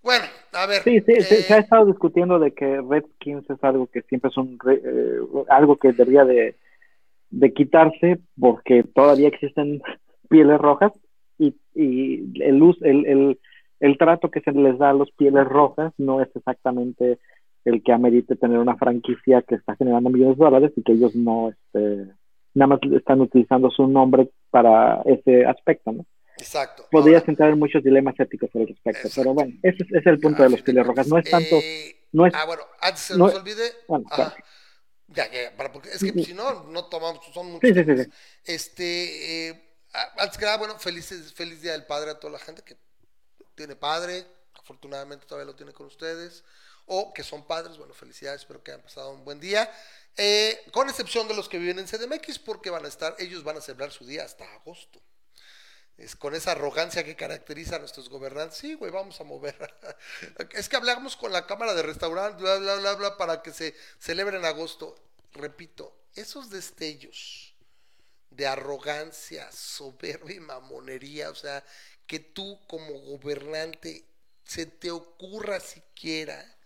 [0.00, 0.82] Bueno, a ver.
[0.84, 4.36] Sí, sí, eh, se ha estado discutiendo de que Redskins es algo que siempre es
[4.36, 6.56] un eh, algo que debería de,
[7.30, 9.82] de quitarse porque todavía existen
[10.28, 10.92] pieles rojas
[11.38, 13.40] y, y el, el, el,
[13.80, 17.18] el trato que se les da a los pieles rojas no es exactamente
[17.64, 21.14] el que amerite tener una franquicia que está generando millones de dólares y que ellos
[21.14, 22.06] no, este,
[22.54, 26.06] nada más están utilizando su nombre para ese aspecto, ¿no?
[26.38, 26.84] Exacto.
[26.90, 29.20] Podrías Ahora, entrar en muchos dilemas éticos al respecto, Exacto.
[29.20, 31.08] pero bueno, ese es, ese es el punto de los pieles rojas.
[31.08, 33.62] No es cuentas, tanto, eh, no es, Ah, bueno, antes se no nos olvide.
[33.88, 34.16] bueno, ajá.
[34.16, 34.44] claro.
[35.08, 37.74] Ya, ya, ya, para, porque es que Sí, si no, no tomamos, son muchos Sí,
[37.74, 38.10] sí.
[38.44, 39.67] Este, eh,
[40.16, 42.76] antes que nada, bueno, felices, feliz Día del Padre a toda la gente que
[43.54, 46.44] tiene padre, afortunadamente todavía lo tiene con ustedes,
[46.86, 49.70] o que son padres, bueno, felicidades, espero que hayan pasado un buen día,
[50.20, 53.56] Eh, con excepción de los que viven en CDMX, porque van a estar, ellos van
[53.56, 55.00] a celebrar su día hasta agosto.
[55.96, 58.58] Es con esa arrogancia que caracteriza a nuestros gobernantes.
[58.58, 59.56] Sí, güey, vamos a mover.
[60.52, 63.76] es que hablamos con la Cámara de Restaurantes, bla, bla, bla, bla, para que se
[64.00, 64.96] celebre en agosto.
[65.34, 67.54] Repito, esos destellos
[68.38, 71.64] de arrogancia, soberbia y mamonería, o sea,
[72.06, 74.04] que tú como gobernante
[74.44, 76.56] se te ocurra siquiera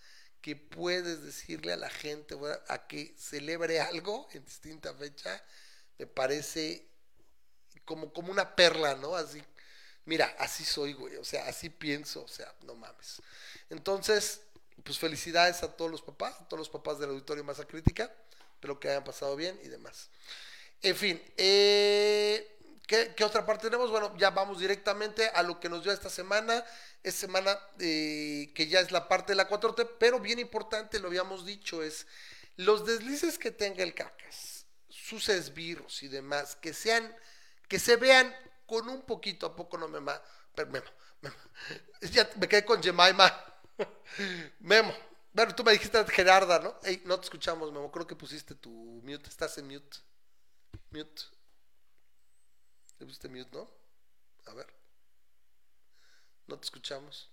[0.42, 2.36] que puedes decirle a la gente
[2.68, 5.42] a que celebre algo en distinta fecha,
[5.98, 6.86] me parece
[7.86, 9.16] como, como una perla, ¿no?
[9.16, 9.42] Así,
[10.04, 13.22] mira, así soy, güey, o sea, así pienso, o sea, no mames.
[13.70, 14.42] Entonces,
[14.84, 18.14] pues felicidades a todos los papás, a todos los papás del auditorio Masa Crítica,
[18.56, 20.10] espero que hayan pasado bien y demás.
[20.82, 23.88] En fin, eh, ¿qué, otra parte tenemos?
[23.88, 26.64] Bueno, ya vamos directamente a lo que nos dio esta semana.
[27.04, 31.06] Esta semana eh, que ya es la parte de la 4T, pero bien importante, lo
[31.06, 32.06] habíamos dicho, es
[32.56, 37.14] los deslices que tenga el cacas, sus esbirros y demás, que sean,
[37.68, 38.34] que se vean
[38.66, 40.20] con un poquito, ¿a poco no me ma?
[40.54, 40.86] Pero Memo,
[41.20, 41.36] Memo,
[42.12, 43.32] ya me quedé con Jemima.
[44.60, 44.92] Memo,
[45.32, 46.76] bueno, tú me dijiste Gerarda, ¿no?
[46.82, 49.98] Ey, no te escuchamos, Memo, creo que pusiste tu mute, estás en mute.
[50.92, 51.22] Mute.
[52.98, 53.70] ¿Le pusiste mute, no?
[54.46, 54.66] A ver.
[56.46, 57.30] No te escuchamos.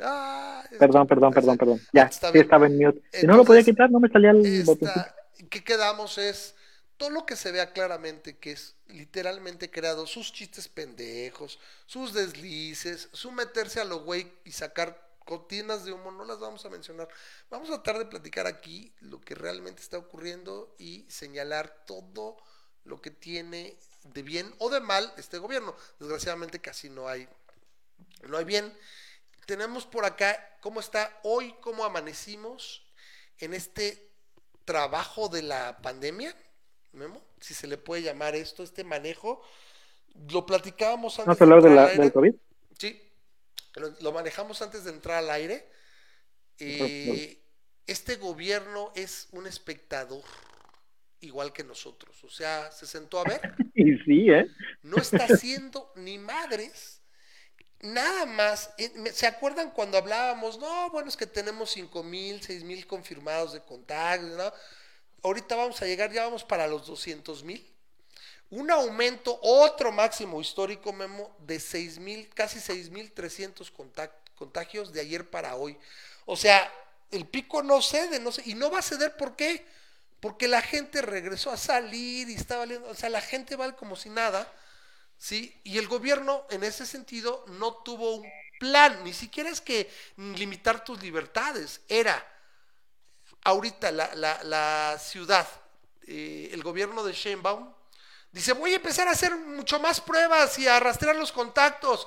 [0.00, 1.80] Ah, Perdón, perdón, perdón, perdón.
[1.92, 2.44] Ya, sí bien.
[2.44, 3.02] estaba en mute.
[3.12, 5.00] Si no lo podía quitar, no me salía el botoncito.
[5.00, 5.16] esta,
[5.50, 6.16] ¿qué quedamos?
[6.18, 6.54] Es
[6.96, 13.08] todo lo que se vea claramente que es literalmente creado, sus chistes pendejos, sus deslices,
[13.12, 17.08] su meterse a lo güey y sacar cortinas de humo, no las vamos a mencionar.
[17.50, 22.36] Vamos a tratar de platicar aquí lo que realmente está ocurriendo y señalar todo
[22.84, 25.74] lo que tiene de bien o de mal este gobierno.
[25.98, 27.28] Desgraciadamente casi no hay,
[28.28, 28.72] no hay bien.
[29.46, 32.84] Tenemos por acá cómo está hoy, cómo amanecimos
[33.38, 34.10] en este
[34.64, 36.34] trabajo de la pandemia,
[36.92, 39.42] Memo, si se le puede llamar esto, este manejo.
[40.30, 42.12] Lo platicábamos antes ¿Vamos a hablar de entrar la, del.
[42.12, 42.34] COVID?
[42.78, 43.02] Sí,
[43.74, 45.68] lo, lo manejamos antes de entrar al aire.
[46.58, 47.42] Eh,
[47.86, 50.22] este gobierno es un espectador,
[51.22, 52.22] igual que nosotros.
[52.24, 53.40] O sea, se sentó a ver,
[53.74, 54.46] Y sí, ¿eh?
[54.82, 57.00] no está haciendo ni madres.
[57.80, 60.58] Nada más, eh, ¿se acuerdan cuando hablábamos?
[60.58, 64.52] No, bueno, es que tenemos 5 mil, 6 mil confirmados de contagios, ¿no?
[65.22, 67.66] Ahorita vamos a llegar, ya vamos para los 200 mil.
[68.50, 73.72] Un aumento, otro máximo histórico, Memo, de 6 mil, casi 6 mil 300
[74.36, 75.76] contagios de ayer para hoy.
[76.26, 76.70] O sea,
[77.10, 79.64] el pico no cede, no sé, y no va a ceder, ¿por qué?
[80.22, 83.96] Porque la gente regresó a salir y está valiendo, o sea, la gente va como
[83.96, 84.48] si nada,
[85.18, 85.60] ¿sí?
[85.64, 88.30] Y el gobierno, en ese sentido, no tuvo un
[88.60, 92.24] plan, ni siquiera es que limitar tus libertades, era
[93.42, 95.48] ahorita la, la, la ciudad,
[96.06, 97.74] eh, el gobierno de Sheinbaum,
[98.30, 102.06] dice, voy a empezar a hacer mucho más pruebas y a rastrear los contactos.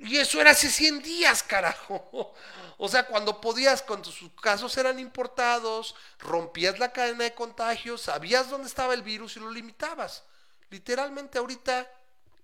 [0.00, 2.34] Y eso era hace 100 días, carajo.
[2.78, 8.50] O sea, cuando podías, cuando sus casos eran importados, rompías la cadena de contagios, sabías
[8.50, 10.24] dónde estaba el virus y lo limitabas.
[10.68, 11.90] Literalmente ahorita,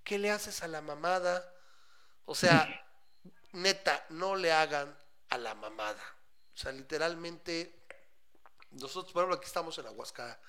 [0.02, 1.46] ¿qué le haces a la mamada?
[2.24, 2.66] O sea,
[3.52, 4.96] neta, no le hagan
[5.28, 6.02] a la mamada.
[6.54, 7.84] O sea, literalmente,
[8.70, 10.40] nosotros, por ejemplo, aquí estamos en Aguasca,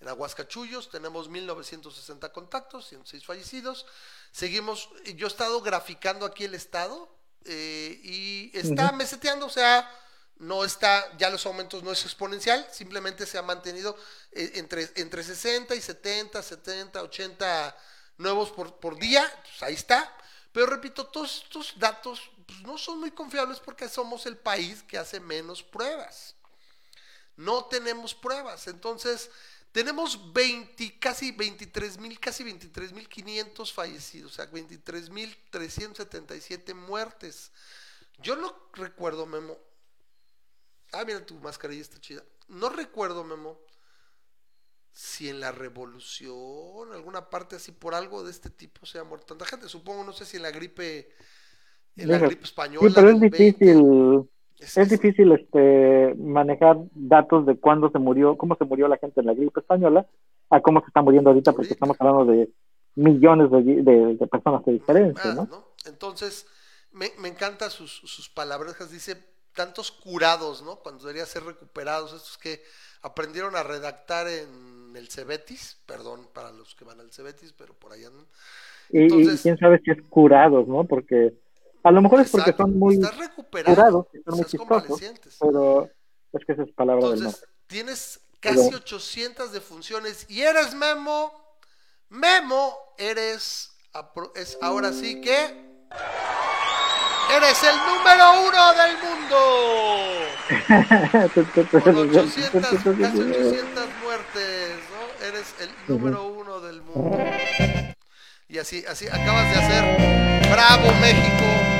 [0.00, 3.86] en Aguascachullos, tenemos 1960 contactos, 106 fallecidos.
[4.30, 7.08] Seguimos, yo he estado graficando aquí el estado
[7.44, 9.90] eh, y está meseteando, o sea,
[10.38, 13.96] no está, ya los aumentos no es exponencial, simplemente se ha mantenido
[14.32, 17.76] eh, entre, entre 60 y 70, 70, 80
[18.18, 20.12] nuevos por, por día, pues ahí está.
[20.52, 24.98] Pero repito, todos estos datos pues, no son muy confiables porque somos el país que
[24.98, 26.34] hace menos pruebas.
[27.36, 28.66] No tenemos pruebas.
[28.66, 29.30] Entonces,
[29.76, 36.72] tenemos 20, casi 23 mil, casi 23 mil 500 fallecidos, o sea, 23 mil 377
[36.72, 37.52] muertes.
[38.22, 39.58] Yo no recuerdo, Memo.
[40.92, 42.24] Ah, mira, tu mascarilla está chida.
[42.48, 43.60] No recuerdo, Memo,
[44.92, 49.26] si en la revolución, alguna parte así, por algo de este tipo se ha muerto
[49.26, 49.68] tanta gente.
[49.68, 51.14] Supongo, no sé si en la gripe,
[51.96, 52.88] en la gripe española.
[52.88, 54.26] Sí, pero es difícil.
[54.58, 59.26] Es, difícil este manejar datos de cuándo se murió, cómo se murió la gente en
[59.26, 60.06] la gripe española,
[60.50, 62.48] a cómo se está muriendo ahorita, porque estamos hablando de
[62.94, 65.48] millones de, personas de diferencia, ¿no?
[65.84, 66.46] Entonces,
[66.90, 69.16] me, me encantan sus, sus palabras, dice
[69.56, 70.76] tantos curados, ¿no?
[70.76, 72.62] Cuando debería ser recuperados, estos que
[73.02, 77.92] aprendieron a redactar en el Cebetis, perdón para los que van al Cebetis, pero por
[77.92, 78.26] ahí andan.
[78.90, 80.84] y, quién sabe si es curados, ¿no?
[80.84, 81.34] Porque
[81.86, 85.00] a lo mejor es porque son muy curados, son muy chistosos,
[85.38, 85.88] pero
[86.32, 91.32] es que esa es palabra Entonces, del tienes casi 800 defunciones y eres Memo,
[92.08, 93.70] Memo, eres,
[94.34, 95.64] es ahora sí que...
[97.36, 99.36] Eres el número uno del mundo.
[101.82, 105.26] Con 800, casi 800 muertes, ¿no?
[105.26, 107.18] Eres el número uno del mundo.
[108.48, 110.50] Y así, así acabas de hacer.
[110.50, 111.75] ¡Bravo, México!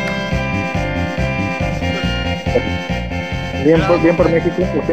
[3.64, 4.86] Bien, por, bien por México, pues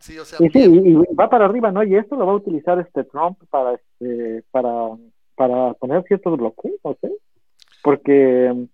[0.00, 0.18] sí.
[0.18, 1.82] o sea, y sí, y, va para arriba, ¿no?
[1.82, 4.72] Y esto lo va a utilizar este Trump para, este, para,
[5.34, 7.10] para poner ciertos bloqueos, ¿no sé?
[7.82, 8.68] Porque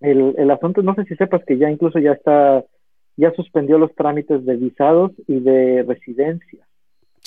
[0.00, 2.64] el, el asunto, no sé si sepas que ya incluso ya está,
[3.16, 6.67] ya suspendió los trámites de visados y de residencia.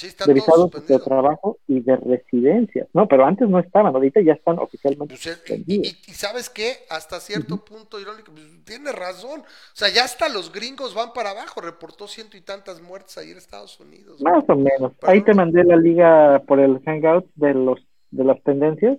[0.09, 3.07] Sí, de visados de trabajo y de residencias, ¿no?
[3.07, 5.15] Pero antes no estaban, ahorita ya están oficialmente.
[5.15, 9.41] Pues, y, y, sabes qué, hasta cierto punto irónico, pues, tiene razón.
[9.41, 11.61] O sea, ya hasta los gringos van para abajo.
[11.61, 14.21] Reportó ciento y tantas muertes ayer en Estados Unidos.
[14.21, 14.93] Más o menos.
[15.03, 17.79] Ahí te mandé la liga por el hangout de los
[18.11, 18.97] de las tendencias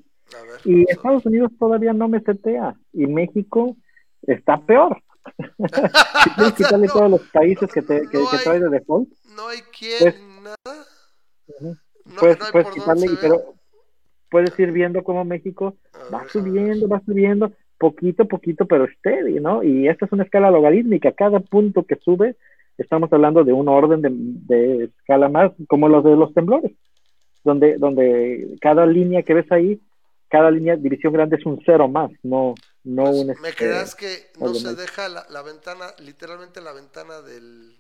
[0.64, 2.76] y Estados Unidos todavía no me setea.
[2.92, 3.76] Y México
[4.22, 5.02] está peor.
[6.24, 9.08] si quieres quitarle todos los países que, te, que, trae de default.
[9.36, 10.86] No hay quien, pues, nada.
[12.18, 13.54] Pues, puedes quitarle, pero
[14.30, 15.76] puedes ir viendo cómo México
[16.12, 19.62] va subiendo, va subiendo, poquito a poquito, pero steady, ¿no?
[19.62, 21.12] Y esta es una escala logarítmica.
[21.12, 22.36] Cada punto que sube,
[22.78, 26.72] estamos hablando de un orden de, de escala más, como los de los temblores,
[27.44, 29.80] donde, donde cada línea que ves ahí
[30.32, 32.54] cada línea de división grande es un cero más, no,
[32.84, 33.26] no pues, un...
[33.26, 37.76] ¿Me este, creas que no se deja la, ventana, literalmente la ventana del,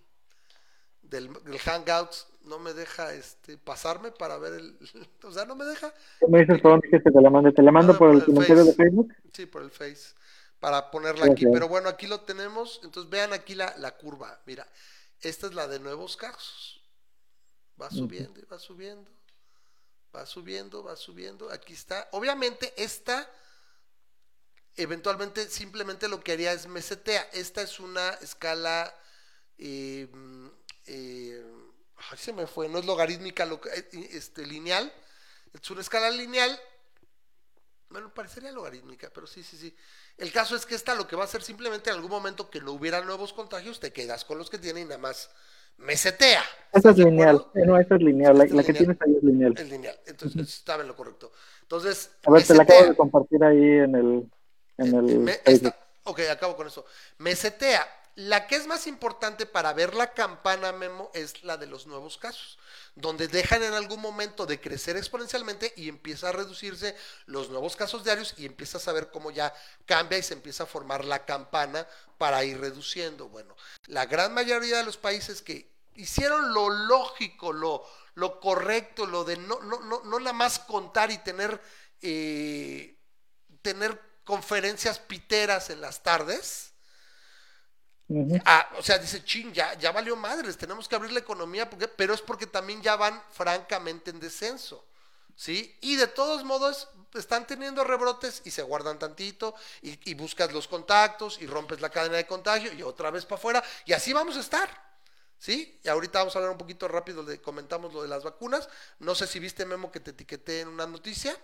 [1.12, 4.78] del, Hangouts, no me deja este pasarme para ver el...
[5.22, 5.94] O sea, no me deja...
[6.20, 7.52] ¿Cómo dices por dónde que te la mande?
[7.52, 9.14] ¿Te la mando por, el, comentario de Facebook?
[9.32, 10.14] Sí, por el Face,
[10.58, 11.46] para ponerla aquí.
[11.46, 14.40] Pero bueno, aquí lo tenemos, entonces vean aquí la, la curva.
[14.46, 14.66] Mira,
[15.20, 16.80] esta es la de nuevos casos.
[17.80, 19.10] Va subiendo y va subiendo
[20.14, 22.08] va subiendo, va subiendo, aquí está.
[22.12, 23.28] Obviamente esta,
[24.76, 27.22] eventualmente simplemente lo que haría es mesetea.
[27.32, 28.94] Esta es una escala,
[29.58, 30.08] eh,
[30.86, 31.44] eh,
[32.16, 34.92] se me fue, no es logarítmica, eh, este, lineal,
[35.52, 36.58] es una escala lineal.
[37.90, 39.76] Bueno, parecería logarítmica, pero sí, sí, sí.
[40.16, 42.60] El caso es que esta lo que va a hacer simplemente en algún momento que
[42.60, 45.30] no hubiera nuevos contagios, te quedas con los que tienen y nada más
[45.76, 46.42] mesetea.
[46.72, 49.54] Esa es lineal, no, esa es lineal, la, que tienes ahí es lineal.
[49.58, 51.32] Es lineal, entonces estaba en lo correcto.
[51.62, 54.30] Entonces, a ver, te la acabo de compartir ahí en el,
[54.78, 56.84] en el ok, acabo con eso.
[57.18, 57.86] Mesetea.
[58.14, 62.18] La que es más importante para ver la campana, Memo, es la de los nuevos
[62.18, 62.58] casos,
[62.94, 66.94] donde dejan en algún momento de crecer exponencialmente y empieza a reducirse
[67.24, 69.54] los nuevos casos diarios y empiezas a ver cómo ya
[69.86, 71.86] cambia y se empieza a formar la campana
[72.18, 73.30] para ir reduciendo.
[73.30, 73.56] Bueno,
[73.86, 77.82] la gran mayoría de los países que hicieron lo lógico, lo,
[78.14, 81.58] lo correcto, lo de no, no, no, no nada más contar y tener,
[82.02, 82.98] eh,
[83.62, 86.71] tener conferencias piteras en las tardes.
[88.44, 91.88] Ah, o sea, dice, ching, ya, ya valió madres, tenemos que abrir la economía, porque,
[91.88, 94.84] pero es porque también ya van francamente en descenso.
[95.36, 95.76] ¿sí?
[95.80, 100.68] Y de todos modos están teniendo rebrotes y se guardan tantito y, y buscas los
[100.68, 104.36] contactos y rompes la cadena de contagio y otra vez para afuera y así vamos
[104.36, 104.92] a estar.
[105.38, 105.80] ¿Sí?
[105.82, 108.68] Y ahorita vamos a hablar un poquito rápido de comentamos lo de las vacunas.
[109.00, 111.36] No sé si viste Memo que te etiqueté en una noticia.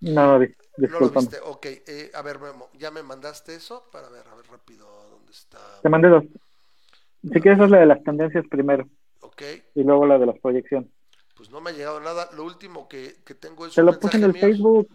[0.00, 0.48] No lo vi,
[0.78, 1.20] No lo disculpa.
[1.20, 1.38] viste.
[1.40, 5.32] Ok, eh, a ver Memo, ya me mandaste eso para ver, a ver rápido dónde
[5.32, 5.58] está.
[5.82, 6.24] Te mandé dos.
[7.22, 8.88] Si quieres, haz la de las tendencias primero
[9.20, 9.42] Ok,
[9.74, 10.90] y luego la de las proyecciones.
[11.36, 12.28] pues no me ha llegado nada.
[12.32, 14.46] Lo último que, que tengo es Te un lo puse en el mío.
[14.46, 14.88] Facebook.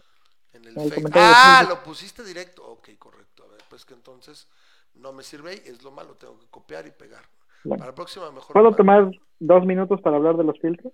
[0.53, 2.65] En el En el Ah, lo pusiste directo.
[2.65, 3.43] Ok, correcto.
[3.43, 4.47] A ver, pues que entonces
[4.95, 7.23] no me sirve y es lo malo, tengo que copiar y pegar.
[7.63, 7.80] Bueno.
[7.80, 8.55] Para la próxima mejor.
[8.55, 10.93] ¿Puedo ma- tomar dos minutos para hablar de los filtros?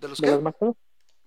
[0.00, 0.32] ¿De los ¿De qué?
[0.32, 0.42] las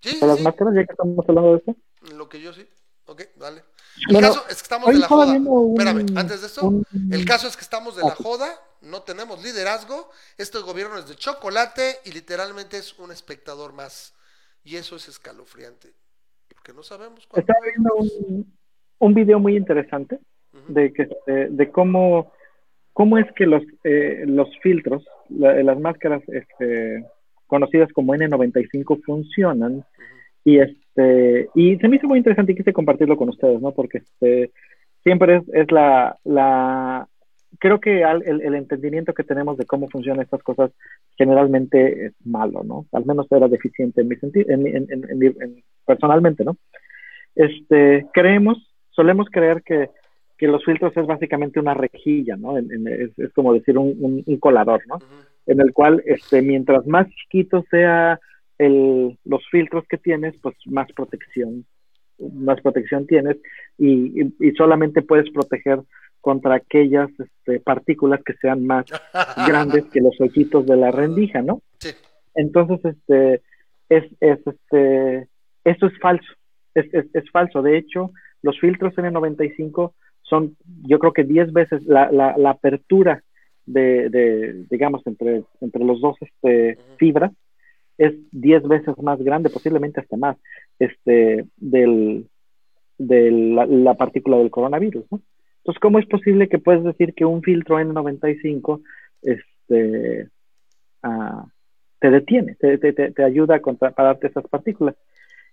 [0.03, 0.73] Sí, ¿De las sí, máscaras?
[0.75, 1.75] Ya que estamos hablando de eso.
[2.15, 2.67] lo que yo sí.
[3.05, 3.63] Ok, dale.
[4.07, 5.33] El Bueno, caso es que estamos de la joda.
[5.33, 8.47] un- Espérame, antes de esto, un- el caso es que estamos de la joda,
[8.81, 14.13] no tenemos liderazgo, este gobierno es de chocolate y literalmente es un espectador más.
[14.63, 15.93] Y eso es escalofriante.
[16.47, 17.41] Porque no sabemos cuándo.
[17.41, 18.57] Estaba viendo un,
[18.99, 20.19] un video muy interesante
[20.53, 20.73] Ujú.
[20.73, 22.31] de que de, de cómo
[22.93, 27.03] cómo es que los eh, los filtros la- las máscaras este,
[27.53, 29.83] conocidas como N95 funcionan.
[30.43, 33.99] Y este y se me hizo muy interesante y quise compartirlo con ustedes no porque
[33.99, 34.51] este
[35.03, 37.07] siempre es, es la la
[37.59, 40.71] creo que al- el, el entendimiento que tenemos de cómo funcionan estas cosas
[41.17, 45.17] generalmente es malo no al menos era deficiente en mi sentido en, en, en- en
[45.19, 46.57] mi- en- personalmente no
[47.35, 48.57] este, creemos,
[48.91, 49.89] solemos creer que,
[50.43, 52.57] que los filtros es básicamente una rejilla, ¿no?
[52.57, 54.97] En- en- es, es como decir un, un- un colador, ¿no?
[55.45, 58.19] En el cual, este, mientras más chiquito sea
[58.57, 61.65] el, los filtros que tienes, pues más protección,
[62.33, 63.37] más protección tienes
[63.77, 65.79] y, y- y solamente puedes proteger
[66.19, 68.83] contra aquellas este, partículas que sean más
[69.47, 71.61] grandes que los ojitos de la rendija, ¿no?
[71.79, 71.91] Sí.
[72.35, 73.41] Entonces, este,
[73.87, 75.27] es, es, este,
[75.63, 76.33] eso es falso,
[76.75, 77.61] es, es, es falso.
[77.61, 78.11] De hecho,
[78.41, 83.23] los filtros N95 son, yo creo que 10 veces la, la, la apertura
[83.65, 87.31] de, de, digamos, entre, entre los dos este, fibras
[87.97, 90.37] es 10 veces más grande, posiblemente hasta más,
[90.79, 92.27] este, del,
[92.97, 95.21] de la, la partícula del coronavirus, ¿no?
[95.57, 98.81] Entonces, ¿cómo es posible que puedes decir que un filtro N95
[99.21, 100.27] este,
[101.03, 101.45] ah,
[101.99, 104.95] te detiene, te, te, te, te ayuda a contrapararte esas partículas?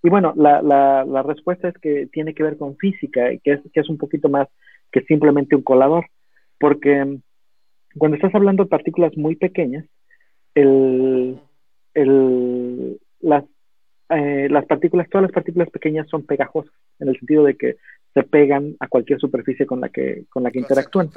[0.02, 3.60] Y bueno, la, la, la, respuesta es que tiene que ver con física, que es,
[3.72, 4.48] que es un poquito más
[4.90, 6.06] que simplemente un colador,
[6.58, 7.18] porque
[7.96, 9.84] cuando estás hablando de partículas muy pequeñas,
[10.54, 11.38] el,
[11.94, 13.44] el, las,
[14.08, 17.76] eh, las partículas, todas las partículas pequeñas son pegajosas, en el sentido de que
[18.14, 21.10] se pegan a cualquier superficie con la que, con la que interactúan.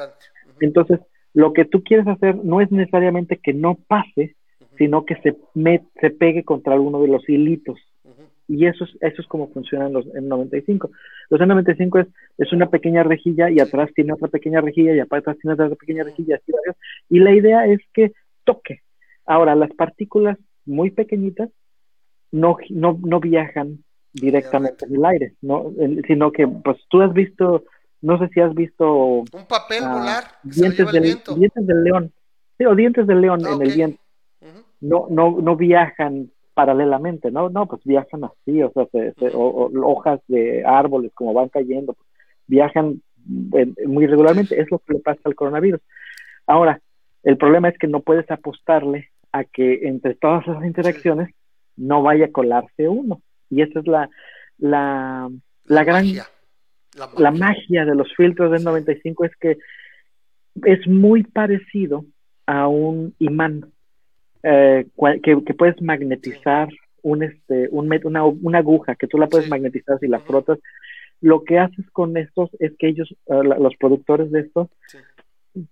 [0.59, 0.99] Entonces,
[1.33, 4.35] lo que tú quieres hacer no es necesariamente que no pase,
[4.77, 7.79] sino que se, met, se pegue contra alguno de los hilitos.
[8.53, 10.91] Y eso es, eso es como funcionan los N95.
[11.29, 12.07] Los N95 es,
[12.37, 16.03] es una pequeña rejilla y atrás tiene otra pequeña rejilla y atrás tiene otra pequeña
[16.03, 16.35] rejilla.
[16.35, 16.51] Así,
[17.09, 18.11] y la idea es que
[18.43, 18.81] toque.
[19.25, 21.49] Ahora, las partículas muy pequeñitas
[22.31, 25.71] no, no, no viajan directamente en el aire, ¿no?
[26.05, 27.63] sino que pues tú has visto,
[28.01, 28.93] no sé si has visto...
[28.95, 31.33] Un papel ah, volar, dientes, del, viento.
[31.33, 32.11] dientes del león.
[32.59, 33.99] Sí, o dientes del león Ah, en el viento.
[34.79, 37.49] No, no, no viajan paralelamente, ¿no?
[37.49, 41.49] No, pues viajan así, o sea, se- se- o- o hojas de árboles como van
[41.49, 42.07] cayendo, pues,
[42.47, 43.01] viajan
[43.53, 45.79] eh, muy regularmente, es lo que le pasa al coronavirus.
[46.45, 46.81] Ahora,
[47.23, 51.33] el problema es que no puedes apostarle a que entre todas esas interacciones
[51.77, 53.21] no vaya a colarse uno.
[53.49, 54.09] Y esa es la,
[54.57, 55.29] la,
[55.65, 56.25] la gran magia.
[57.17, 59.57] La magia de los filtros del 95 es que
[60.65, 62.05] es muy parecido
[62.45, 63.71] a un imán
[64.43, 66.69] eh, cual- que, que puedes magnetizar
[67.01, 69.49] un este un met- una, una aguja que tú la puedes Sí.
[69.51, 70.59] magnetizar si la frotas
[71.21, 74.97] lo que haces con estos es que ellos eh, la- los productores de estos Sí.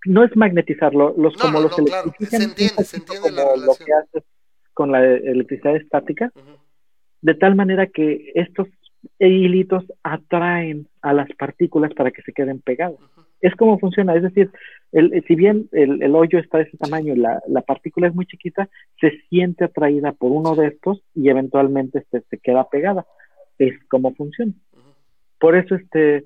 [0.06, 3.44] no es magnetizarlo los No, como no, los no, claro, se entiende, se entiende la
[3.44, 4.24] como lo que haces
[4.74, 6.32] con la electricidad estática
[7.22, 8.68] de tal manera que estos
[9.20, 13.00] hilitos atraen a las partículas para que se queden pegadas.
[13.42, 14.52] Es como funciona, es decir,
[14.92, 18.14] el, si bien el, el hoyo está de ese tamaño y la, la partícula es
[18.16, 18.70] muy chiquita,
[19.00, 23.06] se siente atraída por uno de estos y eventualmente se, se queda pegada.
[23.58, 24.54] Es como funciona.
[25.40, 26.26] Por eso este,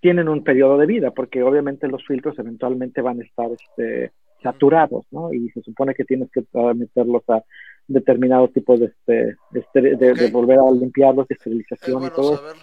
[0.00, 4.12] tienen un periodo de vida, porque obviamente los filtros eventualmente van a estar este,
[4.42, 5.32] saturados, ¿no?
[5.32, 6.44] Y se supone que tienes que
[6.74, 7.42] meterlos a
[7.88, 12.14] determinados tipos de, este, este- de, de volver a limpiarlos, de Es esterilización y bueno
[12.14, 12.36] todo.
[12.36, 12.56] saber.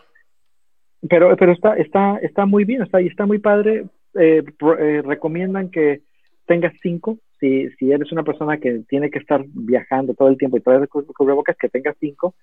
[1.10, 3.86] Pero, pero está, está, está muy bien, está, está muy padre.
[4.16, 4.44] Eh,
[4.80, 6.02] eh, recomiendan que
[6.46, 7.18] tengas cinco.
[7.40, 10.88] Si, si eres una persona que tiene que estar viajando todo el tiempo y traer
[10.88, 12.36] cu- cubrebocas, que tengas cinco.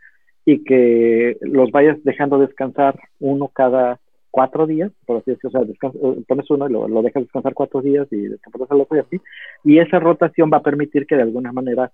[0.45, 5.65] y que los vayas dejando descansar uno cada cuatro días, por así decirlo, o sea,
[5.69, 8.97] descansa, eh, pones uno y lo, lo, dejas descansar cuatro días y descansas el otro
[8.97, 9.21] y así,
[9.65, 11.93] y esa rotación va a permitir que de alguna manera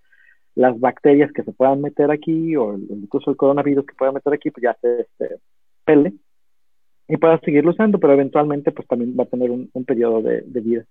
[0.55, 4.51] las bacterias que se puedan meter aquí o incluso el coronavirus que pueda meter aquí,
[4.51, 5.36] pues ya se este,
[5.85, 6.15] pele
[7.09, 10.43] y puedas seguirlo usando, pero eventualmente pues también va a tener un, un periodo de,
[10.43, 10.85] de, vida.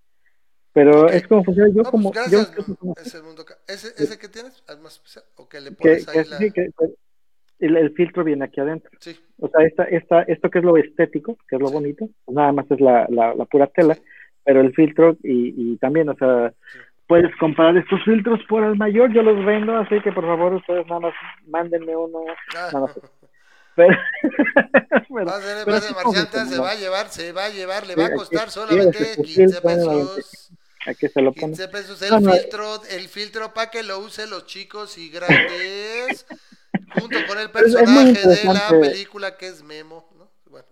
[0.73, 1.18] Pero okay.
[1.18, 2.11] es como funciona yo no, como...
[2.11, 4.64] Pues yo, ese, mundo, ¿Ese, ¿Ese, que tienes?
[4.81, 5.26] ¿Más especial?
[5.35, 6.38] ¿O que le pones que, ahí que, la...
[6.38, 6.69] sí, que,
[7.60, 8.91] el, el, filtro viene aquí adentro.
[8.99, 9.18] Sí.
[9.40, 11.73] O sea, esta, esta, esto que es lo estético, que es lo Sí.
[11.73, 14.02] bonito, pues nada más es la, la, la pura tela, Sí.
[14.44, 16.53] pero el filtro y, y también, o sea,
[17.07, 20.85] puedes comprar estos filtros por al mayor, yo los vendo, así que por favor ustedes
[20.88, 21.14] nada más
[21.48, 22.19] mándenme uno.
[22.56, 22.69] Ah.
[22.73, 22.99] Nada más.
[23.76, 23.95] Pero,
[25.14, 27.50] pero- Va a ser en vez de marcianta, se va a llevar, se va a
[27.50, 30.52] llevar, le Sí, va a aquí costar solamente tu 15 filtro, pesos.
[30.86, 31.48] ¿A qué se lo pone?
[31.54, 32.32] 15 pesos el no.
[32.34, 36.26] filtro, el filtro para que lo usen los chicos y grandes,
[37.00, 40.30] junto con el personaje de la película que es Memo, ¿no?
[40.50, 40.66] Bueno,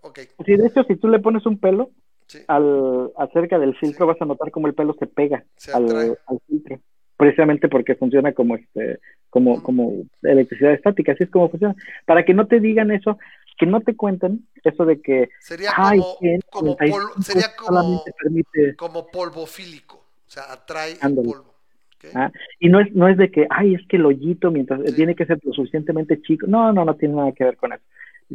[0.46, 1.90] Sí, de hecho, si tú le pones un pelo
[2.28, 4.10] sí, al acerca del filtro, Sí.
[4.14, 6.80] vas a notar como el pelo se pega Se al, al filtro.
[7.22, 8.98] Precisamente porque funciona como este,
[9.30, 9.94] como, como
[10.24, 11.76] electricidad estática, así es como funciona.
[12.06, 13.20] Para que no te digan eso,
[13.60, 16.16] que no te cuenten eso de que sería ay, como,
[16.50, 21.28] como 95 polvo, sería como, permite como polvofílico, o sea, atrae el Ándale.
[21.28, 21.54] polvo.
[21.98, 22.06] ¿ok?
[22.16, 24.96] Ah, y no es, no es de que, ay, es que el hoyito mientras Sí.
[24.96, 26.48] tiene que ser lo suficientemente chico.
[26.48, 27.84] No, no, no tiene nada que ver con eso.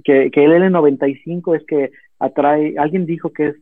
[0.04, 1.90] Que, que el L95 es que
[2.20, 3.56] atrae, alguien dijo que es,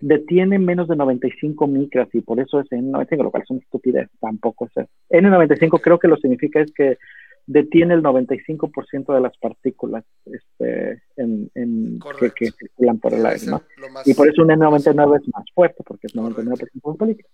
[0.00, 4.08] detiene menos de 95 micras y por eso es N95, lo cual es una estupidez,
[4.20, 4.90] tampoco es eso.
[5.10, 5.82] N95 Ok.
[5.82, 6.98] creo que lo significa es que
[7.46, 13.34] detiene el 95% de las partículas este, en, en, que, que circulan por el Debe
[13.34, 13.62] aire, ¿no?
[14.04, 16.42] Y por eso un lo más- N99 es más fuerte, porque es Correcto.
[16.42, 17.28] 99% de película.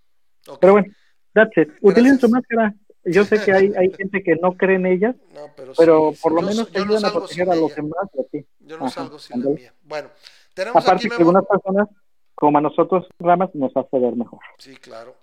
[0.48, 0.58] ok.
[0.60, 0.88] Pero bueno,
[1.32, 1.68] that's it.
[1.80, 2.74] Utilicen su máscara.
[3.04, 6.20] Yo sé que hay, hay gente que no cree en ellas, No, pero, pero sí,
[6.22, 8.46] por sí, lo yo menos te ayudan a proteger a los demás y a ti.
[8.60, 9.72] Yo no Ajá, salgo sin la mía.
[9.82, 10.08] Bueno,
[10.54, 11.30] tenemos Aparte aquí que Memo.
[11.38, 11.88] algunas personas,
[12.34, 14.40] como a nosotros, ramas, nos hace ver mejor.
[14.58, 15.14] Sí, claro.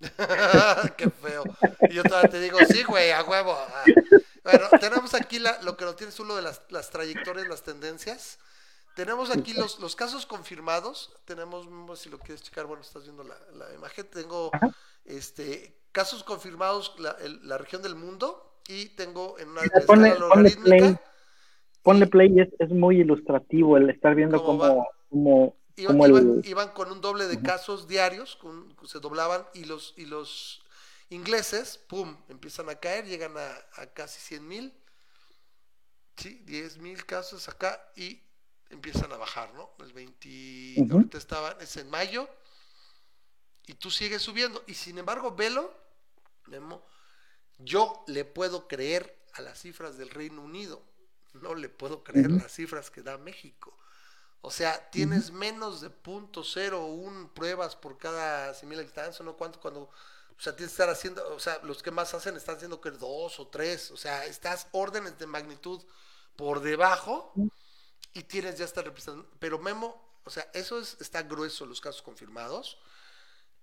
[0.96, 1.44] Qué feo.
[1.90, 3.52] Yo todavía te digo, sí, güey, a huevo.
[3.56, 3.84] Ah.
[4.44, 7.62] Bueno, tenemos aquí la- lo que lo tienes tú, lo de las, las trayectorias, las
[7.62, 8.38] tendencias.
[8.96, 11.14] Tenemos aquí los, los casos confirmados.
[11.24, 14.06] Tenemos, mm, si lo quieres checar, bueno, estás viendo la, la imagen.
[14.10, 14.70] Tengo Ajá.
[15.04, 18.50] este casos confirmados, la, el- la región del mundo.
[18.68, 20.96] Y tengo en una ponle- escala ponle play.
[21.82, 26.40] Ponle play es, es muy ilustrativo el estar viendo ¿Cómo cómo, Iban, el...
[26.44, 30.62] iban con un doble de casos diarios, con- se doblaban y los, y los
[31.10, 34.72] ingleses, pum, empiezan a caer, llegan a, a casi 100 mil,
[36.16, 38.22] sí, 10 mil casos acá y
[38.70, 39.70] empiezan a bajar, ¿no?
[39.80, 40.92] El 20, Ujú.
[40.92, 42.28] ahorita estaban, es en mayo
[43.66, 45.74] y tú sigues subiendo y sin embargo, velo,
[46.46, 46.84] Memo,
[47.58, 50.82] yo le puedo creer a las cifras del Reino Unido,
[51.34, 52.38] no le puedo creer Ujú.
[52.38, 53.76] las cifras que da México.
[54.46, 59.36] O sea, tienes menos de .01 pruebas por cada 100.000 habitantes, ¿no?
[59.36, 59.90] ¿Cuánto cuando, o
[60.40, 63.40] sea, tienes que estar haciendo, o sea, los que más hacen están haciendo que dos
[63.40, 65.82] o tres, o sea, estás órdenes de magnitud
[66.36, 67.32] por debajo
[68.12, 69.28] y tienes ya esta representación.
[69.38, 72.78] Pero Memo, o sea, eso es, está grueso los casos confirmados.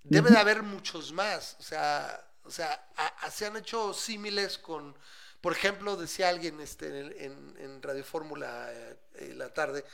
[0.04, 4.58] Debe de haber muchos más, o sea, o sea, a- a- se han hecho símiles
[4.58, 4.98] con,
[5.42, 9.86] por ejemplo, decía alguien este, en, en- en Radio Fórmula eh, la tarde,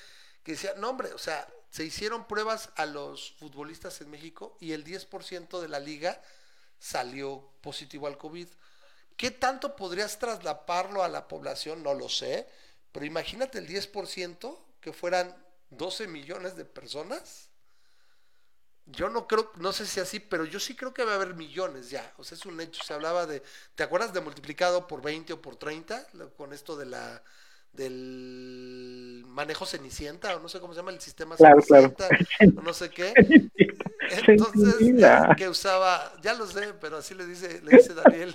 [0.47, 4.71] que decía, no hombre, o sea, se hicieron pruebas a los futbolistas en México y
[4.71, 6.21] el 10% de la liga
[6.79, 8.47] salió positivo al COVID.
[9.17, 11.83] ¿Qué tanto podrías traslaparlo a la población?
[11.83, 12.47] No lo sé,
[12.93, 15.35] pero imagínate el 10% que fueran
[15.69, 17.49] 12 millones de personas.
[18.85, 21.33] Yo no creo, no sé si así, pero yo sí creo que va a haber
[21.35, 22.13] millones ya.
[22.17, 22.83] O sea, es un hecho.
[22.83, 23.43] Se hablaba de,
[23.75, 26.07] ¿te acuerdas de multiplicado por 20 o por 30?
[26.13, 27.21] Lo- Con esto de la
[27.77, 31.93] del manejo cenicienta, o no sé cómo se llama el sistema Claro, claro.
[31.95, 32.09] cenicienta,
[32.55, 33.13] o no sé qué.
[34.27, 34.75] Entonces,
[35.37, 38.31] que usaba, ya lo sé, pero así le dice, le dice Daniel.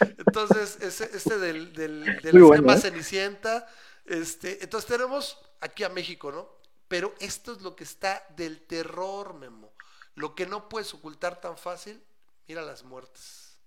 [0.00, 2.78] Entonces, ese, este del, del, del Muy esquema bueno, ¿eh?
[2.78, 3.68] Cenicienta,
[4.06, 6.48] este, entonces tenemos aquí a México, ¿no?
[6.88, 9.72] Pero esto es lo que está del terror, Memo.
[10.14, 12.02] Lo que no puedes ocultar tan fácil,
[12.48, 13.58] mira las muertes.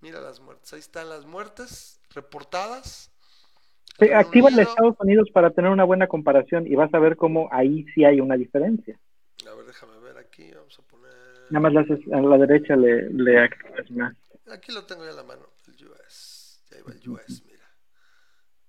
[0.00, 0.72] Mira las muertes.
[0.72, 3.10] Ahí están las muertes reportadas.
[3.98, 7.48] Sí, activa el Estados Unidos para tener una buena comparación y vas a ver cómo
[7.50, 8.98] ahí sí hay una diferencia.
[9.48, 10.50] A ver, déjame ver aquí.
[10.52, 11.12] Vamos a poner.
[11.50, 14.16] Nada más a la derecha le, le activas más.
[14.52, 16.60] Aquí lo tengo ya en la mano, el US.
[16.70, 17.58] Ya iba el US, mira.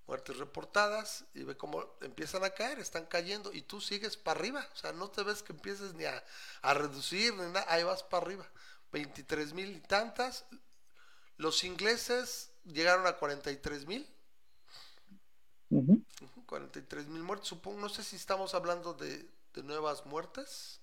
[0.07, 4.65] Muertes reportadas y ve cómo empiezan a caer, están cayendo y tú sigues para arriba.
[4.73, 6.23] O sea, no te ves que empieces ni a,
[6.63, 8.45] a reducir ni nada, ahí vas para arriba.
[8.91, 10.45] 23 mil y tantas.
[11.37, 14.07] Los ingleses llegaron a 43 mil
[15.71, 16.01] Ujú.
[16.45, 19.23] 43 mil muertos, supongo, no sé si estamos hablando de,
[19.53, 20.81] de nuevas muertes.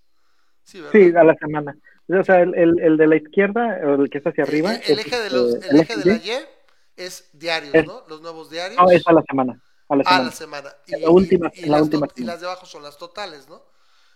[0.63, 0.83] Sí.
[0.93, 1.77] Sí, a la semana.
[2.09, 4.75] O sea, el, el, el de la izquierda, o el que está hacia El- arriba.
[4.75, 6.47] el, el eje de este, los, el eje de la Y.
[6.97, 8.05] Es diarios, Es- ¿no?
[8.09, 8.81] Los nuevos diarios.
[8.81, 9.61] No, es a la semana.
[9.89, 10.25] A la a semana.
[10.25, 10.77] la semana.
[10.87, 12.97] Y, la última- y- y en la las última y las de abajo son las
[12.97, 13.63] totales, ¿no?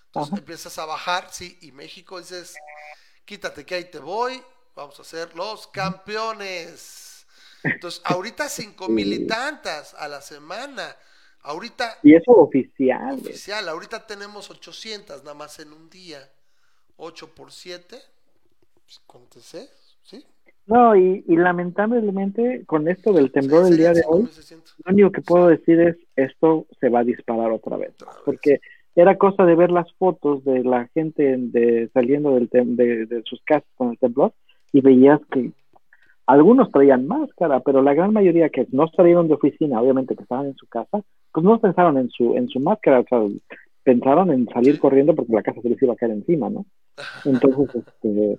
[0.06, 0.38] Entonces Ajá.
[0.40, 2.56] empiezas a bajar, sí, y México dices,
[3.24, 4.40] quítate que ahí te voy,
[4.76, 7.08] vamos a ser los campeones.
[7.64, 10.96] Entonces, ahorita cinco mil y tantas a la semana.
[11.42, 13.16] Ahorita Y eso oficial.
[13.16, 13.20] güey.
[13.32, 16.18] oficial, ahorita tenemos 800 nada más en un día.
[16.96, 17.96] 8 por 7,
[19.06, 19.70] ¿cuánto es?
[20.02, 20.24] ¿Sí?
[20.66, 24.74] No, y, y lamentablemente con esto del temblor del día de hoy, 5,600.
[24.84, 27.92] lo único que puedo decir es esto se va a disparar otra vez.
[27.94, 28.22] Otra vez.
[28.24, 28.60] Porque
[28.94, 33.22] era cosa de ver las fotos de la gente de, saliendo del tem- de, de
[33.24, 34.34] sus casas con el temblor
[34.72, 35.52] y veías que
[36.32, 40.46] algunos traían máscara, pero la gran mayoría que no salieron de oficina, obviamente que estaban
[40.46, 41.00] en su casa,
[41.32, 43.18] pues no pensaron en su en su máscara, o sea,
[43.82, 46.66] pensaron en salir corriendo porque la casa se les iba a caer encima, ¿no?
[47.24, 48.38] Entonces, este,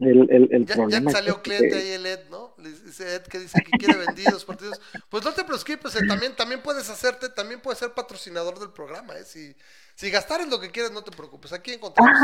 [0.00, 2.54] el, el, el Ya, ya problema es salió que- cliente ahí el Ed, ¿no?
[2.62, 4.80] Le Dice Ed que dice que quiere vendidos partidos.
[5.10, 9.14] Pues no te preocupes, eh, también, también puedes hacerte, también puedes ser patrocinador del programa,
[9.18, 9.24] ¿eh?
[9.24, 9.54] Si,
[10.00, 11.52] si gastar en lo que quieres, no te preocupes.
[11.52, 12.18] Aquí encontramos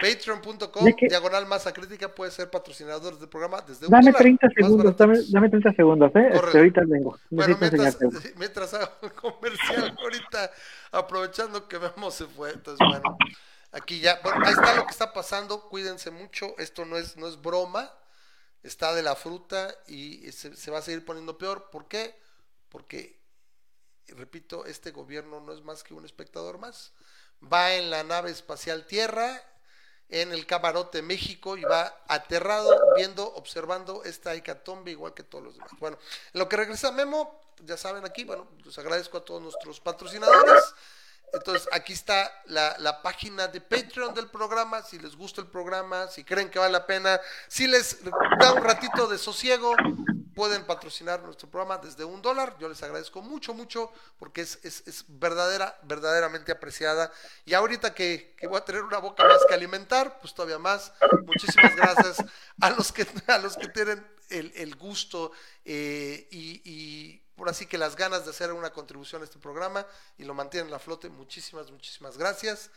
[0.00, 4.54] patreon.com, diagonal masa crítica, puedes ser patrocinador del programa desde un dame dólar, 30 más
[4.56, 6.30] segundos, dame, dame 30 segundos, ¿eh?
[6.32, 7.16] Este, ahorita vengo.
[7.30, 7.98] Bueno, mientras,
[8.36, 10.50] mientras hago un comercial ahorita,
[10.90, 13.16] aprovechando que Memo se fue, entonces bueno,
[13.70, 17.28] aquí ya, bueno, ahí está lo que está pasando, cuídense mucho, esto no es, no
[17.28, 17.92] es broma,
[18.64, 22.16] está de la fruta y se, se va a seguir poniendo peor, ¿por qué?
[22.68, 23.21] Porque,
[24.08, 26.92] repito, este gobierno no es más que un espectador más,
[27.52, 29.40] va en la nave espacial Tierra,
[30.08, 35.54] en el camarote México y va aterrado viendo, observando esta hecatombe igual que todos los
[35.54, 35.70] demás.
[35.80, 35.98] Bueno,
[36.34, 40.74] en lo que regresa Memo, ya saben aquí, bueno, les agradezco a todos nuestros patrocinadores.
[41.32, 46.06] Entonces, aquí está la, la página de Patreon del programa, si les gusta el programa,
[46.08, 47.18] si creen que vale la pena,
[47.48, 48.04] si les
[48.38, 49.74] da un ratito de sosiego,
[50.34, 52.56] pueden patrocinar nuestro programa desde un dólar.
[52.58, 57.12] Yo les agradezco mucho, mucho, porque es, es, es verdadera, verdaderamente apreciada.
[57.44, 60.92] Y ahorita que, que voy a tener una boca más que alimentar, pues todavía más.
[61.24, 62.24] Muchísimas gracias
[62.60, 65.32] a los que, a los que tienen el, el gusto
[65.64, 69.86] eh, y, y por así que las ganas de hacer una contribución a este programa
[70.18, 71.08] y lo mantienen a flote.
[71.08, 72.70] Muchísimas, muchísimas gracias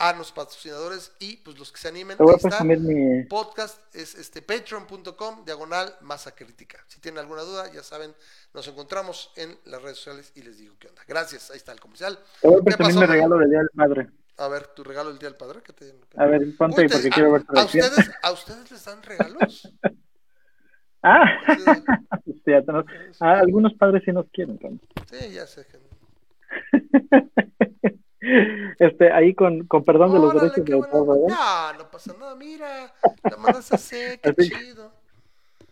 [0.00, 2.16] a los patrocinadores y pues los que se animen.
[2.16, 3.24] Te voy a presumir mi...
[3.24, 6.82] podcast es este patreon.com diagonal masa crítica.
[6.88, 8.14] Si tienen alguna duda, ya saben,
[8.54, 11.02] nos encontramos en las redes sociales y les digo qué onda.
[11.06, 12.18] Gracias, ahí está el comercial.
[12.40, 14.08] Te voy a ¿Qué presumir pasó, mi regalo del Día del Padre.
[14.38, 17.10] A ver, tu regalo del día del padre, ¿qué te A ver, ponte ahí porque
[17.10, 19.68] quiero ver tu a, ustedes, ¿A ustedes les dan regalos?
[21.02, 21.24] Ah,
[22.44, 22.84] tenemos-
[23.20, 24.58] ah, algunos padres sí nos quieren.
[24.58, 24.78] Tony.
[25.10, 25.66] sí, ya sé.
[25.66, 25.80] que-
[28.78, 31.06] Este, ahí con, con perdón de los derechos de autor.
[31.20, 31.72] ¿verdad?
[31.72, 32.92] No, no pasa nada, mira.
[33.24, 34.50] La mandas a hacer, qué Así.
[34.50, 34.92] chido.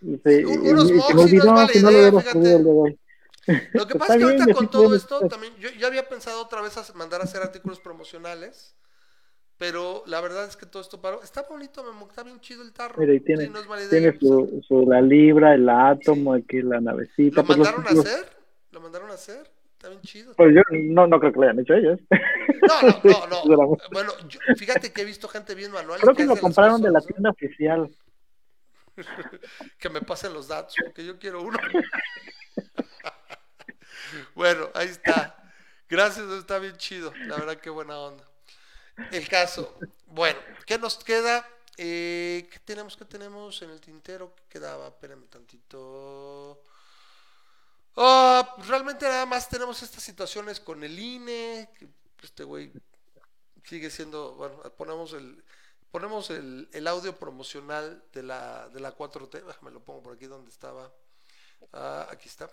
[0.00, 2.58] Sí, unos y moxie no es mala no idea, fíjate.
[3.72, 6.08] Lo que Está pasa es que bien, ahorita con todo esto, también, yo, yo había
[6.08, 8.76] pensado otra vez a mandar a hacer artículos promocionales,
[9.56, 11.20] pero la verdad es que todo esto paró.
[11.22, 12.94] Está bonito, Memo, está bien chido el tarro.
[13.00, 16.32] Mira, y tiene, Sí, no es mala idea, tiene su, su la libra, el átomo,
[16.34, 17.40] aquí la navecita.
[17.42, 18.26] ¿Lo pues, los- mandaron a hacer?
[18.70, 19.50] ¿Lo mandaron a hacer?
[19.78, 20.34] Está bien chido.
[20.34, 22.00] Pues yo no, no creo que lo hayan hecho ellos.
[22.66, 23.76] No, no, no.
[23.92, 26.00] Bueno, yo- fíjate que he visto gente bien manual.
[26.00, 27.88] Creo que lo compraron de la tienda oficial.
[29.78, 31.56] Que me pasen los datos, porque yo quiero uno.
[34.34, 35.36] bueno, ahí está.
[35.88, 37.12] Gracias, está bien chido.
[37.26, 38.24] La verdad, qué buena onda.
[39.12, 39.78] El caso.
[40.06, 41.46] Bueno, ¿qué nos queda?
[41.76, 42.96] Eh, ¿Qué tenemos?
[42.96, 44.34] ¿Qué tenemos en el tintero?
[44.34, 44.88] ¿Qué quedaba?
[44.88, 46.60] Espérame tantito.
[48.00, 51.68] Ah, pues realmente nada más tenemos estas situaciones con el INE.
[51.76, 51.88] que
[52.22, 52.72] este güey
[53.64, 54.34] sigue siendo.
[54.34, 55.42] Bueno, ponemos el.
[55.90, 59.42] Ponemos el, audio promocional de la, de la 4T.
[59.44, 60.92] Déjame lo pongo por aquí donde estaba.
[61.72, 62.48] Ah, aquí está.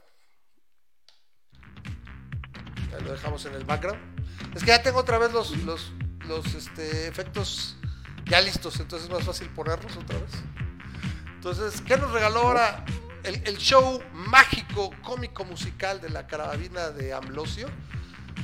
[2.96, 4.02] Ahí lo dejamos en el background.
[4.56, 5.92] Es que ya tengo otra vez los, los,
[6.28, 7.76] los este, efectos
[8.26, 10.32] ya listos, entonces es más fácil ponerlos otra vez.
[11.36, 12.84] Entonces, ¿qué nos regaló ahora
[13.26, 17.68] el, el show mágico, cómico, musical de la carabina de Amlosio?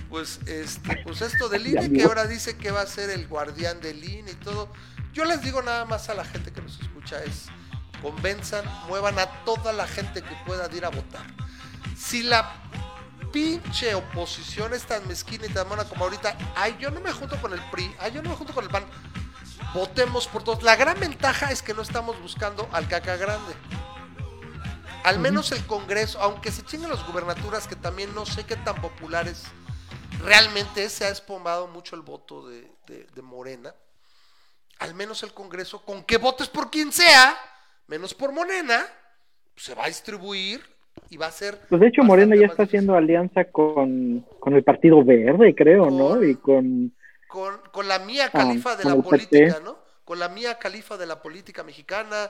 [0.09, 3.79] Pues, este, pues esto del INE, que ahora dice que va a ser el guardián
[3.79, 4.71] del INE y todo.
[5.13, 7.45] Yo les digo nada más a la gente que nos escucha es,
[8.01, 11.25] convenzan, muevan a toda la gente que pueda ir a votar.
[11.97, 12.53] Si la
[13.31, 17.39] pinche oposición es tan mezquina y tan mona como ahorita, ay, yo no me junto
[17.41, 18.85] con el PRI, ay, yo no me junto con el PAN,
[19.73, 20.63] votemos por todos.
[20.63, 23.53] La gran ventaja es que no estamos buscando al caca grande.
[25.03, 28.79] Al menos el Congreso, aunque se chinguen las gubernaturas, que también no sé qué tan
[28.81, 29.45] populares
[30.23, 32.69] realmente se ha espombado mucho el voto de,
[33.21, 33.73] Morena,
[34.79, 37.35] al menos el Congreso, con que votes por quien sea,
[37.87, 38.85] menos por Morena,
[39.55, 40.61] se va a distribuir
[41.09, 41.59] y va a ser...
[41.69, 46.23] Pues de hecho Morena ya está haciendo alianza con, el Partido Verde, creo, ¿no?
[46.23, 46.93] Y con...
[47.27, 49.77] Con, la mía ah, califa de la política, ¿no?
[50.03, 52.29] Con la mía califa de la política mexicana,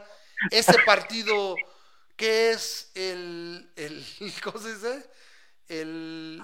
[0.52, 1.56] ese partido
[2.22, 4.04] que es el, el
[4.44, 5.10] ¿cómo se dice?
[5.68, 6.40] El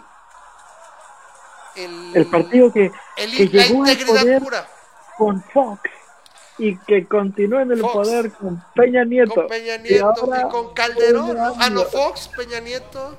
[1.75, 2.89] el, partido que,
[3.51, 4.41] llegó al poder
[5.15, 5.81] con Fox
[6.57, 9.35] y que continúa en el poder con Peña Nieto.
[9.35, 11.37] Con Peña Nieto y, con Calderón.
[11.59, 13.15] Ah, no, Fox, Peña Nieto.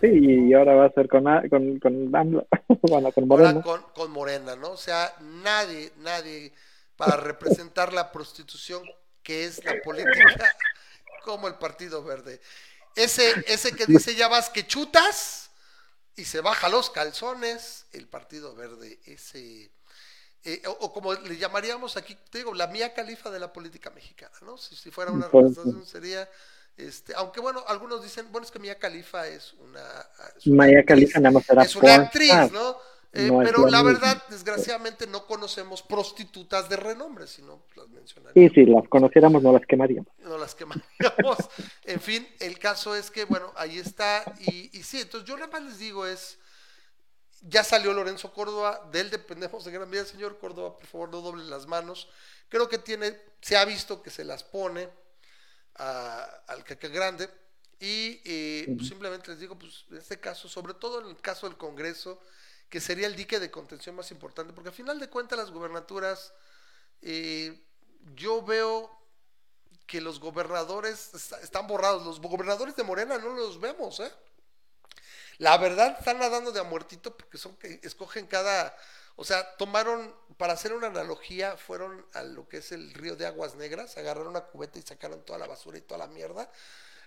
[0.00, 2.12] Sí, y ahora va a ser con, con, con
[3.12, 3.62] con Morena.
[3.62, 4.70] con, con Morena, ¿no?
[4.70, 5.12] O sea,
[5.42, 6.52] nadie, nadie
[6.96, 8.82] para representar la prostitución
[9.24, 10.54] que es la política
[11.24, 12.40] como el Partido Verde.
[12.94, 15.50] Ese, ese que dice ya vas que chutas
[16.16, 19.72] y se baja los calzones, el Partido Verde, ese,
[20.44, 24.36] eh, o, como le llamaríamos aquí, te digo, la mía califa de la política mexicana,
[24.42, 24.56] ¿no?
[24.58, 26.28] Si, fuera una representación sería,
[26.76, 29.82] este, aunque bueno, algunos dicen, bueno, es que Mía Califa es una...
[30.46, 32.76] Maya Califa nada más Es una actriz, ¿no?
[33.16, 38.52] Eh, pero la verdad, desgraciadamente, no conocemos prostitutas de renombre, sino las mencionaríamos.
[38.52, 40.12] Sí, sí, las conociéramos, no las quemaríamos.
[40.18, 41.38] No las quemaríamos.
[41.84, 44.24] en fin, el caso es que, bueno, ahí está.
[44.40, 46.38] Y, y sí, entonces yo nada más les digo es,
[47.42, 51.20] ya salió Lorenzo Córdoba, de él dependemos de gran medida, señor Córdoba, por favor, no
[51.20, 52.08] doble las manos.
[52.48, 54.88] Creo que tiene, se ha visto que se las pone
[55.74, 57.28] al caca grande.
[57.80, 61.46] Y eh, pues, simplemente les digo, pues en este caso, sobre todo en el caso
[61.48, 62.20] del Congreso,
[62.68, 66.32] que sería el dique de contención más importante, porque al final de cuentas las gubernaturas,
[67.02, 67.62] eh,
[68.14, 68.90] yo veo
[69.86, 71.12] que los gobernadores
[71.42, 74.12] están borrados, los gobernadores de Morena no los vemos, ¿eh?
[75.38, 78.76] La verdad están nadando de a muertito porque son que escogen cada,
[79.16, 83.26] o sea, tomaron, para hacer una analogía, fueron a lo que es el río de
[83.26, 86.50] aguas negras, agarraron una cubeta y sacaron toda la basura y toda la mierda,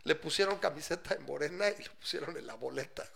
[0.03, 3.09] le pusieron camiseta en morena y le pusieron en la boleta.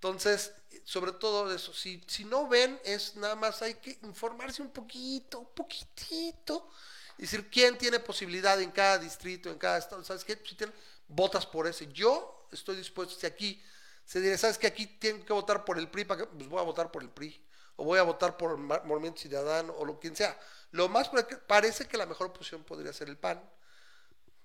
[0.00, 4.70] Entonces, sobre todo eso, si, si no ven, es nada más hay que informarse un
[4.70, 6.70] poquito, un poquitito,
[7.18, 10.40] y decir quién tiene posibilidad en cada distrito, en cada estado, ¿sabes qué?
[10.42, 10.74] Si tienen,
[11.06, 11.86] votas por ese.
[11.92, 13.62] Yo estoy dispuesto, si aquí
[14.02, 14.68] se dice, ¿sabes qué?
[14.68, 17.46] Aquí tienen que votar por el PRI, ¿para pues voy a votar por el PRI,
[17.76, 20.40] o voy a votar por el Movimiento Ciudadano, o lo quien sea.
[20.70, 21.10] Lo más
[21.46, 23.38] parece que la mejor opción podría ser el PAN,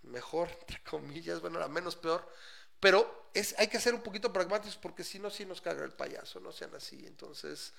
[0.01, 2.29] mejor, entre comillas, bueno, la menos peor,
[2.85, 5.91] pero es, hay que ser un poquito pragmáticos porque si no, sí nos caga el
[5.91, 7.03] payaso, no sean así.
[7.07, 7.73] Entonces,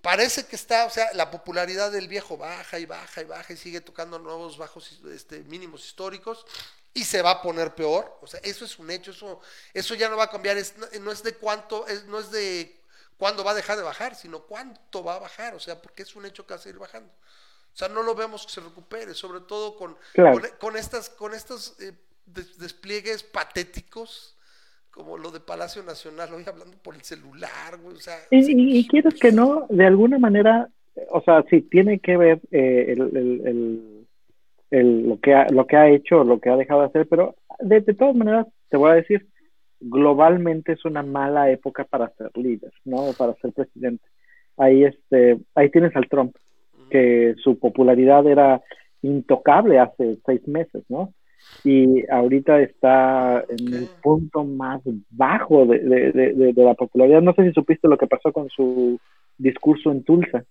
[0.00, 3.58] parece que está, o sea, la popularidad del viejo baja y baja y baja y
[3.58, 6.46] sigue tocando nuevos bajos este, mínimos históricos
[6.94, 8.16] y se va a poner peor.
[8.22, 9.38] O sea, eso es un hecho, eso,
[9.74, 10.56] eso ya no va a cambiar,
[11.02, 12.80] no, es de cuánto, es, no es de
[13.18, 16.16] cuándo va a dejar de bajar, sino cuánto va a bajar, o sea, porque es
[16.16, 17.12] un hecho que va a seguir bajando.
[17.74, 19.94] O sea, no lo vemos que se recupere, sobre todo con,
[20.58, 21.92] con, estas, con estos eh,
[22.26, 24.36] despliegues patéticos
[24.92, 28.14] como lo de Palacio Nacional, hoy hablando por el celular, o sea...
[28.30, 30.68] Y, y, quieres que no, de alguna manera,
[31.10, 34.06] o sea, sí, tiene que ver eh, el,
[34.70, 37.36] el, lo, que ha, lo que ha hecho, lo que ha dejado de hacer, pero
[37.58, 39.26] de, todas maneras, te voy a decir,
[39.80, 43.12] globalmente es una mala época para ser líder, ¿no?
[43.16, 44.04] Para ser presidente.
[44.58, 46.36] Ahí, este, ahí tienes al Trump,
[46.90, 48.60] que su popularidad era
[49.00, 51.14] intocable hace seis meses, ¿no?
[51.64, 57.22] Y ahorita está en el punto más bajo de, de, de, la popularidad.
[57.22, 58.98] No sé si supiste lo que pasó con su
[59.38, 60.44] discurso en Tulsa.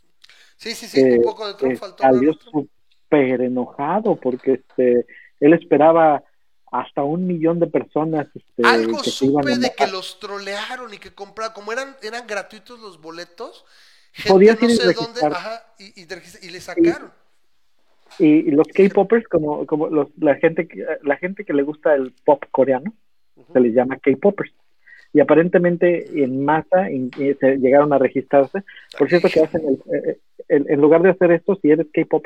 [0.55, 2.03] Sí, sí, sí, un eh, poco de Trump eh, faltó.
[2.03, 5.05] Salió súper enojado porque este,
[5.39, 6.23] él esperaba
[6.71, 8.27] hasta un millón de personas.
[8.33, 13.01] Este, Algo supe de que los trolearon y que compraron, como eran, eran gratuitos los
[13.01, 13.65] boletos,
[14.13, 17.11] gente no sé dónde, ajá, y, y, le sacaron
[18.19, 22.13] y, los K-popers como como los, la gente que, la gente que le gusta el
[22.25, 22.93] pop coreano
[23.51, 24.53] se les llama K-popers.
[25.13, 28.63] Y aparentemente en masa se llegaron a registrarse.
[28.97, 29.61] Por cierto que hacen
[29.93, 30.17] eh,
[30.47, 32.25] el, en lugar de hacer esto si eres K-pop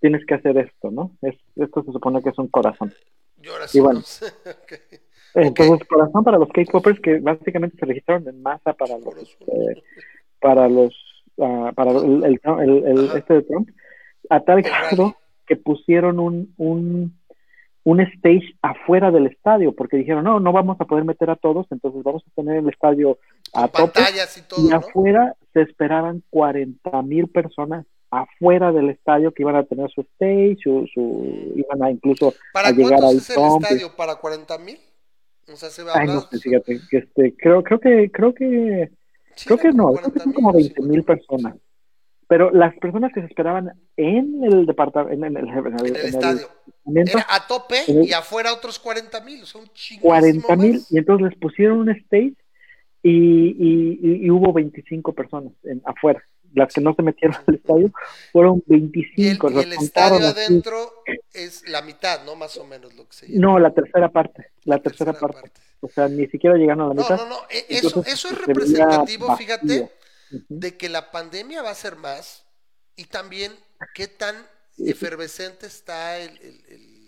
[0.00, 2.92] tienes que hacer esto no es, esto se supone que es un corazón.
[3.72, 4.02] Y bueno.
[5.34, 9.82] entonces corazón para los K-popers que básicamente se registraron en masa para los este,
[10.40, 10.94] para los
[11.40, 13.70] ah, para el, el, este de Trump
[14.32, 15.14] a tal grado
[15.46, 17.18] que pusieron un, un,
[17.84, 21.66] un stage afuera del estadio, porque dijeron, no, no vamos a poder meter a todos,
[21.70, 23.18] entonces vamos a tener el estadio
[23.52, 24.00] a tope.
[24.56, 30.02] y, afuera se esperaban 40 mil personas afuera del estadio que iban a tener su
[30.02, 33.94] stage, su, su iban a incluso ¿Para a llegar ahí es el estadio?
[33.96, 34.78] ¿Para 40 mil?
[35.52, 38.90] O sea, se va a Ay, no sé, fíjate, este, creo, creo que, creo que,
[39.34, 41.04] Sí, creo que no, creo que son 40,000, como 20 mil 50,000.
[41.04, 41.56] personas.
[42.32, 45.86] Pero las personas que se esperaban en el departamento, en el, en el, En el
[45.88, 46.48] en el estadio.
[46.94, 49.44] Era a tope el- y afuera otros 40 mil.
[49.44, 49.64] Son
[50.00, 52.32] 40 mil y entonces les pusieron un stage
[53.02, 56.22] y, y, y- y hubo 25 personas en, afuera.
[56.54, 57.90] Las que no se metieron al estadio
[58.32, 59.50] fueron Y el, 25.
[59.50, 60.40] y el estadio así.
[60.40, 60.90] adentro
[61.34, 62.34] es la mitad, ¿no?
[62.34, 63.40] Más o menos lo que se llena.
[63.46, 64.46] No, la tercera parte.
[64.64, 65.50] La tercera, parte.
[65.80, 67.16] O sea, ni siquiera llegaron a la No, mitad.
[67.18, 67.36] no, no.
[67.50, 69.90] e- Eso, Entonces, eso es representativo, vacío.
[70.48, 72.44] De que la pandemia va a ser más
[72.96, 73.52] y también
[73.94, 74.46] qué tan
[74.78, 77.06] efervescente está el, el-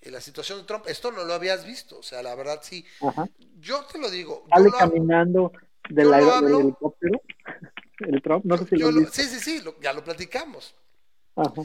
[0.00, 0.84] el- la situación de Trump.
[0.88, 2.84] Esto no lo habías visto, o sea, la verdad sí.
[3.00, 3.28] Ajá.
[3.60, 4.44] Yo te lo digo.
[4.50, 5.52] Sale lo, caminando
[5.84, 7.22] hablo- del helicóptero.
[8.00, 10.74] El Trump, no sé si lo lo- sí, sí, sí, lo- ya lo platicamos.
[11.36, 11.62] Ajá.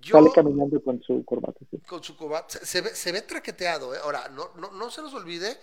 [0.00, 1.60] Yo, Sale caminando con su corbata.
[1.70, 1.78] sí.
[1.86, 3.98] con su coba- se, se ve, se ve traqueteado, ¿eh?
[4.02, 5.58] Ahora, no, no, no se nos olvide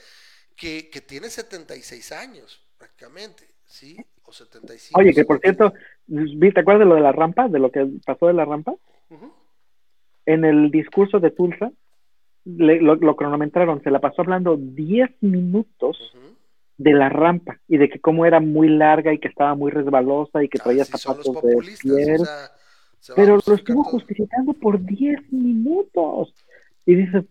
[0.56, 3.98] que, que tiene 76 años, prácticamente, ¿sí?
[4.32, 5.00] O 75.
[5.00, 5.74] Oye, que por cierto,
[6.08, 7.50] ¿vi- ¿te acuerdas de lo de la rampa?
[7.50, 8.74] De lo que pasó de la rampa.
[10.26, 11.72] En el discurso de Tulsa,
[12.46, 15.98] le- lo, lo cronometraron, se la pasó hablando 10 minutos
[16.78, 20.44] de la rampa y de que cómo era muy larga y que estaba muy resbalosa
[20.44, 22.22] y que traía son los zapatos de piel.
[22.22, 23.92] o sea, pero lo estuvo todo.
[23.92, 26.34] justificando por 10 minutos.
[26.86, 27.26] Y dices,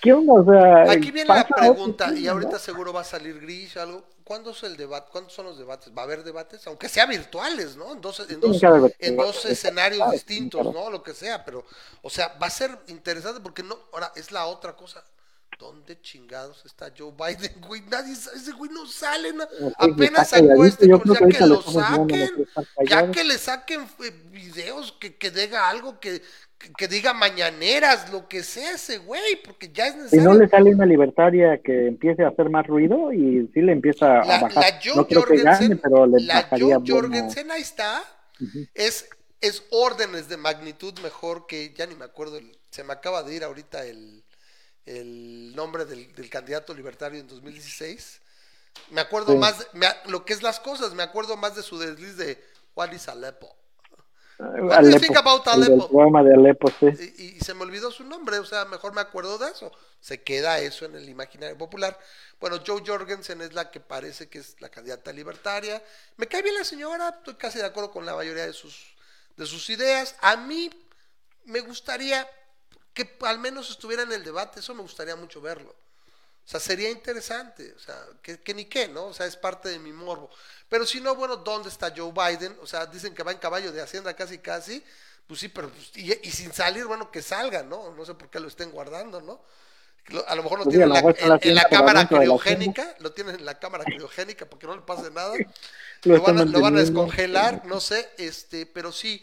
[0.00, 0.32] ¿qué onda?
[0.34, 4.04] O sea, Aquí viene la pregunta, y ahorita seguro va a salir gris algo.
[4.24, 5.08] ¿Cuándo es el debate?
[5.12, 5.92] ¿Cuántos son los debates?
[5.96, 6.66] ¿Va a haber debates?
[6.66, 7.92] Aunque sea virtuales, ¿no?
[7.92, 8.62] En dos, en dos,
[8.98, 10.64] en dos escenarios distintos.
[10.72, 10.88] ¿no?
[10.88, 11.64] Lo que sea, pero,
[12.00, 15.04] o sea, va a ser interesante porque no, ahora es la otra cosa.
[15.58, 17.82] ¿Dónde chingados está Joe Biden, güey?
[17.82, 19.48] Nadie, ese güey no sale, na-
[19.78, 22.30] apenas sacó este, ya que lo saquen,
[22.88, 26.20] ya que le saquen eh, videos, que, que diga algo, que,
[26.76, 30.24] que, diga mañaneras, lo que sea ese güey, porque ya es Si necesario.
[30.32, 34.20] no le sale una libertaria que empiece a hacer más ruido y sí le empieza
[34.20, 34.64] a La, bajar.
[34.64, 36.94] la Joe no creo que gane, Jorgensen, pero le la bajaría Joe bueno.
[37.00, 38.02] Jorgensen, ahí está,
[38.74, 39.08] es,
[39.40, 43.36] es órdenes de magnitud mejor que, ya ni me acuerdo, el- se me acaba de
[43.36, 44.23] ir ahorita el,
[44.86, 48.20] el nombre del, del candidato libertario en 2016.
[48.90, 49.38] Me acuerdo Sí.
[49.38, 52.42] más, de- me lo que es las cosas, me acuerdo más de su desliz de
[52.74, 53.54] What is Aleppo.
[54.36, 55.60] Uh, What do you think about el
[56.24, 57.14] de Alepo, sí.
[57.18, 59.70] Y, y se me olvidó su nombre, o sea, mejor me acuerdo de eso.
[60.00, 61.96] Se queda eso en el imaginario popular.
[62.40, 65.80] Bueno, Joe Jorgensen es la que parece que es la candidata libertaria.
[66.16, 68.96] Me cae bien la señora, estoy casi de acuerdo con la mayoría de sus,
[69.36, 70.16] de sus ideas.
[70.20, 70.68] A mí
[71.44, 72.28] me gustaría
[72.94, 75.74] que al menos estuviera en el debate, eso me gustaría mucho verlo.
[76.46, 79.06] O sea, sería interesante, o sea, que, que ni qué, ¿no?
[79.06, 80.30] O sea, es parte de mi morbo.
[80.68, 82.56] Pero si no, bueno, ¿dónde está Joe Biden?
[82.60, 84.84] O sea, dicen que va en caballo de Hacienda casi, casi.
[85.26, 87.92] Pues sí, pero pues, y, y sin salir, bueno, que salga, ¿no?
[87.94, 89.42] No sé por qué lo estén guardando, ¿no?
[90.08, 93.12] Lo- A lo mejor lo Pues tienen en la, en- en cámara la criogénica, lo
[93.12, 95.40] tienen en la cámara criogénica porque no le pase nada.
[96.04, 99.22] Lo van, a, lo van a descongelar, no sé, este, pero sí.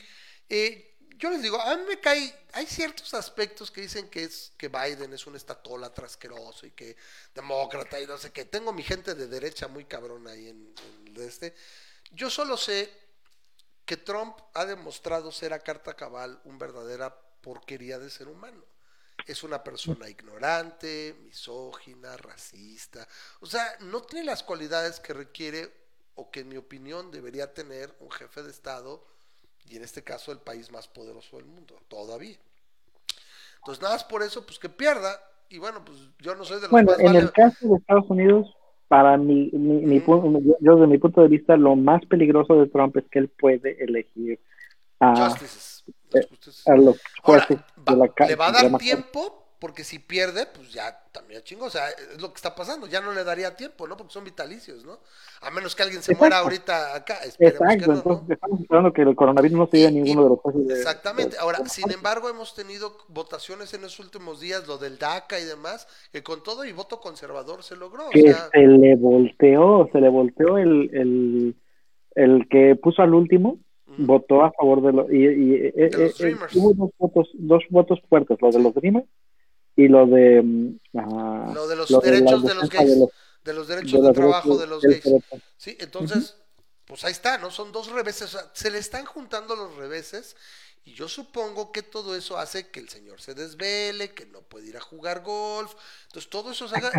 [0.49, 0.90] eh,
[1.21, 4.69] yo les digo, a mí me cae, hay ciertos aspectos que dicen que es que
[4.69, 6.97] Biden es un estatólatra asqueroso y que
[7.35, 8.45] demócrata y no sé qué.
[8.45, 10.73] Tengo mi gente de derecha muy cabrón ahí en,
[11.05, 11.53] en el este.
[12.09, 12.91] Yo solo sé
[13.85, 18.65] que Trump ha demostrado ser a carta cabal un verdadera porquería de ser humano.
[19.27, 23.07] Es una persona ignorante, misógina, racista.
[23.41, 25.71] O sea, no tiene las cualidades que requiere
[26.15, 29.05] o que en mi opinión debería tener un jefe de Estado
[29.69, 32.35] y en este caso el país más poderoso del mundo, todavía.
[33.57, 35.19] Entonces, nada más por eso, pues que pierda.
[35.49, 37.75] Y bueno, pues yo no soy de los Bueno, más en vale- el caso de
[37.77, 38.47] Estados Unidos,
[38.87, 40.11] para mi, mi, mi Ujú.
[40.41, 43.29] pu- yo, desde mi punto de vista, lo más peligroso de Trump es que él
[43.29, 44.39] puede elegir
[44.99, 45.83] a, Justices.
[46.11, 46.67] Los justices.
[46.67, 50.47] a los Ahora, jueces va- de la le va a dar tiempo, porque si pierde,
[50.47, 51.65] pues ya también chingo.
[51.65, 52.87] O sea, es lo que está pasando.
[52.87, 53.95] Ya no le daría tiempo, ¿no?
[53.95, 54.97] Porque son vitalicios, ¿no?
[55.41, 56.23] A menos que alguien se Exacto.
[56.23, 57.19] muera ahorita acá.
[57.23, 58.33] Esperemos que Exacto, no, entonces ¿no?
[58.33, 61.35] estamos esperando que el coronavirus no se lleve ninguno de los de- Exactamente.
[61.35, 65.39] de- Ahora, de- sin embargo, hemos tenido votaciones en los últimos días, lo del DACA
[65.39, 68.07] y demás, que con todo y voto conservador se logró.
[68.07, 71.55] O que sea, se le volteó, se le volteó el, el,
[72.15, 73.59] el que puso al último,
[73.97, 76.55] votó a favor de los y, y- eh, eh, los eh, Dreamers.
[76.55, 79.05] hubo dos votos dos votos fuertes lo de los Dreamers
[79.75, 80.79] y lo de mm,
[81.53, 83.09] lo de los lo derechos de los gays, los-
[83.43, 85.17] de los derechos de los trabajo de los gays.
[85.57, 86.35] Sí, entonces,
[86.85, 87.51] pues ahí está, ¿no?
[87.51, 90.35] Son dos reveses, o sea, se le están juntando los reveses
[90.83, 94.67] y yo supongo que todo eso hace que el señor se desvele, que no puede
[94.67, 95.73] ir a jugar golf.
[96.07, 96.95] Entonces todo eso se haga...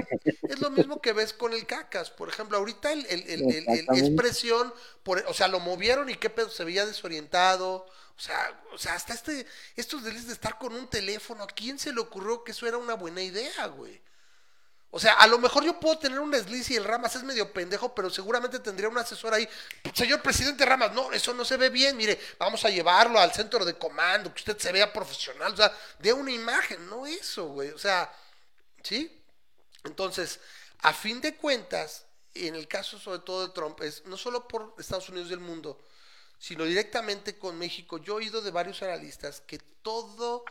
[0.47, 2.11] es lo mismo que ves con el cacas.
[2.11, 4.73] Por ejemplo, ahorita el, el, el, el expresión,
[5.03, 7.87] por, o sea, lo movieron y qué pedo, se veía desorientado.
[8.17, 11.79] O sea, o sea, hasta este, estos delitos de estar con un teléfono, ¿a quién
[11.79, 14.01] se le ocurrió que eso era una buena idea, güey?
[14.95, 17.51] O sea, a lo mejor yo puedo tener un desliz y el Ramas es medio
[17.51, 19.49] pendejo, pero seguramente tendría un asesor ahí.
[19.95, 21.97] Señor presidente Ramas, no, eso no se ve bien.
[21.97, 25.55] Mire, vamos a llevarlo al centro de comando, que usted se vea profesional.
[25.55, 27.71] O sea, de una imagen, no eso, güey.
[27.71, 28.15] O sea,
[28.83, 29.19] ¿sí?
[29.85, 30.41] Entonces,
[30.81, 34.75] a fin de cuentas, en el caso sobre todo de Trump, es no solo por
[34.79, 35.81] Estados Unidos y el mundo,
[36.43, 37.99] sino directamente con México.
[37.99, 40.45] Yo he oído de varios analistas que todo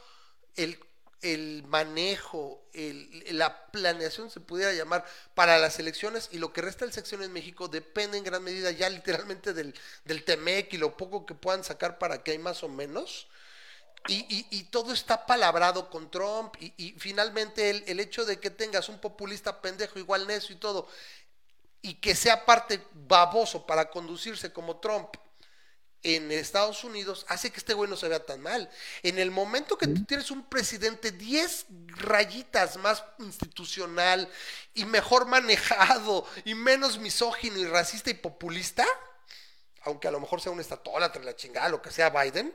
[0.56, 0.80] el
[1.22, 5.06] el manejo, la planeación se pudiera llamar
[5.36, 8.72] para las elecciones y lo que resta del sección en México depende en gran medida
[8.72, 12.64] ya literalmente del, del TEMEC y lo poco que puedan sacar para que hay más
[12.64, 13.28] o menos.
[14.08, 19.00] Y, todo está palabrado con Trump y, finalmente el, el, hecho de que tengas un
[19.00, 20.88] populista pendejo igual necio y todo
[21.84, 25.16] y que sea parte baboso para conducirse como Trump
[26.04, 28.70] en Estados Unidos hace que este güey no se vea tan mal.
[29.04, 34.30] En el momento que tú tienes un presidente 10 rayitas más institucional
[34.74, 38.86] y mejor manejado y menos misógino y racista y populista,
[39.84, 42.54] aunque a lo mejor sea un estatólatra, la chingada, lo que sea Biden,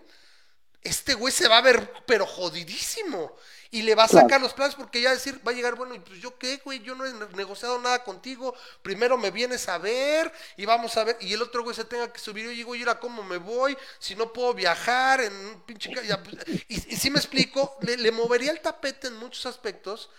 [0.83, 3.37] este güey se va a ver pero jodidísimo
[3.71, 5.99] y le va a sacar los planes porque ya decir, va a llegar, bueno, y
[5.99, 10.33] pues yo qué, güey, yo no he negociado nada contigo, primero me vienes a ver
[10.57, 12.87] y vamos a ver, y el otro güey se tenga que subir, y güey, ¿y
[13.01, 13.77] cómo me voy?
[13.99, 15.93] Si no puedo viajar en un pinche...
[16.07, 16.37] Ya, pues,
[16.69, 20.11] y, si me explico, le, movería el tapete en muchos aspectos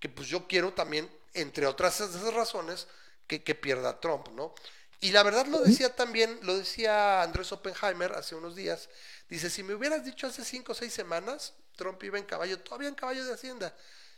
[0.00, 2.86] que pues yo quiero también, entre otras esas razones,
[3.26, 4.54] que, que pierda Trump, ¿no?
[5.00, 8.88] Y la verdad lo decía también, lo decía Andrés Oppenheimer hace unos días,
[9.28, 12.88] dice, si me hubieras dicho hace cinco o seis semanas, Trump iba en caballo, todavía
[12.88, 13.74] en caballo de Hacienda.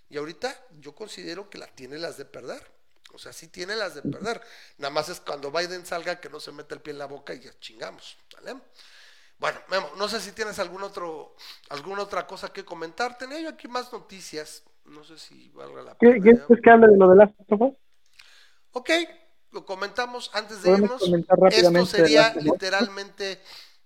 [0.09, 2.63] Y ahorita yo considero que la tiene las de perder.
[3.13, 4.41] O sea, sí tiene las de perder.
[4.79, 7.35] Nada más es cuando Biden salga que no se meta el pie en la boca
[7.35, 8.17] y ya chingamos.
[8.37, 8.61] ¿vale?
[9.39, 11.37] Bueno, Memo, no sé si tienes algún otro,
[11.71, 13.17] alguna otra cosa que comentar.
[13.19, 14.65] Tenía yo aquí más noticias.
[14.85, 16.23] No sé si valga la pena.
[16.23, 17.31] ¿Quieres que hable de lo de las?
[18.73, 18.91] Ok,
[19.53, 21.03] lo comentamos antes de irnos.
[21.51, 23.39] Esto sería literalmente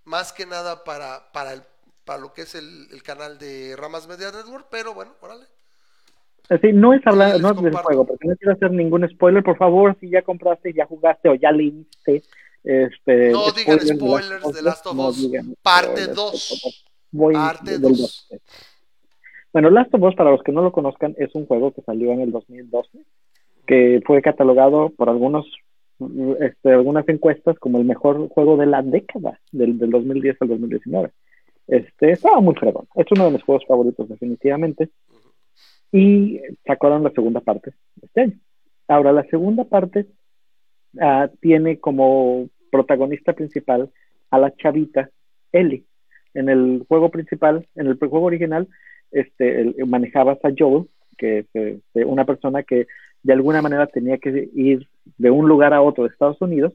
[0.05, 1.63] más que nada para, para el
[2.05, 5.45] para lo que es el, canal de Ramas Media Network, pero bueno, órale.
[6.61, 9.57] Sí, no es hablar, no es del juego, porque no quiero hacer ningún spoiler, por
[9.57, 12.23] favor, si ya compraste, ya jugaste o ya leíste,
[12.65, 13.31] este...
[13.31, 15.31] No digan spoilers de Last of Us,
[15.63, 16.85] parte 2.
[17.33, 18.29] Parte 2.
[19.53, 22.13] Bueno, Last of Us, para los que no lo conozcan, es un juego que salió
[22.13, 22.99] en el 2012,
[23.67, 25.47] que fue catalogado por algunos
[26.41, 31.11] este, algunas encuestas como el mejor juego de la década, del, del 2010 al 2019.
[31.69, 32.87] Este, estaba muy fregón.
[32.97, 34.91] Es uno de mis juegos favoritos, definitivamente.
[35.93, 38.39] Y sacaron la segunda parte este año.
[38.89, 40.07] Ahora, la segunda parte
[40.95, 43.91] uh, tiene como protagonista principal
[44.31, 45.11] a la chavita
[45.53, 45.85] Ellie.
[46.35, 48.67] En el juego principal, en el juego original,
[49.11, 52.87] este, manejabas a Joel, que es este, una persona que
[53.23, 54.89] de alguna manera tenía que ir
[55.19, 56.73] de un lugar a otro de Estados Unidos,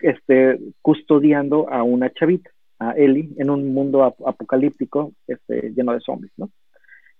[0.00, 6.32] este, custodiando a una chavita a Ellie en un mundo apocalíptico este, lleno de zombies,
[6.36, 6.50] ¿no?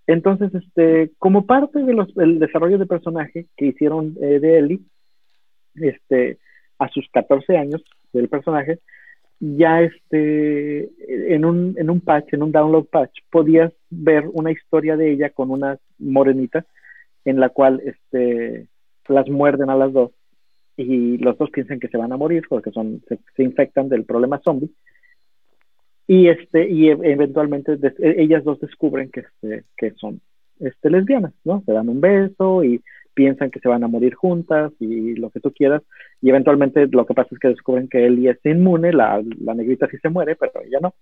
[0.06, 4.80] Entonces, este, como parte del desarrollo de personaje que hicieron eh, de Ellie,
[5.74, 6.38] este,
[6.78, 7.82] a sus 14 años
[8.12, 8.78] del personaje,
[9.40, 10.90] ya este,
[11.34, 15.30] en un, en un patch, en un download patch, podías ver una historia de ella
[15.30, 16.64] con una morenita
[17.26, 18.66] en la cual este,
[19.08, 20.12] las muerden a las dos
[20.76, 24.04] y los dos piensan que se van a morir porque son, se, se infectan del
[24.04, 24.70] problema zombie.
[26.06, 30.20] Y este y e, eventualmente e, ellas dos descubren que este, que son
[30.60, 32.82] este lesbianas no se dan un beso y
[33.12, 35.82] piensan que se van a morir juntas y lo que tú quieras.
[36.22, 39.88] Y eventualmente lo que pasa es que descubren que Ellie es inmune la, la negrita
[39.88, 40.94] sí se muere pero ella no.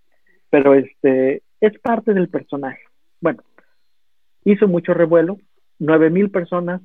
[0.48, 2.80] Pero este es parte del personaje.
[3.20, 3.42] Bueno
[4.44, 5.38] hizo mucho revuelo
[5.78, 6.80] nueve mil personas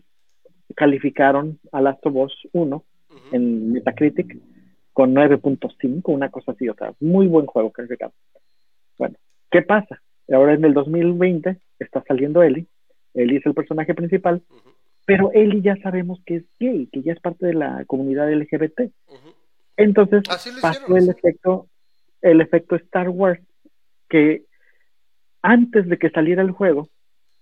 [0.75, 2.83] calificaron a Last of Us 1
[3.31, 4.37] en Metacritic
[4.93, 8.11] con 9.5, una cosa así, o sea, muy buen juego calificado.
[8.97, 9.15] Bueno,
[9.49, 10.01] ¿qué pasa?
[10.31, 12.67] Ahora en el 2020 está saliendo Ellie,
[13.13, 14.41] Ellie es el personaje principal,
[15.05, 18.91] pero Ellie ya sabemos que es gay, que ya es parte de la comunidad LGBT.
[19.77, 20.23] Entonces
[20.61, 21.67] pasó el efecto,
[22.21, 23.41] el efecto Star Wars,
[24.09, 24.43] que
[25.41, 26.89] antes de que saliera el juego,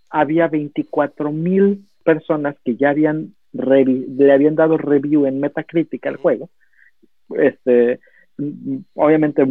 [0.09, 6.49] había 24 mil personas que ya habían le habían dado review en Metacritic al juego
[7.35, 7.99] este,
[8.93, 9.45] obviamente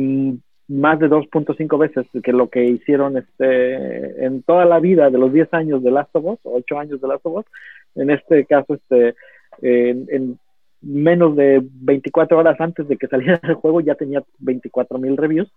[0.68, 5.32] más de 2.5 veces que lo que hicieron este, en toda la vida de los
[5.32, 7.46] 10 años de Last of Us, 8 años de Last of Us,
[7.94, 9.14] en este caso, este,
[9.62, 10.38] en, en
[10.80, 15.50] menos de 24 horas antes de que saliera el juego ya tenía 24 mil reviews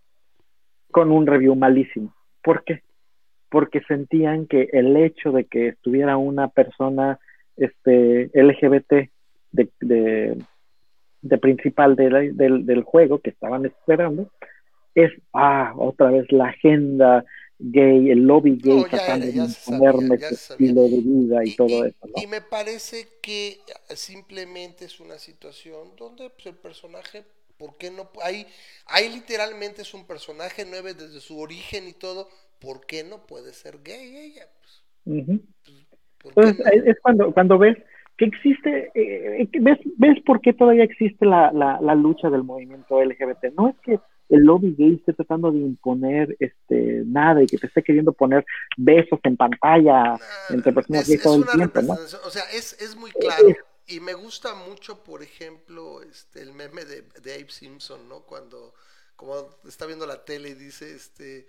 [0.92, 2.14] con un review malísimo.
[2.44, 2.82] ¿Por qué?
[3.50, 7.20] Porque sentían que el hecho de que estuviera una persona
[7.58, 9.10] este, LGBT
[9.52, 10.38] de, de,
[11.22, 14.30] de principal de del, del juego que estaban esperando
[14.96, 17.26] es, ah, otra vez la agenda
[17.60, 21.98] gay, el lobby gay tratando de imponerme ese estilo de vida y, todo eso.
[22.08, 22.22] ¿no?
[22.22, 23.60] Y me parece que
[23.94, 27.24] simplemente es una situación donde pues, el personaje,
[27.58, 28.10] ¿por qué no?
[28.24, 28.48] Ahí,
[28.86, 32.30] ahí literalmente es un personaje nueve desde su origen y todo,
[32.60, 34.48] ¿por qué no puede ser gay ella?
[34.60, 35.42] Pues, uh -huh.
[36.20, 36.92] pues, Entonces no?
[36.92, 37.78] es cuando, cuando ves
[38.18, 43.02] que existe, eh, ves, ves por qué todavía existe la, la, la lucha del movimiento
[43.02, 43.54] LGBT.
[43.56, 44.00] No es que
[44.30, 48.46] el lobby gay esté tratando de imponer este nada y que te esté queriendo poner
[48.78, 50.20] besos en pantalla nah,
[50.50, 51.94] entre personas gays todo el tiempo, ¿no?
[51.94, 53.48] O sea, es, es muy claro.
[53.88, 58.22] Y me gusta mucho, por ejemplo, este el meme de, de Abe Simpson, ¿no?
[58.22, 58.74] Cuando
[59.16, 59.34] como
[59.68, 61.48] está viendo la tele y dice este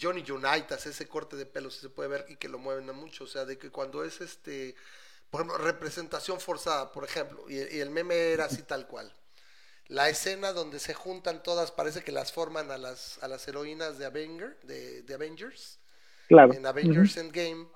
[0.00, 3.24] Johnny Unitas, ese corte de pelo si se puede ver y que lo mueven mucho,
[3.24, 4.74] o sea, de que cuando es este
[5.30, 9.12] por ejemplo, representación forzada, por ejemplo, y, y el meme era así tal cual
[9.90, 13.98] la escena donde se juntan todas, parece que las forman a las, a las heroínas
[13.98, 15.80] de, Avenger, de, de Avengers,
[16.28, 16.54] claro.
[16.54, 17.22] en Avengers uh -huh.
[17.22, 17.66] Endgame,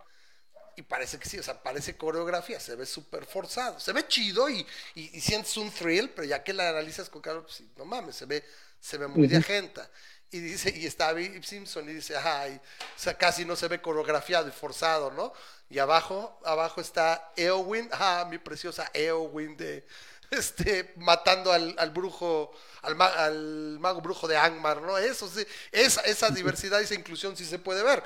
[0.77, 4.49] y parece que sí, o sea, parece coreografía, se ve súper forzado, se ve chido
[4.49, 4.65] y,
[4.95, 8.15] y, y, sientes un thrill, pero ya que la analizas con calor, pues no mames,
[8.15, 8.45] se ve,
[8.79, 9.31] se ve muy uh -huh.
[9.31, 9.91] de agenda.
[10.35, 13.81] Y dice, y está Abe Simpson y dice, ay, o sea, casi no se ve
[13.81, 15.33] coreografiado y forzado, ¿no?
[15.71, 19.87] Y abajo, abajo está Eowyn, ah, mi preciosa Eowyn de,
[20.33, 22.51] este, matando al, al brujo,
[22.83, 24.99] al, ma al, mago brujo de Angmar, ¿no?
[24.99, 28.03] Eso sí, esa, esa diversidad y esa inclusión sí se puede ver.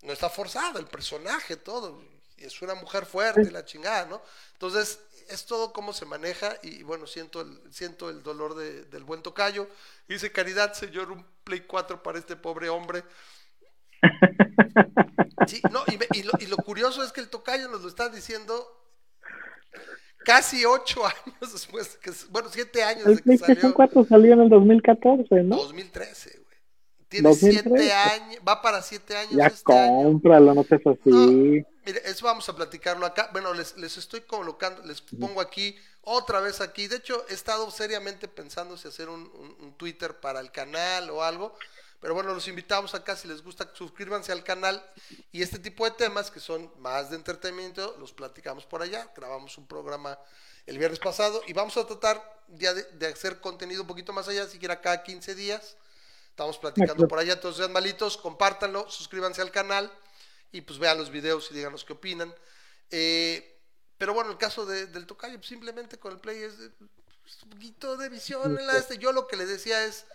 [0.00, 2.02] No está forzado el personaje, todo.
[2.38, 4.22] Es una mujer fuerte, la chingada, ¿no?
[4.54, 9.04] Entonces, es todo cómo se maneja y bueno, siento el, siento el dolor de, del
[9.04, 9.68] buen tocayo.
[10.08, 13.02] Dice, caridad, señor, un Play 4 para este pobre hombre.
[15.46, 18.10] Sí, no, y, y, lo, y lo curioso es que el tocayo nos lo está
[18.10, 18.66] diciendo
[20.26, 23.72] casi ocho años después, que, bueno, siete años el de que salió.
[23.72, 25.56] 4 salió en el 2014, ¿no?
[25.56, 26.58] 2013, güey.
[27.08, 27.62] Tiene 2013.
[27.70, 29.32] siete años, va para siete años.
[29.32, 30.60] Ya este cómpralo, año.
[30.60, 31.08] no seas así.
[31.08, 31.26] No,
[31.86, 33.30] mire, eso vamos a platicarlo acá.
[33.32, 35.74] Bueno, les, les estoy colocando, les pongo aquí,
[36.08, 36.88] otra vez aquí.
[36.88, 41.10] De hecho, he estado seriamente pensando si hacer un, un, un Twitter para el canal
[41.10, 41.54] o algo.
[42.00, 44.84] Pero bueno, los invitamos acá, si les gusta, suscríbanse al canal
[45.32, 49.10] y este tipo de temas que son más de entretenimiento, los platicamos por allá.
[49.16, 50.16] Grabamos un programa
[50.66, 54.28] el viernes pasado y vamos a tratar ya de, de hacer contenido un poquito más
[54.28, 55.76] allá, siquiera cada 15 días.
[56.30, 59.92] Estamos platicando por allá, entonces sean malitos, compártanlo, suscríbanse al canal
[60.52, 62.32] y pues vean los videos y díganos qué opinan.
[62.92, 63.57] Eh,
[63.98, 67.50] pero bueno, el caso de, del tocayo, pues simplemente con el play es, es un
[67.50, 68.58] poquito de visión.
[68.58, 68.98] En la este.
[68.98, 70.06] Yo lo que le decía es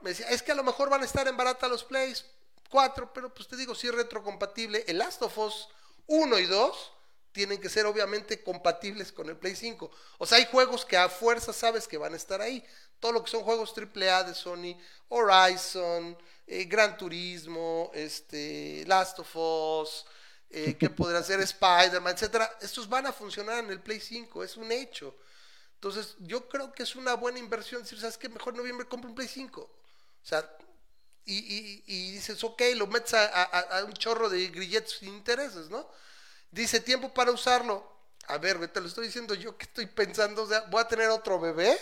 [0.00, 2.24] me decía, es que a lo mejor van a estar en barata los plays
[2.70, 4.84] 4, pero pues te digo, si sí es retrocompatible.
[4.86, 5.68] El Last of Us
[6.06, 6.92] 1 y 2
[7.32, 9.90] tienen que ser obviamente compatibles con el Play 5.
[10.18, 12.64] O sea, hay juegos que a fuerza sabes que van a estar ahí.
[12.98, 14.76] Todo lo que son juegos AAA de Sony,
[15.08, 16.16] Horizon,
[16.46, 20.06] eh, Gran Turismo, este, Last of Us,
[20.50, 22.58] eh, que podrán ser Spider-Man, etcétera.
[22.60, 25.14] Estos van a funcionar en el Play 5, es un hecho.
[25.74, 28.28] Entonces, yo creo que es una buena inversión decir, ¿sabes qué?
[28.28, 29.60] Mejor noviembre compro un Play 5.
[29.60, 30.44] O sea,
[31.24, 35.14] y, y, y dices, ok, lo metes a, a, a, un chorro de grilletes sin
[35.14, 35.88] intereses, ¿no?
[36.50, 37.88] Dice, tiempo para usarlo.
[38.26, 41.08] A ver, te lo estoy diciendo yo que estoy pensando, o sea, voy a tener
[41.10, 41.78] otro bebé.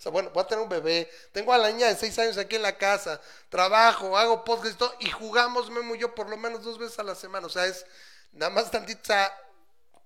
[0.00, 1.10] O sea, bueno, voy a tener un bebé.
[1.30, 3.20] Tengo a la niña de seis años aquí en la casa.
[3.50, 4.94] Trabajo, hago podcast y todo.
[4.98, 7.46] Y jugamos, Memo y yo, por lo menos dos veces a la semana.
[7.46, 7.84] O sea, es
[8.32, 9.30] nada más tantito, o sea,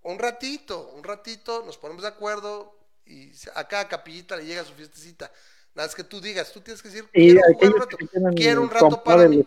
[0.03, 2.77] un ratito, un ratito, nos ponemos de acuerdo.
[3.07, 5.31] Y a cada capillita le llega su fiestecita.
[5.77, 7.97] Nada es que tú digas, tú tienes que decir, quiero jugar un rato,
[8.35, 9.47] quiero un rato para mí.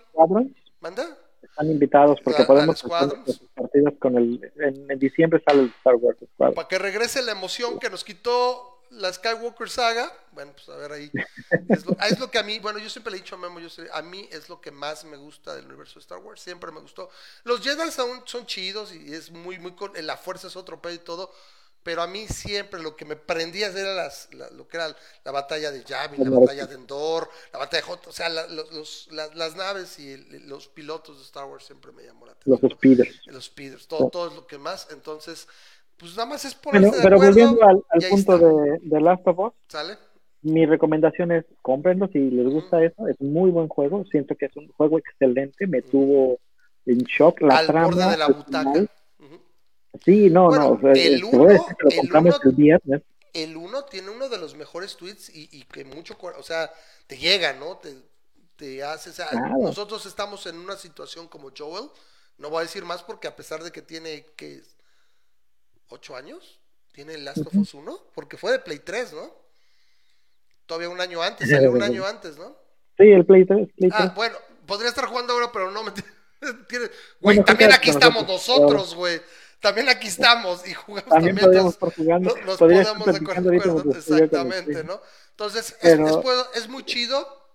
[0.80, 1.18] ¿Manda?
[1.41, 3.19] Están invitados porque la, podemos hacer
[3.53, 6.56] partidos con el, en, en, diciembre sale el Star Wars Squadron.
[6.56, 10.91] Para que regrese la emoción que nos quitó la Skywalker saga, bueno, pues a ver
[10.91, 11.11] ahí.
[11.69, 13.59] Es lo, es lo que a mí, bueno, yo siempre le he dicho a Memo,
[13.59, 16.41] yo sé, a mí es lo que más me gusta del universo de Star Wars,
[16.41, 17.09] siempre me gustó.
[17.43, 20.93] Los Jedi aún son chidos y es muy, muy, con, la fuerza es otro pedo
[20.93, 21.31] y todo,
[21.88, 24.93] pero a mí siempre lo que me prendía era las, la, lo que era
[25.23, 28.45] la batalla de Yavin, la batalla de Endor, la batalla de Hot, o sea, la,
[28.47, 32.34] los, la, las naves y el, los pilotos de Star Wars siempre me llamó la
[32.34, 32.59] atención.
[32.61, 33.22] Los speeders.
[33.27, 35.47] Los speeders, todo, todo es lo que más, entonces,
[35.98, 39.28] pues nada más es ponerse bueno, Pero acuerdo, volviendo al, al punto de, de, Last
[39.28, 39.98] of Us, ¿sale?
[40.44, 43.07] mi recomendación es cómprenlo si les gusta eso.
[43.07, 44.06] Es muy buen juego.
[44.11, 45.68] Siento que es un juego excelente.
[45.68, 46.38] Me tuvo
[46.86, 47.86] en shock la Al trama.
[47.88, 48.86] borde de la butaca.
[50.06, 50.69] Sí, no, Bueno, no.
[50.74, 51.44] o sea, el decir uno-
[51.80, 53.02] lo el compramos uno- el viernes.
[53.34, 56.72] El uno tiene uno de los mejores tweets y, y que mucho, o sea,
[57.07, 57.78] te llega, ¿no?
[57.78, 57.95] Te,
[58.56, 59.56] te hace, o sea, Claro.
[59.60, 61.90] nosotros estamos en una situación como Joel,
[62.38, 64.61] no voy a decir más porque a pesar de que tiene, que
[65.89, 66.59] ¿Ocho años?
[66.91, 67.97] ¿Tiene Last of Us 1?
[68.14, 69.31] Porque fue de Play 3, ¿no?
[70.65, 72.55] Todavía un año antes, salió un año antes, ¿no?
[72.97, 73.69] Sí, el Play 3.
[73.77, 73.93] Play 3.
[73.93, 74.35] Ah, bueno,
[74.65, 75.91] podría estar jugando ahora, pero no me.
[76.39, 76.89] Güey,
[77.19, 79.19] Bueno, también aquí estamos nosotros- güey.
[79.59, 81.45] También aquí estamos y jugamos También también.
[81.45, 82.35] podríamos estar jugando.
[82.35, 84.84] no- nos Podría podemos estar de platicando ahorita acuerdo, mientras estoy con exactamente.
[84.84, 85.01] ¿no?
[85.31, 87.47] Entonces, es, Pero- es, puedo- es muy chido.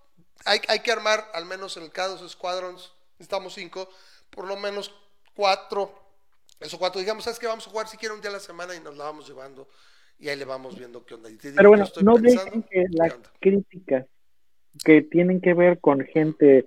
[0.43, 3.89] Hay, hay que armar, al menos en el caso de Squadrons, estamos cinco,
[4.31, 4.93] por lo menos
[5.33, 5.97] cuatro.
[6.63, 7.47] Eso cuatro, digamos, ¿sabes qué?
[7.47, 9.67] Vamos a jugar si quiere un día a la semana y nos la vamos llevando.
[10.19, 11.29] Y ahí le vamos viendo qué onda.
[11.29, 14.05] Y te digo, Pero bueno, estoy no dejen que ¿qué las críticas
[14.83, 16.65] que tienen que ver con gente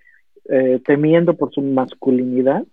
[0.49, 2.65] eh, temiendo por su masculinidad,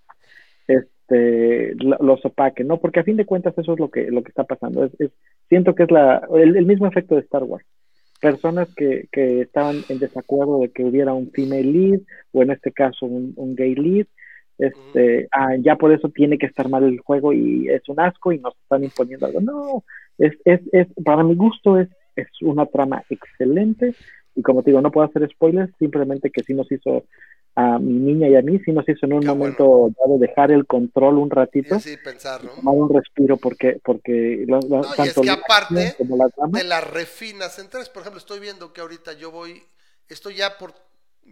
[0.67, 2.79] este, lo- los opaquen, ¿no?
[2.79, 4.83] Porque a fin de cuentas eso es lo que, lo que está pasando.
[4.85, 5.11] Es, es-
[5.49, 7.65] siento que es la, el, el mismo efecto de Star Wars.
[8.19, 11.99] Personas que, que estaban en desacuerdo de que hubiera un female lead,
[12.31, 14.07] o en este caso un, un gay lead,
[14.57, 18.31] este, ah, ya por eso tiene que estar mal el juego y es un asco
[18.31, 19.41] y nos están imponiendo algo.
[19.41, 19.84] No,
[20.17, 23.95] es, es, es, para mi gusto es, es una trama excelente
[24.35, 27.05] y como te digo, no puedo hacer spoilers, simplemente que sí nos hizo
[27.55, 30.51] a mi niña y a mí, sí nos hizo en un Qué momento dado dejar
[30.51, 32.51] el control un Y ratito, así pensar, ¿no?
[32.51, 34.59] tomar un respiro porque, porque No,
[34.97, 37.89] y es que la aparte como la trama, de las refinas centrales.
[37.89, 39.61] Por ejemplo, estoy viendo que ahorita yo voy,
[40.09, 40.73] estoy ya por,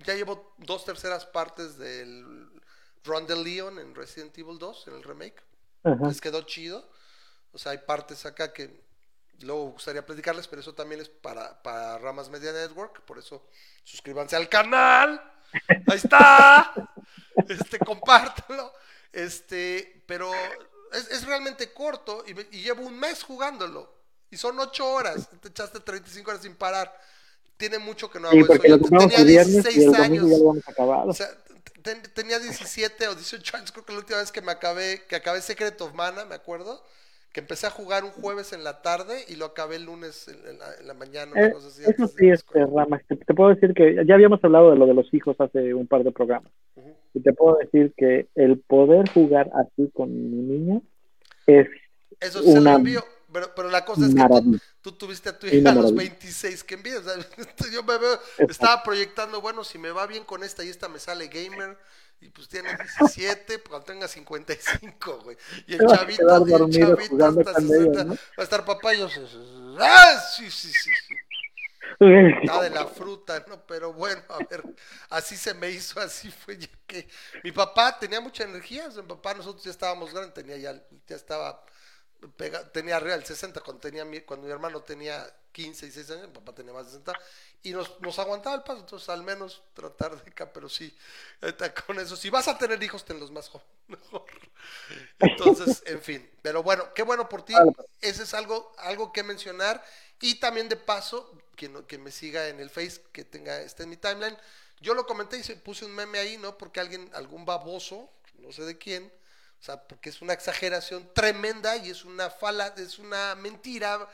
[0.06, 2.51] ya llevo dos terceras partes del
[3.04, 5.42] Run de Leon en Resident Evil 2, en el remake.
[5.84, 6.08] ajá.
[6.08, 6.88] Les quedó chido.
[7.54, 8.70] O sea, hay partes acá que
[9.42, 13.02] luego gustaría platicarles, pero eso también es para, para Ramas Media Network.
[13.02, 13.48] Por eso
[13.84, 15.22] suscríbanse al canal.
[15.88, 16.74] Ahí está.
[17.48, 18.72] Este, compártelo.
[19.12, 20.32] Este, pero
[20.94, 23.92] es, es realmente corto y, y llevo un mes jugándolo.
[24.30, 25.30] Y son ocho horas.
[25.42, 26.94] Te echaste 35 horas sin parar.
[27.58, 28.64] Tiene mucho que no hago Sí, eso.
[28.68, 30.64] Yo tenía el viernes y el 16 domingo años.
[31.08, 31.30] O sea,
[31.84, 35.16] ten- tenía 17 o 18 años, creo que la última vez que me acabé, que
[35.16, 36.84] acabé Secret of Mana, me acuerdo,
[37.34, 40.60] que empecé a jugar un jueves en la tarde y lo acabé el lunes en,
[40.60, 41.84] la, en la mañana, Eh, así.
[41.86, 42.66] eso sí, este.
[42.66, 45.74] Ramas, te, te puedo decir que ya habíamos hablado de lo de los hijos hace
[45.74, 46.52] un par de programas.
[47.14, 50.82] Y te puedo decir que el poder jugar así con mi niña
[51.48, 51.68] es
[52.20, 55.48] Eso se lo envío, pero, pero la cosa es que tú, tú tuviste a tu
[55.48, 56.16] hija a los maravilla.
[56.20, 57.00] 26 que envías.
[57.00, 57.16] o sea,
[57.72, 61.00] yo me veo, estaba proyectando, bueno, si me va bien con esta y esta me
[61.00, 61.78] sale gamer.
[62.20, 65.38] Y pues tiene 17, pues cuando tenga 55, güey.
[65.66, 68.04] Y el Te chavito, y el chavito hasta con ellos, 60.
[68.04, 68.14] ¿no?
[68.14, 69.08] Va a estar papá y yo.
[69.80, 70.22] ¡Ah!
[70.38, 70.92] Sí, sí, sí.
[71.08, 71.16] sí.
[72.42, 73.66] Está de la fruta, ¿no?
[73.66, 74.64] Pero bueno, a ver,
[75.10, 77.08] así se me hizo, así fue que
[77.44, 80.82] mi papá tenía mucha energía, o sea, mi papá nosotros ya estábamos grandes, tenía ya,
[81.08, 81.64] ya estaba
[82.72, 86.28] tenía arriba del 60 cuando tenía mi, cuando mi hermano tenía 15 y 16 años,
[86.30, 87.18] mi papá tenía más de 60
[87.64, 90.96] y nos, nos aguantaba el paso, entonces al menos tratar de acá, pero sí,
[91.86, 93.70] con eso, si vas a tener hijos, tenlos más jóvenes.
[95.20, 97.64] Entonces, en fin, pero bueno, qué bueno por ti,
[98.02, 99.84] ese es algo, algo que mencionar
[100.20, 103.84] y también de paso, que, no- que me siga en el Face, que tenga, esté
[103.84, 104.38] en mi timeline,
[104.80, 106.58] yo lo comenté y se- puse un meme ahí, ¿no?
[106.58, 109.12] Porque alguien, algún baboso, no sé de quién,
[109.62, 114.10] o sea, porque es una exageración tremenda y es una fala, es una mentira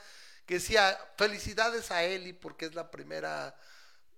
[0.46, 3.56] que decía felicidades a Ellie porque es la primera,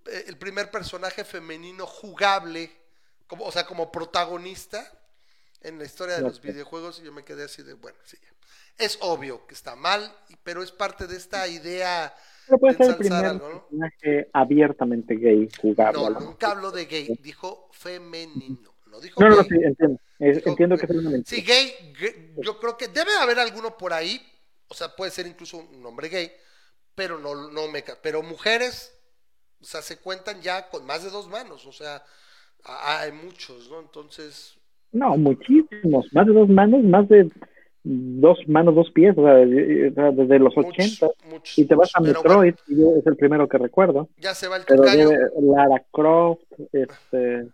[0.08, 2.72] eh, el primer personaje femenino jugable,
[3.28, 4.92] como, o sea, como protagonista
[5.62, 8.18] en la historia de los videojuegos y yo me quedé así de, bueno, sí,
[8.80, 10.12] es obvio que está mal,
[10.42, 12.12] pero es parte de esta idea
[12.48, 13.68] Pero puede de ser el primer algo, ¿no?
[13.68, 16.02] personaje abiertamente gay jugable.
[16.02, 19.46] No, nunca habló de gay, dijo femenino, no dijo No, no, gay.
[19.50, 20.00] sí, entiendo.
[20.20, 21.24] Es- Dijo entiendo que es una mentira.
[21.42, 24.22] Sí, gay, gay, yo creo que debe haber alguno por ahí,
[24.68, 26.32] o sea, puede ser incluso un hombre gay,
[26.96, 27.84] pero no, no me...
[28.04, 28.94] Pero mujeres,
[29.62, 32.04] o sea, se cuentan ya con más de dos manos, o sea,
[32.66, 33.80] a- hay muchos, ¿no?
[33.80, 34.56] Entonces,
[34.92, 36.08] No, muchísimos.
[36.14, 37.30] Más de dos manos, más de
[37.84, 41.08] dos manos, dos pies, o sea, desde los muchos, 80.
[41.26, 41.58] muchos.
[41.58, 44.10] Y te vas a Pero Metroid, y yo- es el primero que recuerdo.
[44.18, 46.42] ya se va el Pero Lara Croft,
[46.74, 47.48] este.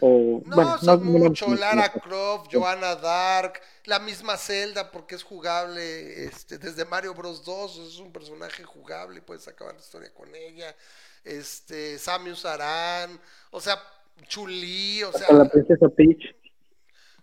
[0.00, 5.14] O, No, bueno, son no- mucho, no- Lara Croft, Joanna Dark, la misma Zelda porque
[5.14, 10.12] es jugable, este, desde Mario Bros 2 es un personaje jugable, puedes acabar la historia
[10.14, 10.74] con ella,
[11.24, 13.20] este, Samus Aran,
[13.50, 13.80] o sea,
[14.28, 16.34] Chuli, o sea, la princesa Peach.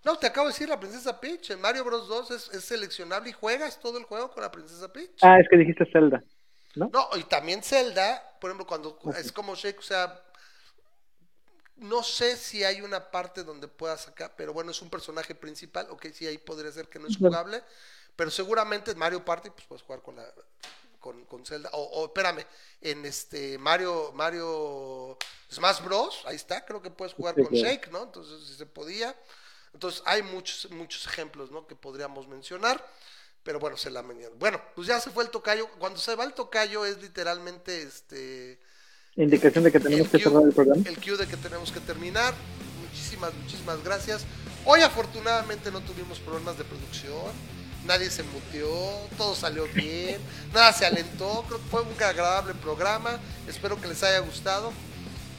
[0.04, 3.32] no, te acabo de decir la princesa Peach, en Mario Bros 2 es, es seleccionable
[3.32, 5.18] y juegas todo el juego con la princesa Peach.
[5.24, 6.24] Ah, es que dijiste Zelda.
[6.76, 6.90] ¿no?
[6.94, 10.22] No, y también Zelda, por ejemplo, cuando es como Shake, o sea,
[11.80, 15.88] no sé si hay una parte donde pueda sacar, pero bueno, es un personaje principal,
[15.90, 17.64] ok, sí, ahí podría ser que no es jugable,
[18.16, 20.26] pero seguramente en Mario Party, pues puedes jugar con la
[21.00, 22.46] con, con Zelda, o, o, espérame,
[22.82, 25.18] en este Mario, Mario
[25.52, 27.54] Smash Bros, ahí está, creo que puedes jugar Sí, con.
[27.54, 28.04] Shake, ¿no?
[28.04, 29.16] Entonces, si se podía.
[29.74, 31.68] Entonces, hay muchos, muchos ejemplos, ¿no?
[31.68, 32.86] Que podríamos mencionar.
[33.44, 34.38] Pero bueno, se la mencionan.
[34.38, 35.70] Bueno, pues ya se fue el tocayo.
[35.80, 38.60] Cuando se va el tocayo es literalmente este
[39.20, 40.82] Indicación de que tenemos que cerrar el programa.
[40.86, 42.34] el cue de que tenemos que terminar.
[42.82, 44.26] Muchísimas, muchísimas gracias.
[44.64, 47.34] Hoy afortunadamente no tuvimos problemas de producción.
[47.86, 48.70] Nadie se muteó,
[49.18, 50.22] todo salió bien,
[50.54, 51.44] nada se alentó.
[51.48, 53.20] Creo que fue un agradable programa.
[53.46, 54.72] Espero que les haya gustado.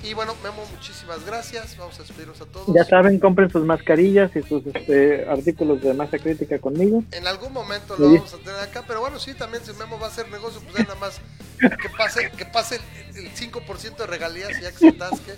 [0.02, 1.76] Y bueno, Memo, muchísimas gracias.
[1.76, 2.74] Vamos a despedirnos a todos.
[2.74, 7.04] Ya saben, compren sus mascarillas y sus este, artículos de masa crítica conmigo.
[7.12, 8.16] En algún momento lo Sí.
[8.16, 10.78] vamos a tener acá, pero bueno, sí, también si Memo va a hacer negocio, pues
[10.88, 11.20] nada más
[11.58, 12.80] que pase, que pase
[13.14, 15.34] el, el 5% de regalías y ya que se atasque.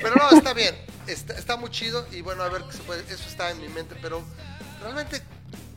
[0.00, 0.74] Pero no, está bien,
[1.08, 3.68] está, está muy chido y bueno, a ver qué se puede, eso está en mi
[3.68, 4.22] mente, pero
[4.82, 5.20] realmente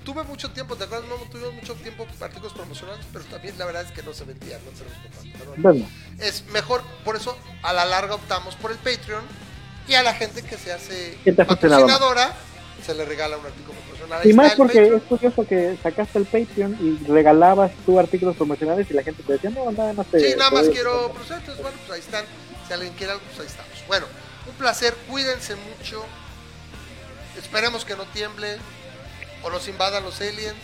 [0.04, 1.08] tuve mucho tiempo, ¿te acuerdas?
[1.10, 4.60] No tuvimos mucho tiempo artículos promocionales, pero también la verdad es que no se vendían,
[4.66, 5.88] no se los bueno,
[6.20, 9.24] es mejor, por eso a la larga optamos por el Patreon
[9.88, 12.36] y a la gente que se hace patrocinadora
[12.86, 14.22] se le regala un artículo promocional.
[14.22, 14.98] Ahí y más porque Patreon.
[14.98, 19.34] es curioso que sacaste el Patreon y regalabas tú artículos promocionales y la gente te
[19.34, 20.20] decía, no, nada más te...
[20.20, 22.26] Sí, nada más quiero entonces bueno, pues ahí están.
[22.68, 23.88] Si alguien quiere algo, pues ahí estamos.
[23.88, 24.06] Bueno,
[24.48, 26.04] un placer, cuídense mucho.
[27.38, 28.58] Esperemos que no tiemble
[29.44, 30.56] o nos invadan los aliens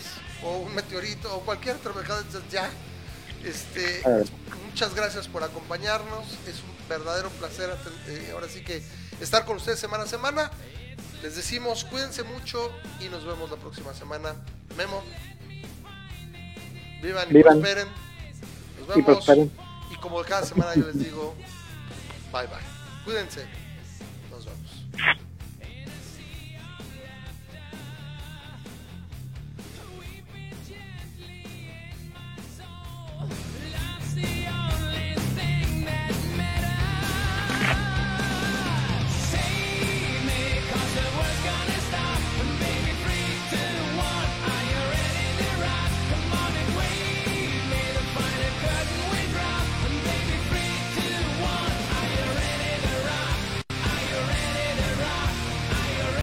[0.44, 2.70] o un meteorito o cualquier otra mercado ya.
[3.44, 4.02] Este,
[4.66, 6.26] muchas gracias por acompañarnos.
[6.48, 7.70] Es un verdadero placer
[8.08, 8.82] eh, ahora sí que
[9.22, 10.52] estar con ustedes semana a semana.
[11.22, 14.36] Les decimos cuídense mucho y nos vemos la próxima semana.
[14.78, 15.04] Memo.
[17.02, 17.60] Vivan y Vivan.
[17.62, 17.88] prosperen.
[18.80, 19.06] Nos Y vemos.
[19.06, 19.52] prosperen.
[19.92, 21.36] Y como cada semana yo les digo,
[22.32, 22.58] bye bye.
[23.06, 23.46] Cuídense.
[24.30, 25.20] Nos vemos.